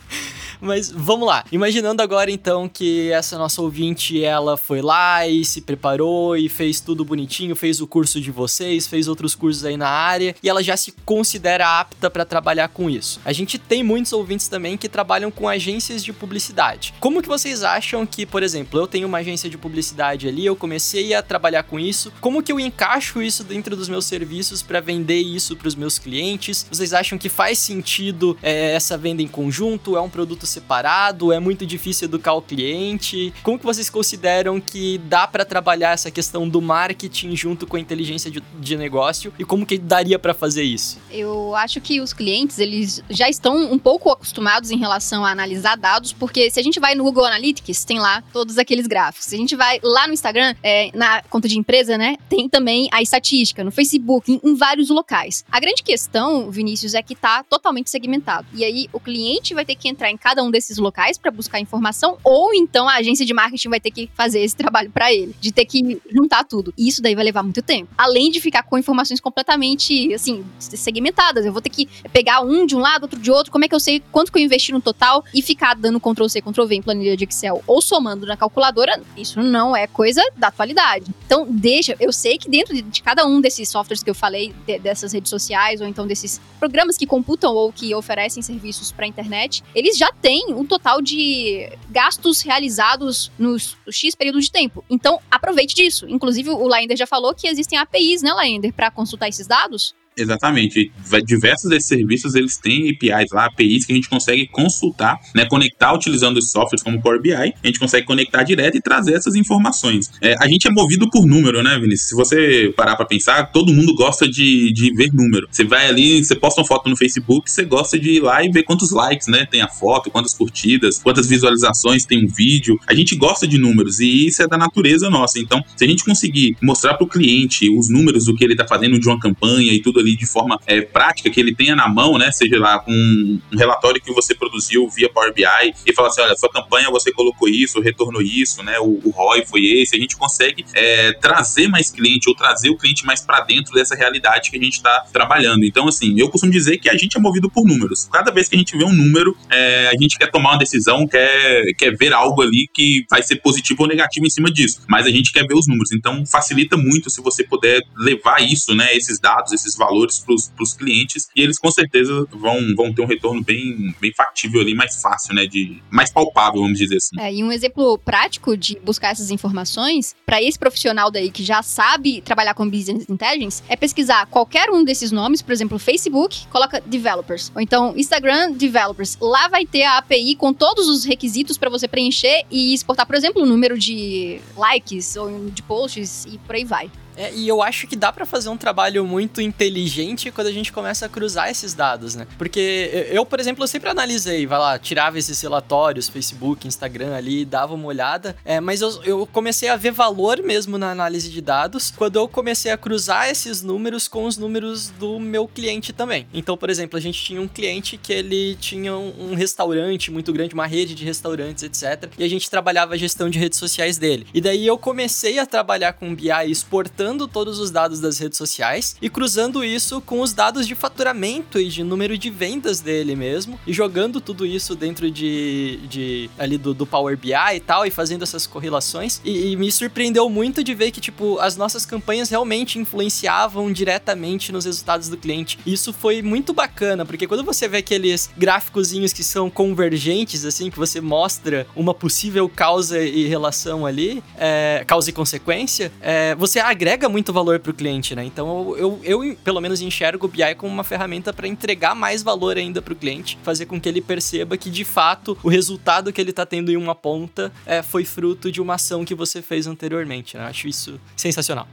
mas 0.60 0.90
vamos 0.90 1.26
lá. 1.26 1.44
Imaginando 1.50 2.02
agora 2.02 2.30
então 2.30 2.68
que 2.68 3.10
essa 3.10 3.36
nossa 3.36 3.60
ouvinte 3.60 4.22
ela 4.22 4.56
foi 4.56 4.80
lá 4.80 5.26
e 5.26 5.44
se 5.44 5.60
preparou 5.60 6.36
e 6.36 6.48
fez 6.48 6.80
tudo 6.80 7.04
bonitinho, 7.04 7.56
fez 7.56 7.80
o 7.80 7.86
curso 7.86 8.20
de 8.20 8.30
vocês, 8.30 8.86
fez 8.86 9.08
outros 9.08 9.34
cursos 9.34 9.64
aí 9.64 9.76
na 9.76 9.88
área 9.88 10.34
e 10.44 10.48
ela 10.48 10.62
já 10.62 10.76
se 10.76 10.92
considera 11.06 11.80
apta 11.80 12.10
para 12.10 12.22
trabalhar 12.26 12.68
com 12.68 12.90
isso. 12.90 13.18
A 13.24 13.32
gente 13.32 13.58
tem 13.58 13.82
muitos 13.82 14.12
ouvintes 14.12 14.46
também 14.46 14.76
que 14.76 14.90
trabalham 14.90 15.30
com 15.30 15.48
agências 15.48 16.04
de 16.04 16.12
publicidade. 16.12 16.92
Como 17.00 17.22
que 17.22 17.28
vocês 17.28 17.64
acham 17.64 18.04
que, 18.04 18.26
por 18.26 18.42
exemplo, 18.42 18.78
eu 18.78 18.86
tenho 18.86 19.08
uma 19.08 19.18
agência 19.18 19.48
de 19.48 19.56
publicidade 19.56 20.28
ali, 20.28 20.44
eu 20.44 20.54
comecei 20.54 21.14
a 21.14 21.22
trabalhar 21.22 21.62
com 21.62 21.80
isso, 21.80 22.12
como 22.20 22.42
que 22.42 22.52
eu 22.52 22.60
encaixo 22.60 23.22
isso 23.22 23.42
dentro 23.42 23.74
dos 23.74 23.88
meus 23.88 24.04
serviços 24.04 24.60
para 24.60 24.80
vender 24.80 25.20
isso 25.20 25.56
para 25.56 25.66
os 25.66 25.74
meus 25.74 25.98
clientes? 25.98 26.66
Vocês 26.70 26.92
acham 26.92 27.16
que 27.16 27.30
faz 27.30 27.58
sentido 27.58 28.36
é, 28.42 28.74
essa 28.74 28.98
venda 28.98 29.22
em 29.22 29.28
conjunto? 29.28 29.96
É 29.96 30.00
um 30.02 30.10
produto 30.10 30.46
separado? 30.46 31.32
É 31.32 31.40
muito 31.40 31.64
difícil 31.64 32.04
educar 32.04 32.34
o 32.34 32.42
cliente? 32.42 33.32
Como 33.42 33.58
que 33.58 33.64
vocês 33.64 33.88
consideram 33.88 34.60
que 34.60 34.98
dá 34.98 35.26
para 35.26 35.44
trabalhar 35.46 35.92
essa 35.92 36.10
questão 36.10 36.46
do 36.46 36.60
marketing 36.60 37.34
junto 37.34 37.66
com 37.66 37.78
a 37.78 37.80
inteligência 37.80 38.30
de, 38.30 38.42
de 38.60 38.76
negócio 38.76 39.32
e 39.38 39.44
como 39.44 39.64
que 39.64 39.78
daria 39.78 40.18
para 40.18 40.33
fazer 40.34 40.62
isso? 40.62 40.98
Eu 41.10 41.54
acho 41.54 41.80
que 41.80 42.00
os 42.00 42.12
clientes, 42.12 42.58
eles 42.58 43.02
já 43.08 43.28
estão 43.28 43.72
um 43.72 43.78
pouco 43.78 44.10
acostumados 44.10 44.70
em 44.70 44.76
relação 44.76 45.24
a 45.24 45.30
analisar 45.30 45.76
dados, 45.76 46.12
porque 46.12 46.50
se 46.50 46.60
a 46.60 46.62
gente 46.62 46.80
vai 46.80 46.94
no 46.94 47.04
Google 47.04 47.24
Analytics, 47.24 47.84
tem 47.84 47.98
lá 47.98 48.22
todos 48.32 48.58
aqueles 48.58 48.86
gráficos. 48.86 49.26
Se 49.26 49.34
a 49.34 49.38
gente 49.38 49.56
vai 49.56 49.78
lá 49.82 50.06
no 50.06 50.12
Instagram, 50.12 50.54
é, 50.62 50.90
na 50.94 51.22
conta 51.22 51.48
de 51.48 51.58
empresa, 51.58 51.96
né, 51.96 52.16
tem 52.28 52.48
também 52.48 52.88
a 52.92 53.02
estatística, 53.02 53.64
no 53.64 53.70
Facebook, 53.70 54.30
em, 54.30 54.40
em 54.42 54.54
vários 54.54 54.88
locais. 54.90 55.44
A 55.50 55.60
grande 55.60 55.82
questão, 55.82 56.50
Vinícius, 56.50 56.94
é 56.94 57.02
que 57.02 57.14
tá 57.14 57.42
totalmente 57.42 57.90
segmentado. 57.90 58.46
E 58.54 58.64
aí 58.64 58.88
o 58.92 59.00
cliente 59.00 59.54
vai 59.54 59.64
ter 59.64 59.74
que 59.74 59.88
entrar 59.88 60.10
em 60.10 60.16
cada 60.16 60.42
um 60.42 60.50
desses 60.50 60.78
locais 60.78 61.18
para 61.18 61.30
buscar 61.30 61.60
informação, 61.60 62.18
ou 62.24 62.54
então 62.54 62.88
a 62.88 62.96
agência 62.96 63.24
de 63.24 63.34
marketing 63.34 63.68
vai 63.68 63.80
ter 63.80 63.90
que 63.90 64.10
fazer 64.14 64.40
esse 64.40 64.56
trabalho 64.56 64.90
para 64.90 65.12
ele, 65.12 65.34
de 65.40 65.52
ter 65.52 65.64
que 65.64 66.00
juntar 66.10 66.44
tudo. 66.44 66.72
E 66.76 66.88
isso 66.88 67.02
daí 67.02 67.14
vai 67.14 67.24
levar 67.24 67.42
muito 67.42 67.62
tempo. 67.62 67.92
Além 67.96 68.30
de 68.30 68.40
ficar 68.40 68.62
com 68.62 68.78
informações 68.78 69.20
completamente, 69.20 70.12
assim, 70.24 70.44
segmentadas. 70.58 71.44
Eu 71.44 71.52
vou 71.52 71.60
ter 71.60 71.68
que 71.68 71.86
pegar 72.12 72.40
um 72.40 72.64
de 72.64 72.74
um 72.74 72.80
lado, 72.80 73.02
outro 73.02 73.20
de 73.20 73.30
outro. 73.30 73.52
Como 73.52 73.64
é 73.64 73.68
que 73.68 73.74
eu 73.74 73.80
sei 73.80 74.02
quanto 74.10 74.32
que 74.32 74.38
eu 74.38 74.42
investi 74.42 74.72
no 74.72 74.80
total 74.80 75.24
e 75.34 75.42
ficar 75.42 75.74
dando 75.74 76.00
Ctrl 76.00 76.28
C, 76.28 76.40
Ctrl 76.40 76.64
V 76.64 76.74
em 76.76 76.82
planilha 76.82 77.16
de 77.16 77.24
Excel 77.24 77.62
ou 77.66 77.82
somando 77.82 78.26
na 78.26 78.36
calculadora? 78.36 79.00
Isso 79.16 79.42
não 79.42 79.76
é 79.76 79.86
coisa 79.86 80.22
da 80.36 80.48
atualidade. 80.48 81.06
Então, 81.26 81.46
deixa. 81.48 81.96
Eu 82.00 82.12
sei 82.12 82.38
que 82.38 82.48
dentro 82.48 82.74
de 82.80 83.02
cada 83.02 83.26
um 83.26 83.40
desses 83.40 83.68
softwares 83.68 84.02
que 84.02 84.10
eu 84.10 84.14
falei, 84.14 84.54
de, 84.66 84.78
dessas 84.78 85.12
redes 85.12 85.30
sociais 85.30 85.80
ou 85.80 85.86
então 85.86 86.06
desses 86.06 86.40
programas 86.58 86.96
que 86.96 87.06
computam 87.06 87.54
ou 87.54 87.72
que 87.72 87.94
oferecem 87.94 88.42
serviços 88.42 88.90
para 88.90 89.04
a 89.04 89.08
internet, 89.08 89.62
eles 89.74 89.98
já 89.98 90.10
têm 90.12 90.54
um 90.54 90.64
total 90.64 91.02
de 91.02 91.70
gastos 91.90 92.40
realizados 92.40 93.30
nos 93.38 93.76
X 93.90 94.14
período 94.14 94.40
de 94.40 94.50
tempo. 94.50 94.84
Então, 94.88 95.20
aproveite 95.30 95.74
disso. 95.74 96.06
Inclusive, 96.08 96.50
o 96.50 96.66
Laender 96.66 96.96
já 96.96 97.06
falou 97.06 97.34
que 97.34 97.46
existem 97.46 97.78
APIs, 97.78 98.22
né, 98.22 98.32
Laender, 98.32 98.72
para 98.72 98.90
consultar 98.90 99.28
esses 99.28 99.46
dados? 99.46 99.94
Exatamente. 100.16 100.92
Diversos 101.24 101.68
desses 101.68 101.88
serviços 101.88 102.34
eles 102.34 102.56
têm 102.56 102.90
APIs 102.90 103.30
lá, 103.32 103.46
APIs 103.46 103.84
que 103.84 103.92
a 103.92 103.96
gente 103.96 104.08
consegue 104.08 104.46
consultar, 104.46 105.18
né, 105.34 105.44
conectar 105.46 105.92
utilizando 105.92 106.36
os 106.36 106.50
softwares 106.50 106.82
como 106.82 107.00
Power 107.02 107.20
BI, 107.20 107.32
a 107.32 107.66
gente 107.66 107.78
consegue 107.78 108.06
conectar 108.06 108.42
direto 108.44 108.76
e 108.76 108.80
trazer 108.80 109.14
essas 109.14 109.34
informações. 109.34 110.10
É, 110.20 110.34
a 110.40 110.48
gente 110.48 110.68
é 110.68 110.70
movido 110.70 111.10
por 111.10 111.26
número, 111.26 111.62
né, 111.62 111.78
Vinícius? 111.78 112.08
Se 112.08 112.14
você 112.14 112.72
parar 112.76 112.96
para 112.96 113.06
pensar, 113.06 113.50
todo 113.50 113.72
mundo 113.72 113.94
gosta 113.94 114.28
de, 114.28 114.72
de 114.72 114.94
ver 114.94 115.12
número. 115.12 115.48
Você 115.50 115.64
vai 115.64 115.88
ali, 115.88 116.24
você 116.24 116.34
posta 116.34 116.60
uma 116.60 116.66
foto 116.66 116.88
no 116.88 116.96
Facebook, 116.96 117.50
você 117.50 117.64
gosta 117.64 117.98
de 117.98 118.12
ir 118.12 118.20
lá 118.20 118.44
e 118.44 118.50
ver 118.50 118.62
quantos 118.62 118.92
likes, 118.92 119.26
né, 119.26 119.46
tem 119.46 119.62
a 119.62 119.68
foto, 119.68 120.10
quantas 120.10 120.32
curtidas, 120.32 120.98
quantas 120.98 121.28
visualizações 121.28 122.04
tem 122.04 122.24
um 122.24 122.28
vídeo. 122.28 122.78
A 122.86 122.94
gente 122.94 123.16
gosta 123.16 123.46
de 123.46 123.58
números 123.58 124.00
e 124.00 124.26
isso 124.26 124.42
é 124.42 124.46
da 124.46 124.56
natureza 124.56 125.10
nossa. 125.10 125.38
Então, 125.38 125.62
se 125.76 125.84
a 125.84 125.88
gente 125.88 126.04
conseguir 126.04 126.56
mostrar 126.62 126.94
para 126.94 127.04
o 127.04 127.08
cliente 127.08 127.68
os 127.68 127.88
números 127.88 128.26
do 128.26 128.34
que 128.34 128.44
ele 128.44 128.54
está 128.54 128.66
fazendo 128.66 128.98
de 128.98 129.08
uma 129.08 129.18
campanha 129.18 129.72
e 129.72 129.80
tudo 129.80 130.03
ali 130.04 130.16
de 130.16 130.26
forma 130.26 130.58
é, 130.66 130.80
prática, 130.82 131.30
que 131.30 131.40
ele 131.40 131.54
tenha 131.54 131.74
na 131.74 131.88
mão, 131.88 132.18
né? 132.18 132.30
Seja 132.30 132.58
lá 132.58 132.84
um, 132.86 133.40
um, 133.52 133.56
relatório 133.56 134.00
que 134.00 134.12
você 134.12 134.34
produziu 134.34 134.88
via 134.88 135.08
Power 135.08 135.32
BI 135.32 135.44
e 135.86 135.92
falar 135.92 136.08
assim: 136.08 136.20
olha, 136.20 136.36
sua 136.36 136.50
campanha 136.50 136.90
você 136.90 137.12
colocou 137.12 137.48
isso, 137.48 137.80
retornou 137.80 138.22
isso, 138.22 138.62
né? 138.62 138.78
O, 138.78 139.00
o 139.04 139.10
ROI 139.10 139.44
foi 139.46 139.64
esse. 139.64 139.96
A 139.96 139.98
gente 139.98 140.16
consegue 140.16 140.64
é, 140.74 141.12
trazer 141.14 141.68
mais 141.68 141.90
cliente 141.90 142.28
ou 142.28 142.34
trazer 142.34 142.70
o 142.70 142.76
cliente 142.76 143.04
mais 143.04 143.20
para 143.20 143.40
dentro 143.40 143.74
dessa 143.74 143.94
realidade 143.94 144.50
que 144.50 144.56
a 144.56 144.60
gente 144.60 144.74
está 144.74 145.04
trabalhando. 145.12 145.64
Então, 145.64 145.88
assim, 145.88 146.14
eu 146.18 146.28
costumo 146.28 146.52
dizer 146.52 146.78
que 146.78 146.88
a 146.88 146.96
gente 146.96 147.16
é 147.16 147.20
movido 147.20 147.50
por 147.50 147.66
números. 147.66 148.08
Cada 148.12 148.30
vez 148.30 148.48
que 148.48 148.56
a 148.56 148.58
gente 148.58 148.76
vê 148.76 148.84
um 148.84 148.92
número, 148.92 149.36
é, 149.50 149.88
a 149.88 149.96
gente 150.00 150.18
quer 150.18 150.30
tomar 150.30 150.52
uma 150.52 150.58
decisão, 150.58 151.06
quer, 151.06 151.62
quer 151.78 151.96
ver 151.96 152.12
algo 152.12 152.42
ali 152.42 152.68
que 152.72 153.04
vai 153.10 153.22
ser 153.22 153.36
positivo 153.36 153.82
ou 153.82 153.88
negativo 153.88 154.26
em 154.26 154.30
cima 154.30 154.50
disso. 154.50 154.82
Mas 154.88 155.06
a 155.06 155.10
gente 155.10 155.32
quer 155.32 155.46
ver 155.46 155.54
os 155.54 155.66
números. 155.66 155.92
Então, 155.92 156.24
facilita 156.26 156.76
muito 156.76 157.10
se 157.10 157.22
você 157.22 157.44
puder 157.44 157.82
levar 157.96 158.42
isso, 158.42 158.74
né? 158.74 158.94
Esses 158.94 159.18
dados, 159.18 159.52
esses 159.52 159.76
valores 159.76 159.93
valores 159.94 160.18
para 160.18 160.34
os 160.62 160.74
clientes 160.74 161.28
e 161.34 161.40
eles 161.40 161.58
com 161.58 161.70
certeza 161.70 162.26
vão, 162.30 162.58
vão 162.76 162.92
ter 162.92 163.02
um 163.02 163.06
retorno 163.06 163.42
bem, 163.42 163.94
bem 164.00 164.12
factível 164.14 164.60
ali, 164.60 164.74
mais 164.74 165.00
fácil, 165.00 165.34
né? 165.34 165.46
De, 165.46 165.80
mais 165.90 166.12
palpável, 166.12 166.60
vamos 166.60 166.78
dizer 166.78 166.96
assim. 166.96 167.20
É, 167.20 167.32
e 167.32 167.44
um 167.44 167.52
exemplo 167.52 167.96
prático 167.98 168.56
de 168.56 168.78
buscar 168.80 169.10
essas 169.10 169.30
informações, 169.30 170.14
para 170.26 170.42
esse 170.42 170.58
profissional 170.58 171.10
daí 171.10 171.30
que 171.30 171.44
já 171.44 171.62
sabe 171.62 172.20
trabalhar 172.20 172.54
com 172.54 172.68
Business 172.68 173.08
Intelligence, 173.08 173.62
é 173.68 173.76
pesquisar 173.76 174.26
qualquer 174.26 174.70
um 174.70 174.84
desses 174.84 175.12
nomes, 175.12 175.40
por 175.40 175.52
exemplo, 175.52 175.78
Facebook, 175.78 176.46
coloca 176.48 176.80
Developers, 176.84 177.52
ou 177.54 177.60
então 177.60 177.94
Instagram 177.96 178.52
Developers. 178.52 179.16
Lá 179.20 179.48
vai 179.48 179.64
ter 179.64 179.84
a 179.84 179.98
API 179.98 180.34
com 180.34 180.52
todos 180.52 180.88
os 180.88 181.04
requisitos 181.04 181.56
para 181.56 181.70
você 181.70 181.86
preencher 181.86 182.44
e 182.50 182.74
exportar, 182.74 183.06
por 183.06 183.14
exemplo, 183.14 183.42
o 183.42 183.46
número 183.46 183.78
de 183.78 184.40
likes 184.56 185.16
ou 185.16 185.50
de 185.50 185.62
posts 185.62 186.24
e 186.26 186.38
por 186.38 186.54
aí 186.54 186.64
vai. 186.64 186.90
É, 187.16 187.32
e 187.34 187.48
eu 187.48 187.62
acho 187.62 187.86
que 187.86 187.96
dá 187.96 188.12
para 188.12 188.26
fazer 188.26 188.48
um 188.48 188.56
trabalho 188.56 189.04
muito 189.04 189.40
inteligente 189.40 190.30
quando 190.30 190.48
a 190.48 190.52
gente 190.52 190.72
começa 190.72 191.06
a 191.06 191.08
cruzar 191.08 191.50
esses 191.50 191.74
dados, 191.74 192.14
né? 192.14 192.26
Porque 192.36 193.08
eu, 193.10 193.24
por 193.24 193.40
exemplo, 193.40 193.62
eu 193.62 193.68
sempre 193.68 193.88
analisei, 193.88 194.46
vai 194.46 194.58
lá, 194.58 194.78
tirava 194.78 195.18
esses 195.18 195.40
relatórios, 195.40 196.08
Facebook, 196.08 196.66
Instagram 196.66 197.14
ali, 197.14 197.44
dava 197.44 197.74
uma 197.74 197.86
olhada, 197.86 198.36
é, 198.44 198.60
mas 198.60 198.80
eu, 198.80 199.02
eu 199.04 199.26
comecei 199.26 199.68
a 199.68 199.76
ver 199.76 199.92
valor 199.92 200.42
mesmo 200.42 200.78
na 200.78 200.90
análise 200.90 201.30
de 201.30 201.40
dados 201.40 201.92
quando 201.96 202.16
eu 202.16 202.28
comecei 202.28 202.70
a 202.70 202.76
cruzar 202.76 203.28
esses 203.28 203.62
números 203.62 204.08
com 204.08 204.24
os 204.24 204.36
números 204.36 204.90
do 204.90 205.20
meu 205.20 205.46
cliente 205.46 205.92
também. 205.92 206.26
Então, 206.32 206.56
por 206.56 206.70
exemplo, 206.70 206.98
a 206.98 207.00
gente 207.00 207.22
tinha 207.22 207.40
um 207.40 207.48
cliente 207.48 207.96
que 207.96 208.12
ele 208.12 208.56
tinha 208.56 208.94
um, 208.96 209.34
restaurante 209.34 210.10
muito 210.10 210.32
grande, 210.32 210.54
uma 210.54 210.66
rede 210.66 210.94
de 210.94 211.04
restaurantes, 211.04 211.62
etc. 211.64 212.10
E 212.18 212.24
a 212.24 212.28
gente 212.28 212.48
trabalhava 212.48 212.94
a 212.94 212.96
gestão 212.96 213.28
de 213.28 213.38
redes 213.38 213.58
sociais 213.58 213.98
dele. 213.98 214.26
E 214.32 214.40
daí 214.40 214.66
eu 214.66 214.78
comecei 214.78 215.38
a 215.38 215.46
trabalhar 215.46 215.92
com 215.94 216.14
BI 216.14 216.30
exportando 216.46 217.03
coletando 217.04 217.28
todos 217.28 217.58
os 217.58 217.70
dados 217.70 218.00
das 218.00 218.18
redes 218.18 218.38
sociais 218.38 218.96
e 219.02 219.10
cruzando 219.10 219.62
isso 219.62 220.00
com 220.00 220.20
os 220.20 220.32
dados 220.32 220.66
de 220.66 220.74
faturamento 220.74 221.60
e 221.60 221.68
de 221.68 221.84
número 221.84 222.16
de 222.16 222.30
vendas 222.30 222.80
dele 222.80 223.14
mesmo 223.14 223.60
e 223.66 223.74
jogando 223.74 224.22
tudo 224.22 224.46
isso 224.46 224.74
dentro 224.74 225.10
de, 225.10 225.80
de 225.86 226.30
ali 226.38 226.56
do, 226.56 226.72
do 226.72 226.86
Power 226.86 227.14
BI 227.16 227.32
e 227.54 227.60
tal 227.60 227.84
e 227.84 227.90
fazendo 227.90 228.22
essas 228.22 228.46
correlações 228.46 229.20
e, 229.22 229.52
e 229.52 229.56
me 229.56 229.70
surpreendeu 229.70 230.30
muito 230.30 230.64
de 230.64 230.74
ver 230.74 230.90
que 230.92 231.00
tipo 231.00 231.38
as 231.40 231.56
nossas 231.56 231.84
campanhas 231.84 232.30
realmente 232.30 232.78
influenciavam 232.78 233.70
diretamente 233.70 234.50
nos 234.50 234.64
resultados 234.64 235.10
do 235.10 235.18
cliente. 235.18 235.58
Isso 235.66 235.92
foi 235.92 236.22
muito 236.22 236.54
bacana 236.54 237.04
porque 237.04 237.26
quando 237.26 237.44
você 237.44 237.68
vê 237.68 237.78
aqueles 237.78 238.30
gráficozinhos 238.34 239.12
que 239.12 239.22
são 239.22 239.50
convergentes 239.50 240.44
assim 240.46 240.70
que 240.70 240.78
você 240.78 241.02
mostra 241.02 241.66
uma 241.76 241.92
possível 241.92 242.48
causa 242.48 242.98
e 243.02 243.26
relação 243.26 243.84
ali, 243.84 244.24
é, 244.38 244.82
causa 244.86 245.10
e 245.10 245.12
consequência, 245.12 245.92
é, 246.00 246.34
você 246.34 246.58
agrega 246.58 246.93
agrega 246.94 247.08
muito 247.08 247.32
valor 247.32 247.58
para 247.58 247.70
o 247.70 247.74
cliente, 247.74 248.14
né? 248.14 248.24
Então 248.24 248.74
eu, 248.76 249.00
eu, 249.02 249.24
eu, 249.24 249.36
pelo 249.36 249.60
menos, 249.60 249.80
enxergo 249.80 250.26
o 250.26 250.28
BI 250.28 250.54
como 250.56 250.72
uma 250.72 250.84
ferramenta 250.84 251.32
para 251.32 251.46
entregar 251.46 251.94
mais 251.94 252.22
valor 252.22 252.56
ainda 252.56 252.80
para 252.80 252.92
o 252.92 252.96
cliente, 252.96 253.38
fazer 253.42 253.66
com 253.66 253.80
que 253.80 253.88
ele 253.88 254.00
perceba 254.00 254.56
que 254.56 254.70
de 254.70 254.84
fato 254.84 255.36
o 255.42 255.48
resultado 255.48 256.12
que 256.12 256.20
ele 256.20 256.30
está 256.30 256.46
tendo 256.46 256.70
em 256.70 256.76
uma 256.76 256.94
ponta 256.94 257.52
é, 257.66 257.82
foi 257.82 258.04
fruto 258.04 258.50
de 258.50 258.60
uma 258.60 258.74
ação 258.74 259.04
que 259.04 259.14
você 259.14 259.42
fez 259.42 259.66
anteriormente. 259.66 260.36
Né? 260.36 260.44
Eu 260.44 260.48
acho 260.48 260.68
isso 260.68 261.00
sensacional. 261.16 261.66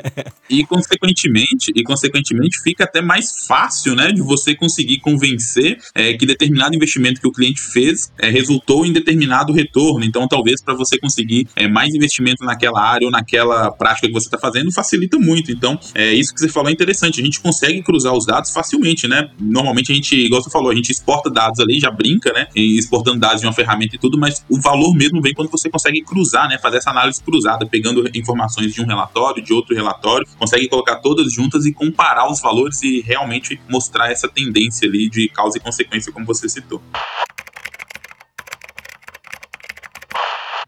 e 0.48 0.64
consequentemente, 0.66 1.72
e 1.74 1.82
consequentemente 1.82 2.60
fica 2.62 2.84
até 2.84 3.00
mais 3.00 3.46
fácil, 3.46 3.94
né, 3.94 4.12
de 4.12 4.22
você 4.22 4.54
conseguir 4.54 5.00
convencer 5.00 5.78
é, 5.94 6.12
que 6.14 6.26
determinado 6.26 6.74
investimento 6.74 7.20
que 7.20 7.26
o 7.26 7.32
cliente 7.32 7.60
fez 7.60 8.12
é, 8.18 8.28
resultou 8.28 8.84
em 8.84 8.92
determinado 8.92 9.52
retorno. 9.52 10.04
Então, 10.04 10.28
talvez 10.28 10.62
para 10.62 10.74
você 10.74 10.98
conseguir 10.98 11.48
é, 11.56 11.66
mais 11.66 11.94
investimento 11.94 12.44
naquela 12.44 12.82
área 12.82 13.06
ou 13.06 13.10
naquela 13.10 13.70
prática 13.70 14.06
que 14.06 14.12
você 14.12 14.26
está 14.26 14.38
fazendo 14.38 14.65
facilita 14.72 15.18
muito. 15.18 15.50
Então, 15.50 15.78
é 15.94 16.12
isso 16.12 16.34
que 16.34 16.40
você 16.40 16.48
falou 16.48 16.68
é 16.68 16.72
interessante. 16.72 17.20
A 17.20 17.24
gente 17.24 17.40
consegue 17.40 17.82
cruzar 17.82 18.12
os 18.14 18.26
dados 18.26 18.50
facilmente, 18.50 19.08
né? 19.08 19.30
Normalmente 19.40 19.92
a 19.92 19.94
gente, 19.94 20.16
igual 20.16 20.42
você 20.42 20.50
falou, 20.50 20.70
a 20.70 20.74
gente 20.74 20.90
exporta 20.90 21.30
dados 21.30 21.60
ali, 21.60 21.78
já 21.78 21.90
brinca, 21.90 22.32
né? 22.32 22.46
exportando 22.54 23.18
dados 23.18 23.40
de 23.40 23.46
uma 23.46 23.52
ferramenta 23.52 23.96
e 23.96 23.98
tudo, 23.98 24.18
mas 24.18 24.44
o 24.48 24.60
valor 24.60 24.94
mesmo 24.94 25.20
vem 25.20 25.34
quando 25.34 25.50
você 25.50 25.68
consegue 25.68 26.02
cruzar, 26.02 26.48
né? 26.48 26.58
Fazer 26.58 26.78
essa 26.78 26.90
análise 26.90 27.22
cruzada, 27.22 27.66
pegando 27.66 28.08
informações 28.14 28.74
de 28.74 28.80
um 28.80 28.86
relatório, 28.86 29.42
de 29.42 29.52
outro 29.52 29.74
relatório, 29.74 30.26
consegue 30.38 30.68
colocar 30.68 30.96
todas 30.96 31.32
juntas 31.32 31.66
e 31.66 31.72
comparar 31.72 32.30
os 32.30 32.40
valores 32.40 32.82
e 32.82 33.00
realmente 33.00 33.60
mostrar 33.68 34.10
essa 34.10 34.28
tendência 34.28 34.88
ali 34.88 35.08
de 35.08 35.28
causa 35.28 35.58
e 35.58 35.60
consequência, 35.60 36.12
como 36.12 36.26
você 36.26 36.48
citou. 36.48 36.80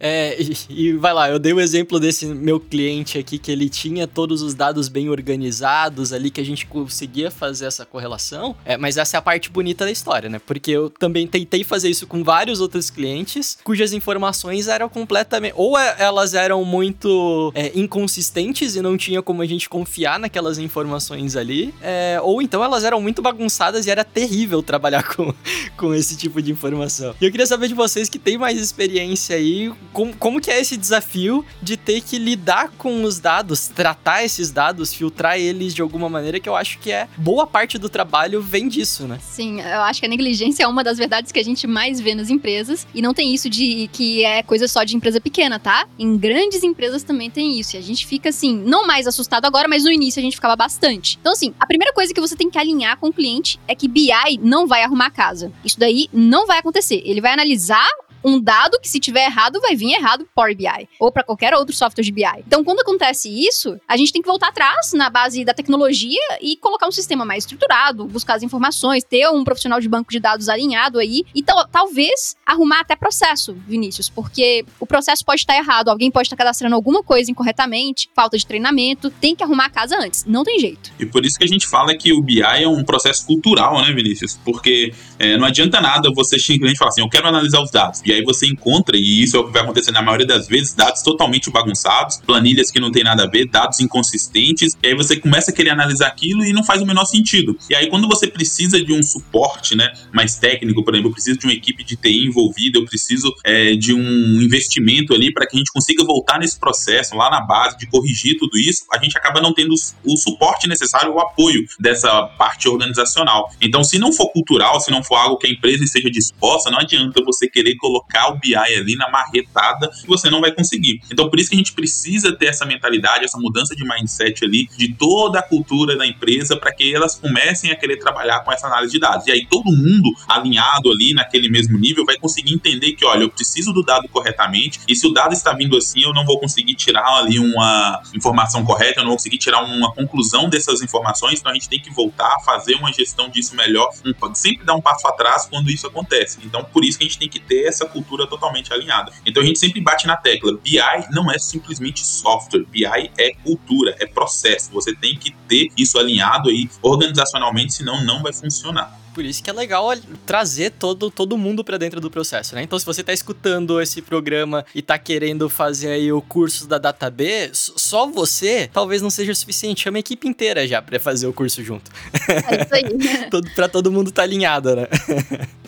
É, 0.00 0.40
e, 0.40 0.56
e, 0.68 0.92
vai 0.92 1.12
lá, 1.12 1.28
eu 1.28 1.38
dei 1.38 1.52
o 1.52 1.56
um 1.56 1.60
exemplo 1.60 1.98
desse 1.98 2.26
meu 2.26 2.60
cliente 2.60 3.18
aqui, 3.18 3.38
que 3.38 3.50
ele 3.50 3.68
tinha 3.68 4.06
todos 4.06 4.42
os 4.42 4.54
dados 4.54 4.88
bem 4.88 5.08
organizados 5.08 6.12
ali, 6.12 6.30
que 6.30 6.40
a 6.40 6.44
gente 6.44 6.66
conseguia 6.66 7.30
fazer 7.30 7.66
essa 7.66 7.84
correlação. 7.84 8.54
É, 8.64 8.76
mas 8.76 8.96
essa 8.96 9.16
é 9.16 9.18
a 9.18 9.22
parte 9.22 9.50
bonita 9.50 9.84
da 9.84 9.90
história, 9.90 10.28
né? 10.28 10.40
Porque 10.44 10.70
eu 10.70 10.88
também 10.88 11.26
tentei 11.26 11.64
fazer 11.64 11.88
isso 11.88 12.06
com 12.06 12.22
vários 12.22 12.60
outros 12.60 12.90
clientes, 12.90 13.58
cujas 13.64 13.92
informações 13.92 14.68
eram 14.68 14.88
completamente. 14.88 15.54
Ou 15.56 15.76
é, 15.76 15.96
elas 15.98 16.34
eram 16.34 16.64
muito 16.64 17.52
é, 17.54 17.72
inconsistentes 17.74 18.76
e 18.76 18.82
não 18.82 18.96
tinha 18.96 19.20
como 19.20 19.42
a 19.42 19.46
gente 19.46 19.68
confiar 19.68 20.18
naquelas 20.18 20.58
informações 20.58 21.34
ali, 21.36 21.74
é, 21.82 22.20
ou 22.22 22.40
então 22.40 22.62
elas 22.62 22.84
eram 22.84 23.00
muito 23.00 23.20
bagunçadas 23.20 23.86
e 23.86 23.90
era 23.90 24.04
terrível 24.04 24.62
trabalhar 24.62 25.02
com, 25.14 25.34
com 25.76 25.94
esse 25.94 26.16
tipo 26.16 26.40
de 26.40 26.52
informação. 26.52 27.14
E 27.20 27.24
eu 27.24 27.30
queria 27.30 27.46
saber 27.46 27.68
de 27.68 27.74
vocês 27.74 28.08
que 28.08 28.18
têm 28.18 28.38
mais 28.38 28.60
experiência 28.60 29.36
aí, 29.36 29.72
como, 29.92 30.16
como 30.16 30.40
que 30.40 30.50
é 30.50 30.60
esse 30.60 30.76
desafio 30.76 31.44
de 31.62 31.76
ter 31.76 32.00
que 32.00 32.18
lidar 32.18 32.70
com 32.76 33.02
os 33.02 33.18
dados, 33.18 33.68
tratar 33.68 34.24
esses 34.24 34.50
dados, 34.50 34.92
filtrar 34.92 35.38
eles 35.38 35.74
de 35.74 35.82
alguma 35.82 36.08
maneira, 36.08 36.40
que 36.40 36.48
eu 36.48 36.56
acho 36.56 36.78
que 36.78 36.90
é 36.90 37.08
boa 37.16 37.46
parte 37.46 37.78
do 37.78 37.88
trabalho 37.88 38.40
vem 38.40 38.68
disso, 38.68 39.06
né? 39.06 39.18
Sim, 39.22 39.60
eu 39.60 39.82
acho 39.82 40.00
que 40.00 40.06
a 40.06 40.08
negligência 40.08 40.64
é 40.64 40.66
uma 40.66 40.84
das 40.84 40.98
verdades 40.98 41.32
que 41.32 41.38
a 41.38 41.44
gente 41.44 41.66
mais 41.66 42.00
vê 42.00 42.14
nas 42.14 42.30
empresas, 42.30 42.86
e 42.94 43.02
não 43.02 43.14
tem 43.14 43.34
isso 43.34 43.48
de 43.48 43.88
que 43.92 44.24
é 44.24 44.42
coisa 44.42 44.68
só 44.68 44.84
de 44.84 44.96
empresa 44.96 45.20
pequena, 45.20 45.58
tá? 45.58 45.86
Em 45.98 46.16
grandes 46.16 46.62
empresas 46.62 47.02
também 47.02 47.30
tem 47.30 47.58
isso, 47.58 47.76
e 47.76 47.78
a 47.78 47.82
gente 47.82 48.06
fica 48.06 48.28
assim, 48.28 48.56
não 48.56 48.86
mais 48.86 49.06
assustado 49.06 49.44
agora, 49.44 49.68
mas 49.68 49.84
no 49.84 49.92
início 49.92 50.20
a 50.20 50.22
gente 50.22 50.36
ficava 50.36 50.56
bastante. 50.56 51.18
Então 51.20 51.32
assim, 51.32 51.54
a 51.58 51.66
primeira 51.66 51.92
coisa 51.92 52.12
que 52.12 52.20
você 52.20 52.36
tem 52.36 52.50
que 52.50 52.58
alinhar 52.58 52.96
com 52.98 53.08
o 53.08 53.12
cliente 53.12 53.58
é 53.66 53.74
que 53.74 53.88
BI 53.88 54.38
não 54.40 54.66
vai 54.66 54.82
arrumar 54.82 55.06
a 55.06 55.10
casa. 55.10 55.52
Isso 55.64 55.78
daí 55.78 56.08
não 56.12 56.46
vai 56.46 56.58
acontecer. 56.58 57.02
Ele 57.04 57.20
vai 57.20 57.32
analisar 57.32 57.86
um 58.24 58.40
dado 58.40 58.78
que 58.80 58.88
se 58.88 59.00
tiver 59.00 59.24
errado 59.24 59.60
vai 59.60 59.74
vir 59.74 59.92
errado 59.92 60.28
Power 60.34 60.56
BI 60.56 60.88
ou 60.98 61.10
para 61.12 61.22
qualquer 61.22 61.54
outro 61.54 61.74
software 61.74 62.04
de 62.04 62.12
BI. 62.12 62.24
Então, 62.46 62.64
quando 62.64 62.80
acontece 62.80 63.28
isso, 63.28 63.78
a 63.86 63.96
gente 63.96 64.12
tem 64.12 64.22
que 64.22 64.28
voltar 64.28 64.48
atrás 64.48 64.92
na 64.92 65.08
base 65.10 65.44
da 65.44 65.54
tecnologia 65.54 66.20
e 66.40 66.56
colocar 66.56 66.86
um 66.86 66.92
sistema 66.92 67.24
mais 67.24 67.44
estruturado, 67.44 68.06
buscar 68.06 68.34
as 68.34 68.42
informações, 68.42 69.04
ter 69.04 69.28
um 69.28 69.44
profissional 69.44 69.80
de 69.80 69.88
banco 69.88 70.10
de 70.10 70.20
dados 70.20 70.48
alinhado 70.48 70.98
aí 70.98 71.24
e 71.34 71.42
talvez 71.42 72.36
arrumar 72.44 72.80
até 72.80 72.96
processo, 72.96 73.56
Vinícius, 73.66 74.08
porque 74.08 74.64
o 74.80 74.86
processo 74.86 75.24
pode 75.24 75.40
estar 75.40 75.56
errado, 75.56 75.88
alguém 75.88 76.10
pode 76.10 76.26
estar 76.26 76.36
cadastrando 76.36 76.74
alguma 76.74 77.02
coisa 77.02 77.30
incorretamente, 77.30 78.08
falta 78.14 78.36
de 78.36 78.46
treinamento, 78.46 79.10
tem 79.10 79.34
que 79.34 79.42
arrumar 79.42 79.66
a 79.66 79.70
casa 79.70 79.96
antes, 79.98 80.24
não 80.24 80.44
tem 80.44 80.58
jeito. 80.58 80.92
E 80.98 81.06
por 81.06 81.24
isso 81.24 81.38
que 81.38 81.44
a 81.44 81.48
gente 81.48 81.66
fala 81.66 81.96
que 81.96 82.12
o 82.12 82.22
BI 82.22 82.42
é 82.42 82.68
um 82.68 82.84
processo 82.84 83.26
cultural, 83.26 83.80
né, 83.80 83.92
Vinícius? 83.92 84.38
Porque 84.44 84.92
é, 85.18 85.36
não 85.36 85.46
adianta 85.46 85.80
nada 85.80 86.10
você 86.14 86.38
simplesmente 86.38 86.78
falar 86.78 86.90
assim, 86.90 87.02
eu 87.02 87.08
quero 87.08 87.28
analisar 87.28 87.62
os 87.62 87.70
dados. 87.70 88.02
E 88.08 88.12
aí 88.12 88.22
você 88.22 88.46
encontra, 88.46 88.96
e 88.96 89.22
isso 89.22 89.36
é 89.36 89.40
o 89.40 89.44
que 89.44 89.52
vai 89.52 89.62
acontecer 89.62 89.92
na 89.92 90.00
maioria 90.00 90.26
das 90.26 90.48
vezes, 90.48 90.74
dados 90.74 91.02
totalmente 91.02 91.50
bagunçados, 91.50 92.20
planilhas 92.24 92.70
que 92.70 92.80
não 92.80 92.90
tem 92.90 93.04
nada 93.04 93.24
a 93.24 93.26
ver, 93.26 93.46
dados 93.46 93.80
inconsistentes, 93.80 94.76
e 94.82 94.88
aí 94.88 94.94
você 94.94 95.16
começa 95.16 95.50
a 95.50 95.54
querer 95.54 95.70
analisar 95.70 96.08
aquilo 96.08 96.44
e 96.44 96.52
não 96.52 96.64
faz 96.64 96.80
o 96.80 96.86
menor 96.86 97.04
sentido. 97.04 97.56
E 97.68 97.74
aí 97.74 97.88
quando 97.88 98.08
você 98.08 98.26
precisa 98.26 98.82
de 98.82 98.92
um 98.92 99.02
suporte, 99.02 99.76
né, 99.76 99.92
mais 100.12 100.36
técnico, 100.36 100.82
por 100.82 100.94
exemplo, 100.94 101.10
eu 101.10 101.12
preciso 101.12 101.38
de 101.38 101.46
uma 101.46 101.52
equipe 101.52 101.84
de 101.84 101.96
TI 101.96 102.26
envolvida, 102.26 102.78
eu 102.78 102.84
preciso 102.86 103.32
é, 103.44 103.74
de 103.74 103.92
um 103.92 104.42
investimento 104.42 105.14
ali 105.14 105.32
para 105.32 105.46
que 105.46 105.56
a 105.56 105.58
gente 105.58 105.70
consiga 105.72 106.02
voltar 106.04 106.38
nesse 106.38 106.58
processo 106.58 107.14
lá 107.14 107.30
na 107.30 107.42
base 107.42 107.76
de 107.76 107.86
corrigir 107.86 108.38
tudo 108.38 108.56
isso, 108.58 108.84
a 108.90 108.98
gente 108.98 109.16
acaba 109.18 109.40
não 109.40 109.52
tendo 109.52 109.74
o 110.04 110.16
suporte 110.16 110.66
necessário, 110.66 111.12
o 111.12 111.20
apoio 111.20 111.64
dessa 111.78 112.22
parte 112.38 112.68
organizacional. 112.68 113.50
Então, 113.60 113.84
se 113.84 113.98
não 113.98 114.12
for 114.12 114.30
cultural, 114.30 114.80
se 114.80 114.90
não 114.90 115.02
for 115.02 115.16
algo 115.16 115.36
que 115.36 115.46
a 115.46 115.50
empresa 115.50 115.84
esteja 115.84 116.10
disposta, 116.10 116.70
não 116.70 116.78
adianta 116.78 117.22
você 117.22 117.48
querer 117.48 117.76
colocar 117.76 117.97
o 118.28 118.34
BI 118.36 118.54
ali 118.54 118.96
na 118.96 119.08
marretada 119.10 119.90
você 120.06 120.30
não 120.30 120.40
vai 120.40 120.52
conseguir. 120.52 121.00
Então, 121.10 121.28
por 121.28 121.38
isso 121.38 121.50
que 121.50 121.54
a 121.54 121.58
gente 121.58 121.72
precisa 121.72 122.34
ter 122.36 122.46
essa 122.46 122.64
mentalidade, 122.64 123.24
essa 123.24 123.38
mudança 123.38 123.74
de 123.74 123.84
mindset 123.84 124.44
ali, 124.44 124.68
de 124.76 124.94
toda 124.94 125.38
a 125.38 125.42
cultura 125.42 125.96
da 125.96 126.06
empresa, 126.06 126.56
para 126.56 126.72
que 126.72 126.94
elas 126.94 127.16
comecem 127.16 127.70
a 127.70 127.76
querer 127.76 127.98
trabalhar 127.98 128.40
com 128.40 128.52
essa 128.52 128.66
análise 128.66 128.92
de 128.92 128.98
dados. 128.98 129.26
E 129.26 129.32
aí, 129.32 129.46
todo 129.46 129.66
mundo 129.66 130.10
alinhado 130.28 130.90
ali 130.90 131.14
naquele 131.14 131.48
mesmo 131.48 131.78
nível 131.78 132.04
vai 132.04 132.16
conseguir 132.16 132.54
entender 132.54 132.92
que, 132.92 133.04
olha, 133.04 133.22
eu 133.22 133.30
preciso 133.30 133.72
do 133.72 133.82
dado 133.82 134.08
corretamente, 134.08 134.80
e 134.88 134.94
se 134.94 135.06
o 135.06 135.12
dado 135.12 135.32
está 135.32 135.52
vindo 135.52 135.76
assim, 135.76 136.02
eu 136.02 136.12
não 136.12 136.24
vou 136.24 136.38
conseguir 136.38 136.74
tirar 136.74 137.18
ali 137.18 137.38
uma 137.38 138.02
informação 138.14 138.64
correta, 138.64 139.00
eu 139.00 139.04
não 139.04 139.10
vou 139.10 139.16
conseguir 139.16 139.38
tirar 139.38 139.64
uma 139.64 139.92
conclusão 139.92 140.48
dessas 140.48 140.82
informações, 140.82 141.40
então 141.40 141.52
a 141.52 141.54
gente 141.54 141.68
tem 141.68 141.80
que 141.80 141.90
voltar 141.90 142.36
a 142.36 142.40
fazer 142.40 142.74
uma 142.74 142.92
gestão 142.92 143.28
disso 143.28 143.54
melhor, 143.54 143.90
sempre 144.34 144.64
dar 144.64 144.74
um 144.74 144.80
passo 144.80 145.06
atrás 145.06 145.46
quando 145.46 145.70
isso 145.70 145.86
acontece. 145.86 146.38
Então, 146.44 146.64
por 146.64 146.84
isso 146.84 146.98
que 146.98 147.04
a 147.04 147.08
gente 147.08 147.18
tem 147.18 147.28
que 147.28 147.40
ter 147.40 147.66
essa 147.66 147.86
cultura 147.88 148.26
totalmente 148.26 148.72
alinhada. 148.72 149.12
Então, 149.26 149.42
a 149.42 149.46
gente 149.46 149.58
sempre 149.58 149.80
bate 149.80 150.06
na 150.06 150.16
tecla: 150.16 150.52
BI 150.52 150.78
não 151.10 151.30
é 151.30 151.38
simplesmente 151.38 152.06
software, 152.06 152.64
BI 152.64 152.84
é 153.18 153.34
cultura, 153.42 153.96
é 153.98 154.06
processo. 154.06 154.70
Você 154.72 154.94
tem 154.94 155.16
que 155.16 155.32
ter 155.48 155.68
isso 155.76 155.98
alinhado 155.98 156.48
aí 156.48 156.68
organizacionalmente, 156.82 157.74
senão 157.74 158.04
não 158.04 158.22
vai 158.22 158.32
funcionar 158.32 158.98
por 159.18 159.24
isso 159.24 159.42
que 159.42 159.50
é 159.50 159.52
legal 159.52 159.90
trazer 160.24 160.70
todo, 160.70 161.10
todo 161.10 161.36
mundo 161.36 161.64
para 161.64 161.76
dentro 161.76 162.00
do 162.00 162.08
processo, 162.08 162.54
né? 162.54 162.62
Então, 162.62 162.78
se 162.78 162.86
você 162.86 163.02
tá 163.02 163.12
escutando 163.12 163.82
esse 163.82 164.00
programa 164.00 164.64
e 164.72 164.80
tá 164.80 164.96
querendo 164.96 165.48
fazer 165.48 165.88
aí 165.88 166.12
o 166.12 166.22
curso 166.22 166.68
da 166.68 166.78
DataB, 166.78 167.50
só 167.52 168.06
você 168.06 168.70
talvez 168.72 169.02
não 169.02 169.10
seja 169.10 169.32
o 169.32 169.34
suficiente. 169.34 169.82
Chama 169.82 169.98
a 169.98 169.98
equipe 169.98 170.28
inteira 170.28 170.68
já 170.68 170.80
para 170.80 171.00
fazer 171.00 171.26
o 171.26 171.32
curso 171.32 171.64
junto. 171.64 171.90
É 172.28 172.62
isso 172.62 172.74
aí. 172.76 173.26
todo, 173.28 173.50
pra 173.56 173.68
todo 173.68 173.90
mundo 173.90 174.12
tá 174.12 174.22
alinhado, 174.22 174.76
né? 174.76 174.86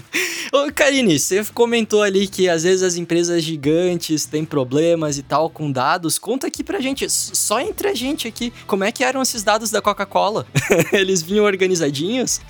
Ô, 0.52 0.72
Karine, 0.72 1.16
você 1.16 1.44
comentou 1.54 2.02
ali 2.02 2.26
que 2.26 2.48
às 2.48 2.64
vezes 2.64 2.82
as 2.82 2.96
empresas 2.96 3.40
gigantes 3.42 4.24
têm 4.24 4.44
problemas 4.44 5.16
e 5.16 5.22
tal 5.22 5.48
com 5.48 5.70
dados. 5.70 6.18
Conta 6.18 6.48
aqui 6.48 6.64
pra 6.64 6.80
gente, 6.80 7.08
só 7.08 7.60
entre 7.60 7.86
a 7.86 7.94
gente 7.94 8.26
aqui, 8.26 8.52
como 8.66 8.82
é 8.82 8.90
que 8.90 9.04
eram 9.04 9.22
esses 9.22 9.44
dados 9.44 9.70
da 9.70 9.80
Coca-Cola? 9.80 10.44
Eles 10.92 11.22
vinham 11.22 11.44
organizadinhos? 11.44 12.40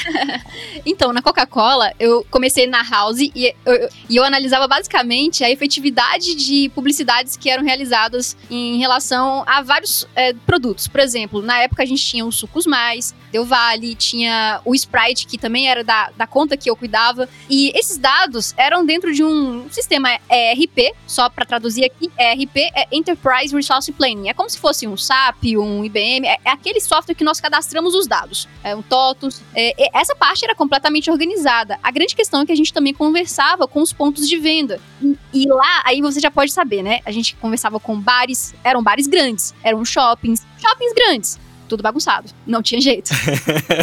então, 0.84 1.12
na 1.12 1.22
Coca-Cola, 1.22 1.92
eu 1.98 2.26
comecei 2.30 2.66
na 2.66 2.82
House 2.82 3.20
e 3.20 3.54
eu, 3.64 3.88
eu 4.10 4.24
analisava 4.24 4.66
basicamente 4.66 5.44
a 5.44 5.50
efetividade 5.50 6.34
de 6.34 6.70
publicidades 6.74 7.36
que 7.36 7.50
eram 7.50 7.64
realizadas 7.64 8.36
em 8.50 8.78
relação 8.78 9.44
a 9.46 9.62
vários 9.62 10.06
é, 10.14 10.32
produtos. 10.32 10.88
Por 10.88 11.00
exemplo, 11.00 11.42
na 11.42 11.58
época 11.58 11.82
a 11.82 11.86
gente 11.86 12.04
tinha 12.04 12.24
os 12.24 12.36
sucos 12.36 12.66
mais, 12.66 13.14
Deu 13.32 13.46
Vale, 13.46 13.94
tinha 13.94 14.60
o 14.62 14.74
Sprite, 14.74 15.26
que 15.26 15.38
também 15.38 15.66
era 15.66 15.82
da, 15.82 16.10
da 16.14 16.26
conta 16.26 16.54
que 16.54 16.68
eu 16.68 16.76
cuidava. 16.76 17.26
E 17.48 17.72
esses 17.74 17.96
dados 17.96 18.52
eram 18.58 18.84
dentro 18.84 19.12
de 19.12 19.24
um 19.24 19.68
sistema 19.70 20.10
ERP, 20.30 20.94
só 21.06 21.30
para 21.30 21.46
traduzir 21.46 21.84
aqui, 21.84 22.10
ERP 22.18 22.56
é 22.74 22.86
Enterprise 22.92 23.54
Resource 23.54 23.90
Planning. 23.90 24.28
É 24.28 24.34
como 24.34 24.50
se 24.50 24.58
fosse 24.58 24.86
um 24.86 24.96
SAP, 24.96 25.56
um 25.56 25.82
IBM, 25.82 26.26
é, 26.26 26.36
é 26.44 26.50
aquele 26.50 26.80
software 26.80 27.14
que 27.14 27.24
nós 27.24 27.40
cadastramos 27.40 27.94
os 27.94 28.06
dados. 28.06 28.46
É 28.62 28.76
um 28.76 28.82
TOTUS. 28.82 29.40
É, 29.54 29.88
essa 29.98 30.14
parte 30.14 30.44
era 30.44 30.54
completamente 30.54 31.10
organizada. 31.10 31.78
A 31.82 31.90
grande 31.90 32.14
questão 32.14 32.42
é 32.42 32.46
que 32.46 32.52
a 32.52 32.56
gente 32.56 32.72
também 32.72 32.92
conversava 32.92 33.66
com 33.66 33.80
os 33.80 33.94
pontos 33.94 34.28
de 34.28 34.36
venda. 34.36 34.78
E, 35.00 35.16
e 35.32 35.48
lá, 35.48 35.82
aí 35.86 36.02
você 36.02 36.20
já 36.20 36.30
pode 36.30 36.52
saber, 36.52 36.82
né? 36.82 37.00
A 37.06 37.10
gente 37.10 37.34
conversava 37.36 37.80
com 37.80 37.98
bares, 37.98 38.54
eram 38.62 38.82
bares 38.82 39.06
grandes, 39.06 39.54
eram 39.62 39.82
shoppings, 39.84 40.46
shoppings 40.60 40.92
grandes 40.92 41.40
tudo 41.72 41.82
bagunçado. 41.82 42.28
Não 42.46 42.62
tinha 42.62 42.80
jeito. 42.80 43.10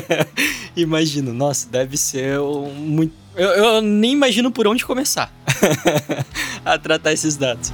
Imagino, 0.77 1.33
nossa, 1.33 1.67
deve 1.67 1.97
ser 1.97 2.39
um, 2.39 2.71
muito. 2.71 3.13
Eu, 3.35 3.49
eu 3.49 3.81
nem 3.81 4.11
imagino 4.11 4.51
por 4.51 4.67
onde 4.67 4.85
começar 4.85 5.31
a 6.63 6.77
tratar 6.77 7.13
esses 7.13 7.35
dados. 7.35 7.71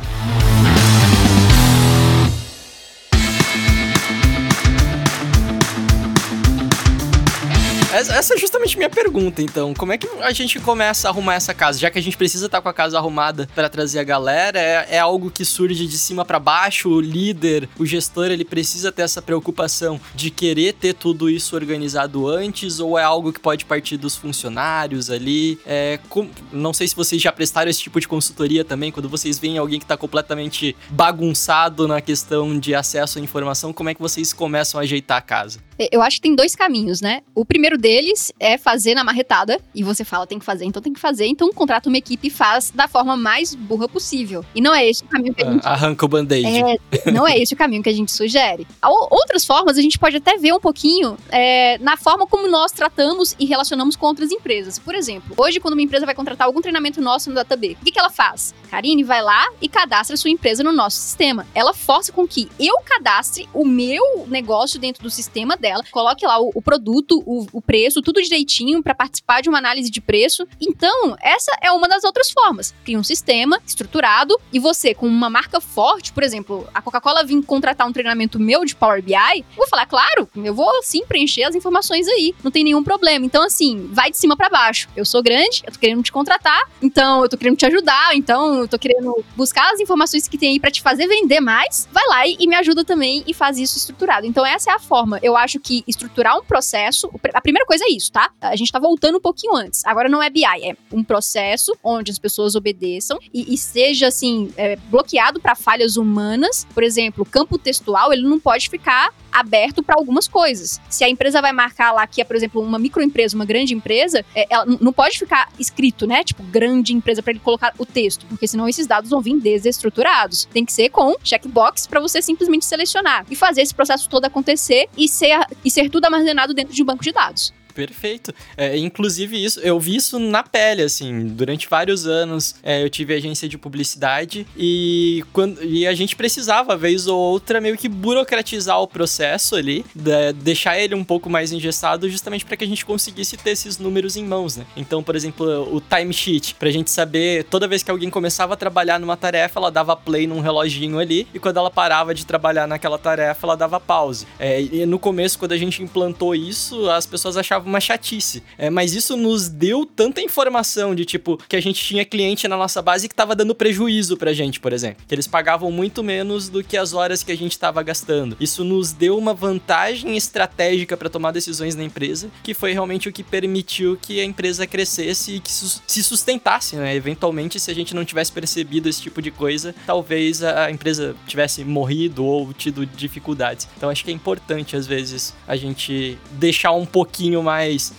Essa 7.95 8.33
é 8.33 8.37
justamente 8.37 8.75
minha 8.77 8.89
pergunta, 8.89 9.41
então. 9.41 9.73
Como 9.73 9.93
é 9.93 9.97
que 9.97 10.07
a 10.19 10.31
gente 10.33 10.59
começa 10.59 11.07
a 11.07 11.11
arrumar 11.11 11.35
essa 11.35 11.53
casa? 11.53 11.79
Já 11.79 11.89
que 11.89 11.97
a 11.97 12.01
gente 12.01 12.17
precisa 12.17 12.47
estar 12.47 12.61
com 12.61 12.67
a 12.67 12.73
casa 12.73 12.97
arrumada 12.97 13.47
para 13.55 13.69
trazer 13.69 13.99
a 13.99 14.03
galera, 14.03 14.59
é, 14.59 14.95
é, 14.95 14.99
algo 14.99 15.31
que 15.31 15.45
surge 15.45 15.87
de 15.87 15.97
cima 15.97 16.25
para 16.25 16.37
baixo? 16.37 16.89
O 16.89 16.99
líder, 16.99 17.69
o 17.79 17.85
gestor, 17.85 18.25
ele 18.25 18.43
precisa 18.43 18.91
ter 18.91 19.03
essa 19.03 19.21
preocupação 19.21 19.99
de 20.13 20.29
querer 20.29 20.73
ter 20.73 20.93
tudo 20.93 21.29
isso 21.29 21.55
organizado 21.55 22.27
antes? 22.27 22.79
Ou 22.81 22.99
é 22.99 23.03
algo 23.03 23.31
que 23.31 23.39
pode 23.39 23.63
partir 23.63 23.95
dos 23.95 24.15
funcionários 24.15 25.09
ali? 25.09 25.57
É, 25.65 25.99
com, 26.09 26.29
não 26.51 26.73
sei 26.73 26.87
se 26.87 26.95
vocês 26.95 27.21
já 27.21 27.31
prestaram 27.31 27.71
esse 27.71 27.79
tipo 27.79 27.99
de 27.99 28.07
consultoria 28.07 28.65
também, 28.65 28.91
quando 28.91 29.07
vocês 29.07 29.39
veem 29.39 29.57
alguém 29.57 29.79
que 29.79 29.85
está 29.85 29.95
completamente 29.95 30.75
bagunçado 30.89 31.87
na 31.87 32.01
questão 32.01 32.59
de 32.59 32.75
acesso 32.75 33.19
à 33.19 33.21
informação, 33.21 33.71
como 33.71 33.89
é 33.89 33.93
que 33.93 34.01
vocês 34.01 34.33
começam 34.33 34.79
a 34.79 34.83
ajeitar 34.83 35.17
a 35.17 35.21
casa? 35.21 35.59
Eu 35.91 36.01
acho 36.01 36.17
que 36.17 36.21
tem 36.21 36.35
dois 36.35 36.55
caminhos, 36.55 37.01
né? 37.01 37.21
O 37.33 37.45
primeiro 37.45 37.77
deles 37.85 38.31
é 38.39 38.57
fazer 38.57 38.95
na 38.95 39.03
marretada. 39.03 39.61
E 39.75 39.83
você 39.83 40.03
fala, 40.03 40.25
tem 40.25 40.39
que 40.39 40.45
fazer, 40.45 40.65
então 40.65 40.81
tem 40.81 40.91
que 40.91 40.99
fazer. 40.99 41.27
Então 41.27 41.51
contrata 41.53 41.87
uma 41.87 41.97
equipe 41.99 42.27
e 42.27 42.31
faz 42.31 42.71
da 42.71 42.87
forma 42.87 43.15
mais 43.15 43.53
burra 43.53 43.87
possível. 43.87 44.43
E 44.55 44.61
não 44.61 44.73
é 44.73 44.89
esse 44.89 45.03
o 45.03 45.07
caminho 45.07 45.35
que 45.35 45.43
a 45.43 45.51
gente. 45.51 45.67
Arranca 45.67 46.03
o 46.03 46.07
band-aid. 46.07 46.47
É, 46.47 47.11
não 47.11 47.27
é 47.27 47.37
esse 47.37 47.53
o 47.53 47.57
caminho 47.57 47.83
que 47.83 47.89
a 47.89 47.93
gente 47.93 48.11
sugere. 48.11 48.65
Outras 48.83 49.45
formas 49.45 49.77
a 49.77 49.81
gente 49.81 49.99
pode 49.99 50.17
até 50.17 50.35
ver 50.35 50.51
um 50.51 50.59
pouquinho 50.59 51.15
é, 51.29 51.77
na 51.77 51.95
forma 51.95 52.25
como 52.25 52.47
nós 52.47 52.71
tratamos 52.71 53.35
e 53.37 53.45
relacionamos 53.45 53.95
com 53.95 54.07
outras 54.07 54.31
empresas. 54.31 54.79
Por 54.79 54.95
exemplo, 54.95 55.35
hoje, 55.37 55.59
quando 55.59 55.75
uma 55.75 55.83
empresa 55.83 56.07
vai 56.07 56.15
contratar 56.15 56.47
algum 56.47 56.61
treinamento 56.61 56.99
nosso 56.99 57.29
no 57.29 57.35
DataB, 57.35 57.77
o 57.79 57.85
que, 57.85 57.91
que 57.91 57.99
ela 57.99 58.09
faz? 58.09 58.55
Karine 58.71 59.03
vai 59.03 59.21
lá 59.21 59.47
e 59.61 59.69
cadastra 59.69 60.17
sua 60.17 60.31
empresa 60.31 60.63
no 60.63 60.71
nosso 60.71 60.97
sistema. 60.97 61.45
Ela 61.53 61.73
força 61.73 62.11
com 62.11 62.27
que 62.27 62.49
eu 62.59 62.75
cadastre 62.83 63.47
o 63.53 63.63
meu 63.63 64.25
negócio 64.27 64.79
dentro 64.79 65.03
do 65.03 65.09
sistema 65.09 65.55
dela, 65.55 65.83
coloque 65.91 66.25
lá 66.25 66.41
o, 66.41 66.51
o 66.55 66.61
produto, 66.61 67.21
o, 67.25 67.45
o, 67.51 67.61
preço, 67.61 67.74
tudo 68.01 68.21
direitinho 68.21 68.81
para 68.81 68.95
participar 68.95 69.41
de 69.41 69.49
uma 69.49 69.57
análise 69.57 69.89
de 69.89 70.01
preço. 70.01 70.47
Então, 70.59 71.15
essa 71.21 71.51
é 71.61 71.71
uma 71.71 71.87
das 71.87 72.03
outras 72.03 72.31
formas. 72.31 72.73
Cria 72.83 72.97
um 72.97 73.03
sistema 73.03 73.59
estruturado 73.65 74.39
e 74.51 74.59
você, 74.59 74.93
com 74.93 75.07
uma 75.07 75.29
marca 75.29 75.59
forte, 75.59 76.11
por 76.13 76.23
exemplo, 76.23 76.67
a 76.73 76.81
Coca-Cola 76.81 77.23
vir 77.23 77.41
contratar 77.43 77.87
um 77.87 77.91
treinamento 77.93 78.39
meu 78.39 78.65
de 78.65 78.75
Power 78.75 79.01
BI, 79.01 79.13
eu 79.13 79.43
vou 79.55 79.67
falar, 79.67 79.85
claro, 79.85 80.29
eu 80.35 80.53
vou 80.53 80.71
sim 80.83 81.05
preencher 81.05 81.43
as 81.43 81.55
informações 81.55 82.07
aí, 82.07 82.33
não 82.43 82.51
tem 82.51 82.63
nenhum 82.63 82.83
problema. 82.83 83.25
Então, 83.25 83.43
assim, 83.43 83.89
vai 83.91 84.11
de 84.11 84.17
cima 84.17 84.35
para 84.35 84.49
baixo. 84.49 84.87
Eu 84.95 85.05
sou 85.05 85.21
grande, 85.21 85.63
eu 85.65 85.73
tô 85.73 85.79
querendo 85.79 86.03
te 86.03 86.11
contratar, 86.11 86.69
então 86.81 87.23
eu 87.23 87.29
tô 87.29 87.37
querendo 87.37 87.57
te 87.57 87.65
ajudar, 87.65 88.15
então 88.15 88.59
eu 88.59 88.67
tô 88.67 88.77
querendo 88.79 89.23
buscar 89.35 89.73
as 89.73 89.79
informações 89.79 90.27
que 90.27 90.37
tem 90.37 90.51
aí 90.51 90.59
para 90.59 90.71
te 90.71 90.81
fazer 90.81 91.07
vender 91.07 91.39
mais. 91.39 91.87
Vai 91.91 92.07
lá 92.07 92.27
e, 92.27 92.37
e 92.39 92.47
me 92.47 92.55
ajuda 92.55 92.83
também 92.83 93.23
e 93.27 93.33
faz 93.33 93.57
isso 93.57 93.77
estruturado. 93.77 94.25
Então, 94.25 94.45
essa 94.45 94.71
é 94.71 94.73
a 94.73 94.79
forma. 94.79 95.19
Eu 95.21 95.35
acho 95.35 95.59
que 95.59 95.83
estruturar 95.87 96.37
um 96.37 96.43
processo, 96.43 97.09
a 97.33 97.41
primeira 97.41 97.64
coisa 97.65 97.85
é 97.85 97.91
isso, 97.91 98.11
tá? 98.11 98.31
A 98.41 98.55
gente 98.55 98.71
tá 98.71 98.79
voltando 98.79 99.17
um 99.17 99.21
pouquinho 99.21 99.55
antes. 99.55 99.85
Agora 99.85 100.07
não 100.07 100.21
é 100.21 100.29
BI, 100.29 100.43
é 100.43 100.75
um 100.91 101.03
processo 101.03 101.75
onde 101.83 102.11
as 102.11 102.19
pessoas 102.19 102.55
obedeçam 102.55 103.19
e, 103.33 103.53
e 103.53 103.57
seja 103.57 104.07
assim 104.07 104.51
é, 104.57 104.75
bloqueado 104.89 105.39
para 105.39 105.55
falhas 105.55 105.97
humanas. 105.97 106.65
Por 106.73 106.83
exemplo, 106.83 107.23
o 107.23 107.25
campo 107.25 107.57
textual 107.57 108.13
ele 108.13 108.23
não 108.23 108.39
pode 108.39 108.69
ficar 108.69 109.13
aberto 109.35 109.83
para 109.83 109.95
algumas 109.95 110.29
coisas. 110.29 110.79
Se 110.89 111.03
a 111.03 111.09
empresa 111.09 111.41
vai 111.41 111.51
marcar 111.51 111.91
lá 111.91 112.07
que 112.07 112.21
é, 112.21 112.23
por 112.23 112.37
exemplo, 112.37 112.61
uma 112.61 112.79
microempresa, 112.79 113.35
uma 113.35 113.43
grande 113.43 113.73
empresa, 113.73 114.23
é, 114.33 114.47
ela 114.49 114.65
não 114.79 114.93
pode 114.93 115.19
ficar 115.19 115.51
escrito, 115.59 116.07
né? 116.07 116.23
Tipo, 116.23 116.41
grande 116.43 116.93
empresa 116.93 117.21
para 117.21 117.31
ele 117.31 117.41
colocar 117.41 117.73
o 117.77 117.85
texto, 117.85 118.25
porque 118.27 118.47
senão 118.47 118.69
esses 118.69 118.87
dados 118.87 119.09
vão 119.09 119.19
vir 119.19 119.37
desestruturados. 119.37 120.45
Tem 120.45 120.63
que 120.63 120.71
ser 120.71 120.89
com 120.89 121.15
checkbox 121.21 121.85
para 121.85 121.99
você 121.99 122.21
simplesmente 122.21 122.63
selecionar 122.63 123.25
e 123.29 123.35
fazer 123.35 123.61
esse 123.61 123.75
processo 123.75 124.07
todo 124.07 124.23
acontecer 124.23 124.87
e 124.97 125.07
ser, 125.09 125.37
e 125.63 125.69
ser 125.69 125.89
tudo 125.89 126.05
armazenado 126.05 126.53
dentro 126.53 126.73
de 126.73 126.81
um 126.81 126.85
banco 126.85 127.03
de 127.03 127.11
dados. 127.11 127.53
Perfeito. 127.75 128.33
É, 128.55 128.77
inclusive, 128.77 129.43
isso, 129.43 129.59
eu 129.59 129.77
vi 129.77 129.97
isso 129.97 130.17
na 130.17 130.41
pele, 130.41 130.81
assim. 130.81 131.27
Durante 131.27 131.67
vários 131.67 132.07
anos 132.07 132.55
é, 132.63 132.81
eu 132.81 132.89
tive 132.89 133.13
agência 133.13 133.49
de 133.49 133.57
publicidade 133.57 134.47
e, 134.55 135.23
quando, 135.33 135.61
e 135.61 135.85
a 135.85 135.93
gente 135.93 136.15
precisava, 136.15 136.77
vez 136.77 137.05
ou 137.05 137.19
outra, 137.19 137.59
meio 137.59 137.77
que 137.77 137.89
burocratizar 137.89 138.81
o 138.81 138.87
processo 138.87 139.55
ali, 139.55 139.85
de, 139.93 140.31
deixar 140.33 140.79
ele 140.79 140.95
um 140.95 141.03
pouco 141.03 141.29
mais 141.29 141.51
engessado, 141.51 142.09
justamente 142.09 142.45
para 142.45 142.55
que 142.55 142.63
a 142.63 142.67
gente 142.67 142.85
conseguisse 142.85 143.35
ter 143.35 143.49
esses 143.51 143.77
números 143.77 144.15
em 144.15 144.23
mãos, 144.23 144.55
né? 144.55 144.65
Então, 144.77 145.03
por 145.03 145.15
exemplo, 145.15 145.45
o 145.75 145.81
timesheet, 145.81 146.55
pra 146.55 146.71
gente 146.71 146.89
saber, 146.89 147.43
toda 147.43 147.67
vez 147.67 147.83
que 147.83 147.91
alguém 147.91 148.09
começava 148.09 148.53
a 148.53 148.57
trabalhar 148.57 148.99
numa 149.01 149.17
tarefa, 149.17 149.59
ela 149.59 149.69
dava 149.69 149.97
play 149.97 150.25
num 150.25 150.39
reloginho 150.39 150.97
ali, 150.97 151.27
e 151.33 151.39
quando 151.39 151.57
ela 151.57 151.69
parava 151.69 152.15
de 152.15 152.25
trabalhar 152.25 152.67
naquela 152.67 152.97
tarefa, 152.97 153.45
ela 153.45 153.57
dava 153.57 153.81
pause. 153.81 154.25
É, 154.39 154.61
e 154.61 154.85
no 154.85 154.97
começo, 154.97 155.37
quando 155.37 155.51
a 155.51 155.57
gente 155.57 155.83
implantou 155.83 156.33
isso, 156.33 156.89
as 156.89 157.05
pessoas 157.05 157.35
achavam 157.35 157.64
uma 157.67 157.79
chatice. 157.79 158.43
É, 158.57 158.69
mas 158.69 158.93
isso 158.93 159.15
nos 159.15 159.49
deu 159.49 159.85
tanta 159.85 160.21
informação 160.21 160.93
de 160.95 161.05
tipo 161.05 161.37
que 161.47 161.55
a 161.55 161.61
gente 161.61 161.83
tinha 161.83 162.05
cliente 162.05 162.47
na 162.47 162.57
nossa 162.57 162.81
base 162.81 163.07
que 163.07 163.15
tava 163.15 163.35
dando 163.35 163.55
prejuízo 163.55 164.17
pra 164.17 164.33
gente, 164.33 164.59
por 164.59 164.73
exemplo. 164.73 165.03
Que 165.07 165.15
eles 165.15 165.27
pagavam 165.27 165.71
muito 165.71 166.03
menos 166.03 166.49
do 166.49 166.63
que 166.63 166.77
as 166.77 166.93
horas 166.93 167.23
que 167.23 167.31
a 167.31 167.37
gente 167.37 167.57
tava 167.57 167.81
gastando. 167.83 168.35
Isso 168.39 168.63
nos 168.63 168.91
deu 168.91 169.17
uma 169.17 169.33
vantagem 169.33 170.15
estratégica 170.15 170.95
para 170.95 171.09
tomar 171.09 171.31
decisões 171.31 171.75
na 171.75 171.83
empresa, 171.83 172.29
que 172.43 172.53
foi 172.53 172.73
realmente 172.73 173.09
o 173.09 173.11
que 173.11 173.23
permitiu 173.23 173.97
que 174.01 174.19
a 174.19 174.23
empresa 174.23 174.67
crescesse 174.67 175.35
e 175.35 175.39
que 175.39 175.51
su 175.51 175.81
se 175.85 176.03
sustentasse, 176.03 176.75
né? 176.75 176.95
Eventualmente, 176.95 177.59
se 177.59 177.69
a 177.69 177.75
gente 177.75 177.93
não 177.93 178.05
tivesse 178.05 178.31
percebido 178.31 178.89
esse 178.89 179.01
tipo 179.01 179.21
de 179.21 179.31
coisa, 179.31 179.75
talvez 179.85 180.43
a 180.43 180.71
empresa 180.71 181.15
tivesse 181.27 181.63
morrido 181.63 182.23
ou 182.23 182.53
tido 182.53 182.85
dificuldades. 182.85 183.67
Então 183.77 183.89
acho 183.89 184.03
que 184.03 184.11
é 184.11 184.13
importante 184.13 184.75
às 184.75 184.87
vezes 184.87 185.33
a 185.47 185.55
gente 185.55 186.17
deixar 186.31 186.71
um 186.71 186.85
pouquinho 186.85 187.41
mais 187.43 187.54
mais 187.55 187.93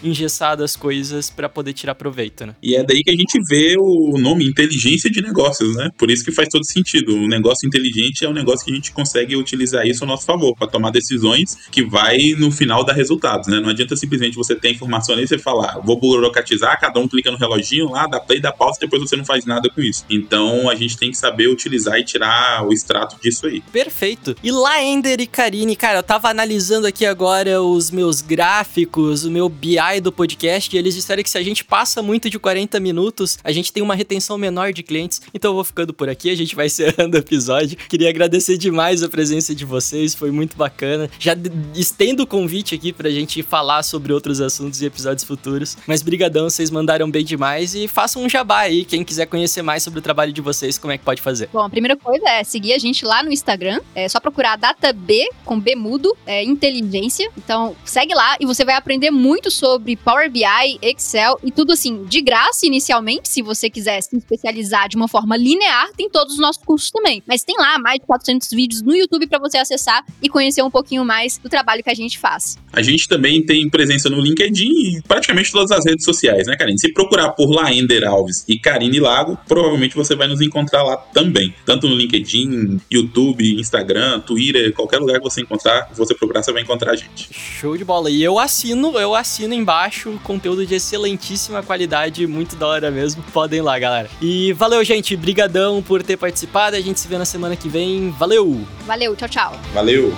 as 0.62 0.76
coisas 0.76 1.30
para 1.30 1.48
poder 1.48 1.72
tirar 1.72 1.94
proveito, 1.94 2.46
né? 2.46 2.54
E 2.62 2.76
é 2.76 2.84
daí 2.84 3.02
que 3.02 3.10
a 3.10 3.16
gente 3.16 3.38
vê 3.48 3.74
o 3.78 4.18
nome 4.18 4.46
inteligência 4.46 5.10
de 5.10 5.22
negócios, 5.22 5.74
né? 5.76 5.90
Por 5.96 6.10
isso 6.10 6.24
que 6.24 6.30
faz 6.30 6.48
todo 6.48 6.64
sentido. 6.64 7.14
O 7.14 7.26
negócio 7.26 7.66
inteligente 7.66 8.24
é 8.24 8.28
um 8.28 8.32
negócio 8.32 8.64
que 8.64 8.72
a 8.72 8.74
gente 8.74 8.92
consegue 8.92 9.34
utilizar 9.36 9.86
isso 9.86 10.04
a 10.04 10.06
nosso 10.06 10.26
favor, 10.26 10.54
para 10.56 10.66
tomar 10.66 10.90
decisões 10.90 11.56
que 11.70 11.82
vai 11.82 12.34
no 12.38 12.50
final 12.50 12.84
dar 12.84 12.92
resultados, 12.92 13.48
né? 13.48 13.60
Não 13.60 13.70
adianta 13.70 13.96
simplesmente 13.96 14.36
você 14.36 14.54
ter 14.54 14.70
informação 14.70 15.14
ali 15.14 15.24
e 15.24 15.28
você 15.28 15.38
falar, 15.38 15.80
vou 15.80 15.98
burocratizar, 15.98 16.78
cada 16.80 17.00
um 17.00 17.08
clica 17.08 17.30
no 17.30 17.38
reloginho 17.38 17.90
lá, 17.90 18.06
dá 18.06 18.20
play, 18.20 18.40
dá 18.40 18.52
pausa, 18.52 18.78
depois 18.80 19.00
você 19.00 19.16
não 19.16 19.24
faz 19.24 19.44
nada 19.46 19.70
com 19.70 19.80
isso. 19.80 20.04
Então 20.10 20.68
a 20.68 20.74
gente 20.74 20.96
tem 20.98 21.10
que 21.10 21.16
saber 21.16 21.48
utilizar 21.48 21.98
e 21.98 22.04
tirar 22.04 22.66
o 22.66 22.72
extrato 22.72 23.16
disso 23.20 23.46
aí. 23.46 23.62
Perfeito. 23.72 24.36
E 24.42 24.50
lá, 24.50 24.82
Ender 24.82 25.20
e 25.20 25.26
Karine, 25.26 25.76
cara, 25.76 26.00
eu 26.00 26.02
tava 26.02 26.28
analisando 26.28 26.86
aqui 26.86 27.06
agora 27.06 27.62
os 27.62 27.90
meus 27.90 28.20
gráficos, 28.20 29.24
o 29.24 29.30
meu 29.30 29.45
BI 29.48 30.00
do 30.02 30.12
podcast 30.12 30.74
e 30.74 30.78
eles 30.78 30.94
disseram 30.94 31.22
que 31.22 31.30
se 31.30 31.38
a 31.38 31.42
gente 31.42 31.64
passa 31.64 32.02
muito 32.02 32.28
de 32.30 32.38
40 32.38 32.78
minutos, 32.80 33.38
a 33.42 33.52
gente 33.52 33.72
tem 33.72 33.82
uma 33.82 33.94
retenção 33.94 34.38
menor 34.38 34.72
de 34.72 34.82
clientes. 34.82 35.20
Então 35.34 35.50
eu 35.50 35.54
vou 35.54 35.64
ficando 35.64 35.92
por 35.92 36.08
aqui, 36.08 36.30
a 36.30 36.36
gente 36.36 36.54
vai 36.54 36.66
encerrando 36.76 37.16
o 37.16 37.20
episódio. 37.20 37.76
Queria 37.88 38.08
agradecer 38.08 38.56
demais 38.56 39.02
a 39.02 39.08
presença 39.08 39.54
de 39.54 39.64
vocês, 39.64 40.14
foi 40.14 40.30
muito 40.30 40.56
bacana. 40.56 41.10
Já 41.18 41.34
estendo 41.74 42.22
o 42.22 42.26
convite 42.26 42.74
aqui 42.74 42.92
pra 42.92 43.10
gente 43.10 43.42
falar 43.42 43.82
sobre 43.82 44.12
outros 44.12 44.40
assuntos 44.40 44.80
e 44.80 44.86
episódios 44.86 45.24
futuros. 45.24 45.76
Mas 45.86 46.02
brigadão, 46.02 46.48
vocês 46.48 46.70
mandaram 46.70 47.10
bem 47.10 47.24
demais 47.24 47.74
e 47.74 47.88
façam 47.88 48.22
um 48.22 48.28
jabá 48.28 48.60
aí. 48.60 48.84
Quem 48.84 49.04
quiser 49.04 49.26
conhecer 49.26 49.62
mais 49.62 49.82
sobre 49.82 49.98
o 49.98 50.02
trabalho 50.02 50.32
de 50.32 50.40
vocês, 50.40 50.78
como 50.78 50.92
é 50.92 50.98
que 50.98 51.04
pode 51.04 51.22
fazer? 51.22 51.48
Bom, 51.52 51.62
a 51.62 51.70
primeira 51.70 51.96
coisa 51.96 52.28
é 52.28 52.44
seguir 52.44 52.72
a 52.72 52.78
gente 52.78 53.04
lá 53.04 53.22
no 53.22 53.32
Instagram. 53.32 53.80
É 53.94 54.08
só 54.08 54.20
procurar 54.20 54.56
data 54.56 54.92
B 54.92 55.28
com 55.44 55.58
B 55.58 55.74
mudo, 55.74 56.16
é, 56.26 56.42
inteligência. 56.44 57.30
Então 57.36 57.76
segue 57.84 58.14
lá 58.14 58.36
e 58.40 58.46
você 58.46 58.64
vai 58.64 58.74
aprender 58.74 59.10
muito 59.10 59.35
muito 59.36 59.50
sobre 59.50 59.96
Power 59.96 60.30
BI, 60.30 60.78
Excel 60.80 61.38
e 61.44 61.50
tudo 61.50 61.74
assim, 61.74 62.04
de 62.04 62.22
graça 62.22 62.64
inicialmente, 62.64 63.28
se 63.28 63.42
você 63.42 63.68
quiser 63.68 64.00
se 64.00 64.16
especializar 64.16 64.88
de 64.88 64.96
uma 64.96 65.08
forma 65.08 65.36
linear, 65.36 65.90
tem 65.94 66.08
todos 66.08 66.32
os 66.32 66.40
nossos 66.40 66.62
cursos 66.64 66.90
também. 66.90 67.22
Mas 67.26 67.44
tem 67.44 67.54
lá 67.58 67.78
mais 67.78 68.00
de 68.00 68.06
400 68.06 68.48
vídeos 68.48 68.80
no 68.80 68.96
YouTube 68.96 69.26
para 69.26 69.38
você 69.38 69.58
acessar 69.58 70.02
e 70.22 70.28
conhecer 70.30 70.62
um 70.62 70.70
pouquinho 70.70 71.04
mais 71.04 71.36
do 71.36 71.50
trabalho 71.50 71.82
que 71.84 71.90
a 71.90 71.94
gente 71.94 72.18
faz. 72.18 72.56
A 72.72 72.80
gente 72.80 73.06
também 73.06 73.44
tem 73.44 73.68
presença 73.68 74.08
no 74.08 74.22
LinkedIn 74.22 74.70
e 74.70 75.02
praticamente 75.02 75.52
todas 75.52 75.70
as 75.70 75.84
redes 75.84 76.06
sociais, 76.06 76.46
né, 76.46 76.56
Karine? 76.56 76.78
Se 76.78 76.90
procurar 76.94 77.32
por 77.32 77.50
Laender 77.50 78.08
Alves 78.08 78.42
e 78.48 78.58
Karine 78.58 78.98
Lago, 79.00 79.38
provavelmente 79.46 79.94
você 79.94 80.14
vai 80.16 80.28
nos 80.28 80.40
encontrar 80.40 80.82
lá 80.82 80.96
também. 80.96 81.54
Tanto 81.66 81.86
no 81.86 81.94
LinkedIn, 81.94 82.80
YouTube, 82.90 83.60
Instagram, 83.60 84.20
Twitter, 84.20 84.72
qualquer 84.72 84.98
lugar 84.98 85.18
que 85.18 85.24
você 85.24 85.42
encontrar, 85.42 85.90
você 85.94 86.14
procurar, 86.14 86.42
você 86.42 86.52
vai 86.52 86.62
encontrar 86.62 86.92
a 86.92 86.96
gente. 86.96 87.28
Show 87.32 87.76
de 87.76 87.84
bola. 87.84 88.10
E 88.10 88.22
eu 88.22 88.38
assino, 88.38 88.98
eu 88.98 89.14
assino 89.16 89.46
assina 89.46 89.54
embaixo, 89.54 90.18
conteúdo 90.22 90.66
de 90.66 90.74
excelentíssima 90.74 91.62
qualidade, 91.62 92.26
muito 92.26 92.56
da 92.56 92.66
hora 92.66 92.90
mesmo. 92.90 93.22
Podem 93.32 93.58
ir 93.58 93.62
lá, 93.62 93.78
galera. 93.78 94.10
E 94.20 94.52
valeu, 94.54 94.82
gente. 94.82 95.16
Brigadão 95.16 95.82
por 95.82 96.02
ter 96.02 96.16
participado. 96.16 96.74
A 96.74 96.80
gente 96.80 96.98
se 96.98 97.06
vê 97.06 97.18
na 97.18 97.24
semana 97.24 97.54
que 97.54 97.68
vem. 97.68 98.10
Valeu! 98.10 98.66
Valeu, 98.86 99.14
tchau, 99.14 99.28
tchau. 99.28 99.60
Valeu! 99.72 100.12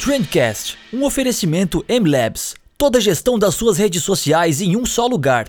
Trendcast, 0.00 0.76
um 0.92 1.04
oferecimento 1.04 1.84
M-Labs. 1.88 2.54
Toda 2.76 2.98
a 2.98 3.00
gestão 3.00 3.38
das 3.38 3.54
suas 3.54 3.78
redes 3.78 4.02
sociais 4.02 4.60
em 4.60 4.76
um 4.76 4.84
só 4.84 5.06
lugar. 5.06 5.48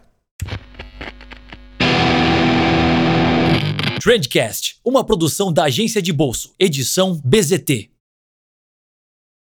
Trendcast, 4.02 4.78
uma 4.86 5.04
produção 5.04 5.52
da 5.52 5.66
agência 5.66 6.02
de 6.02 6.14
bolso, 6.14 6.54
edição 6.60 7.20
BZT. 7.26 7.95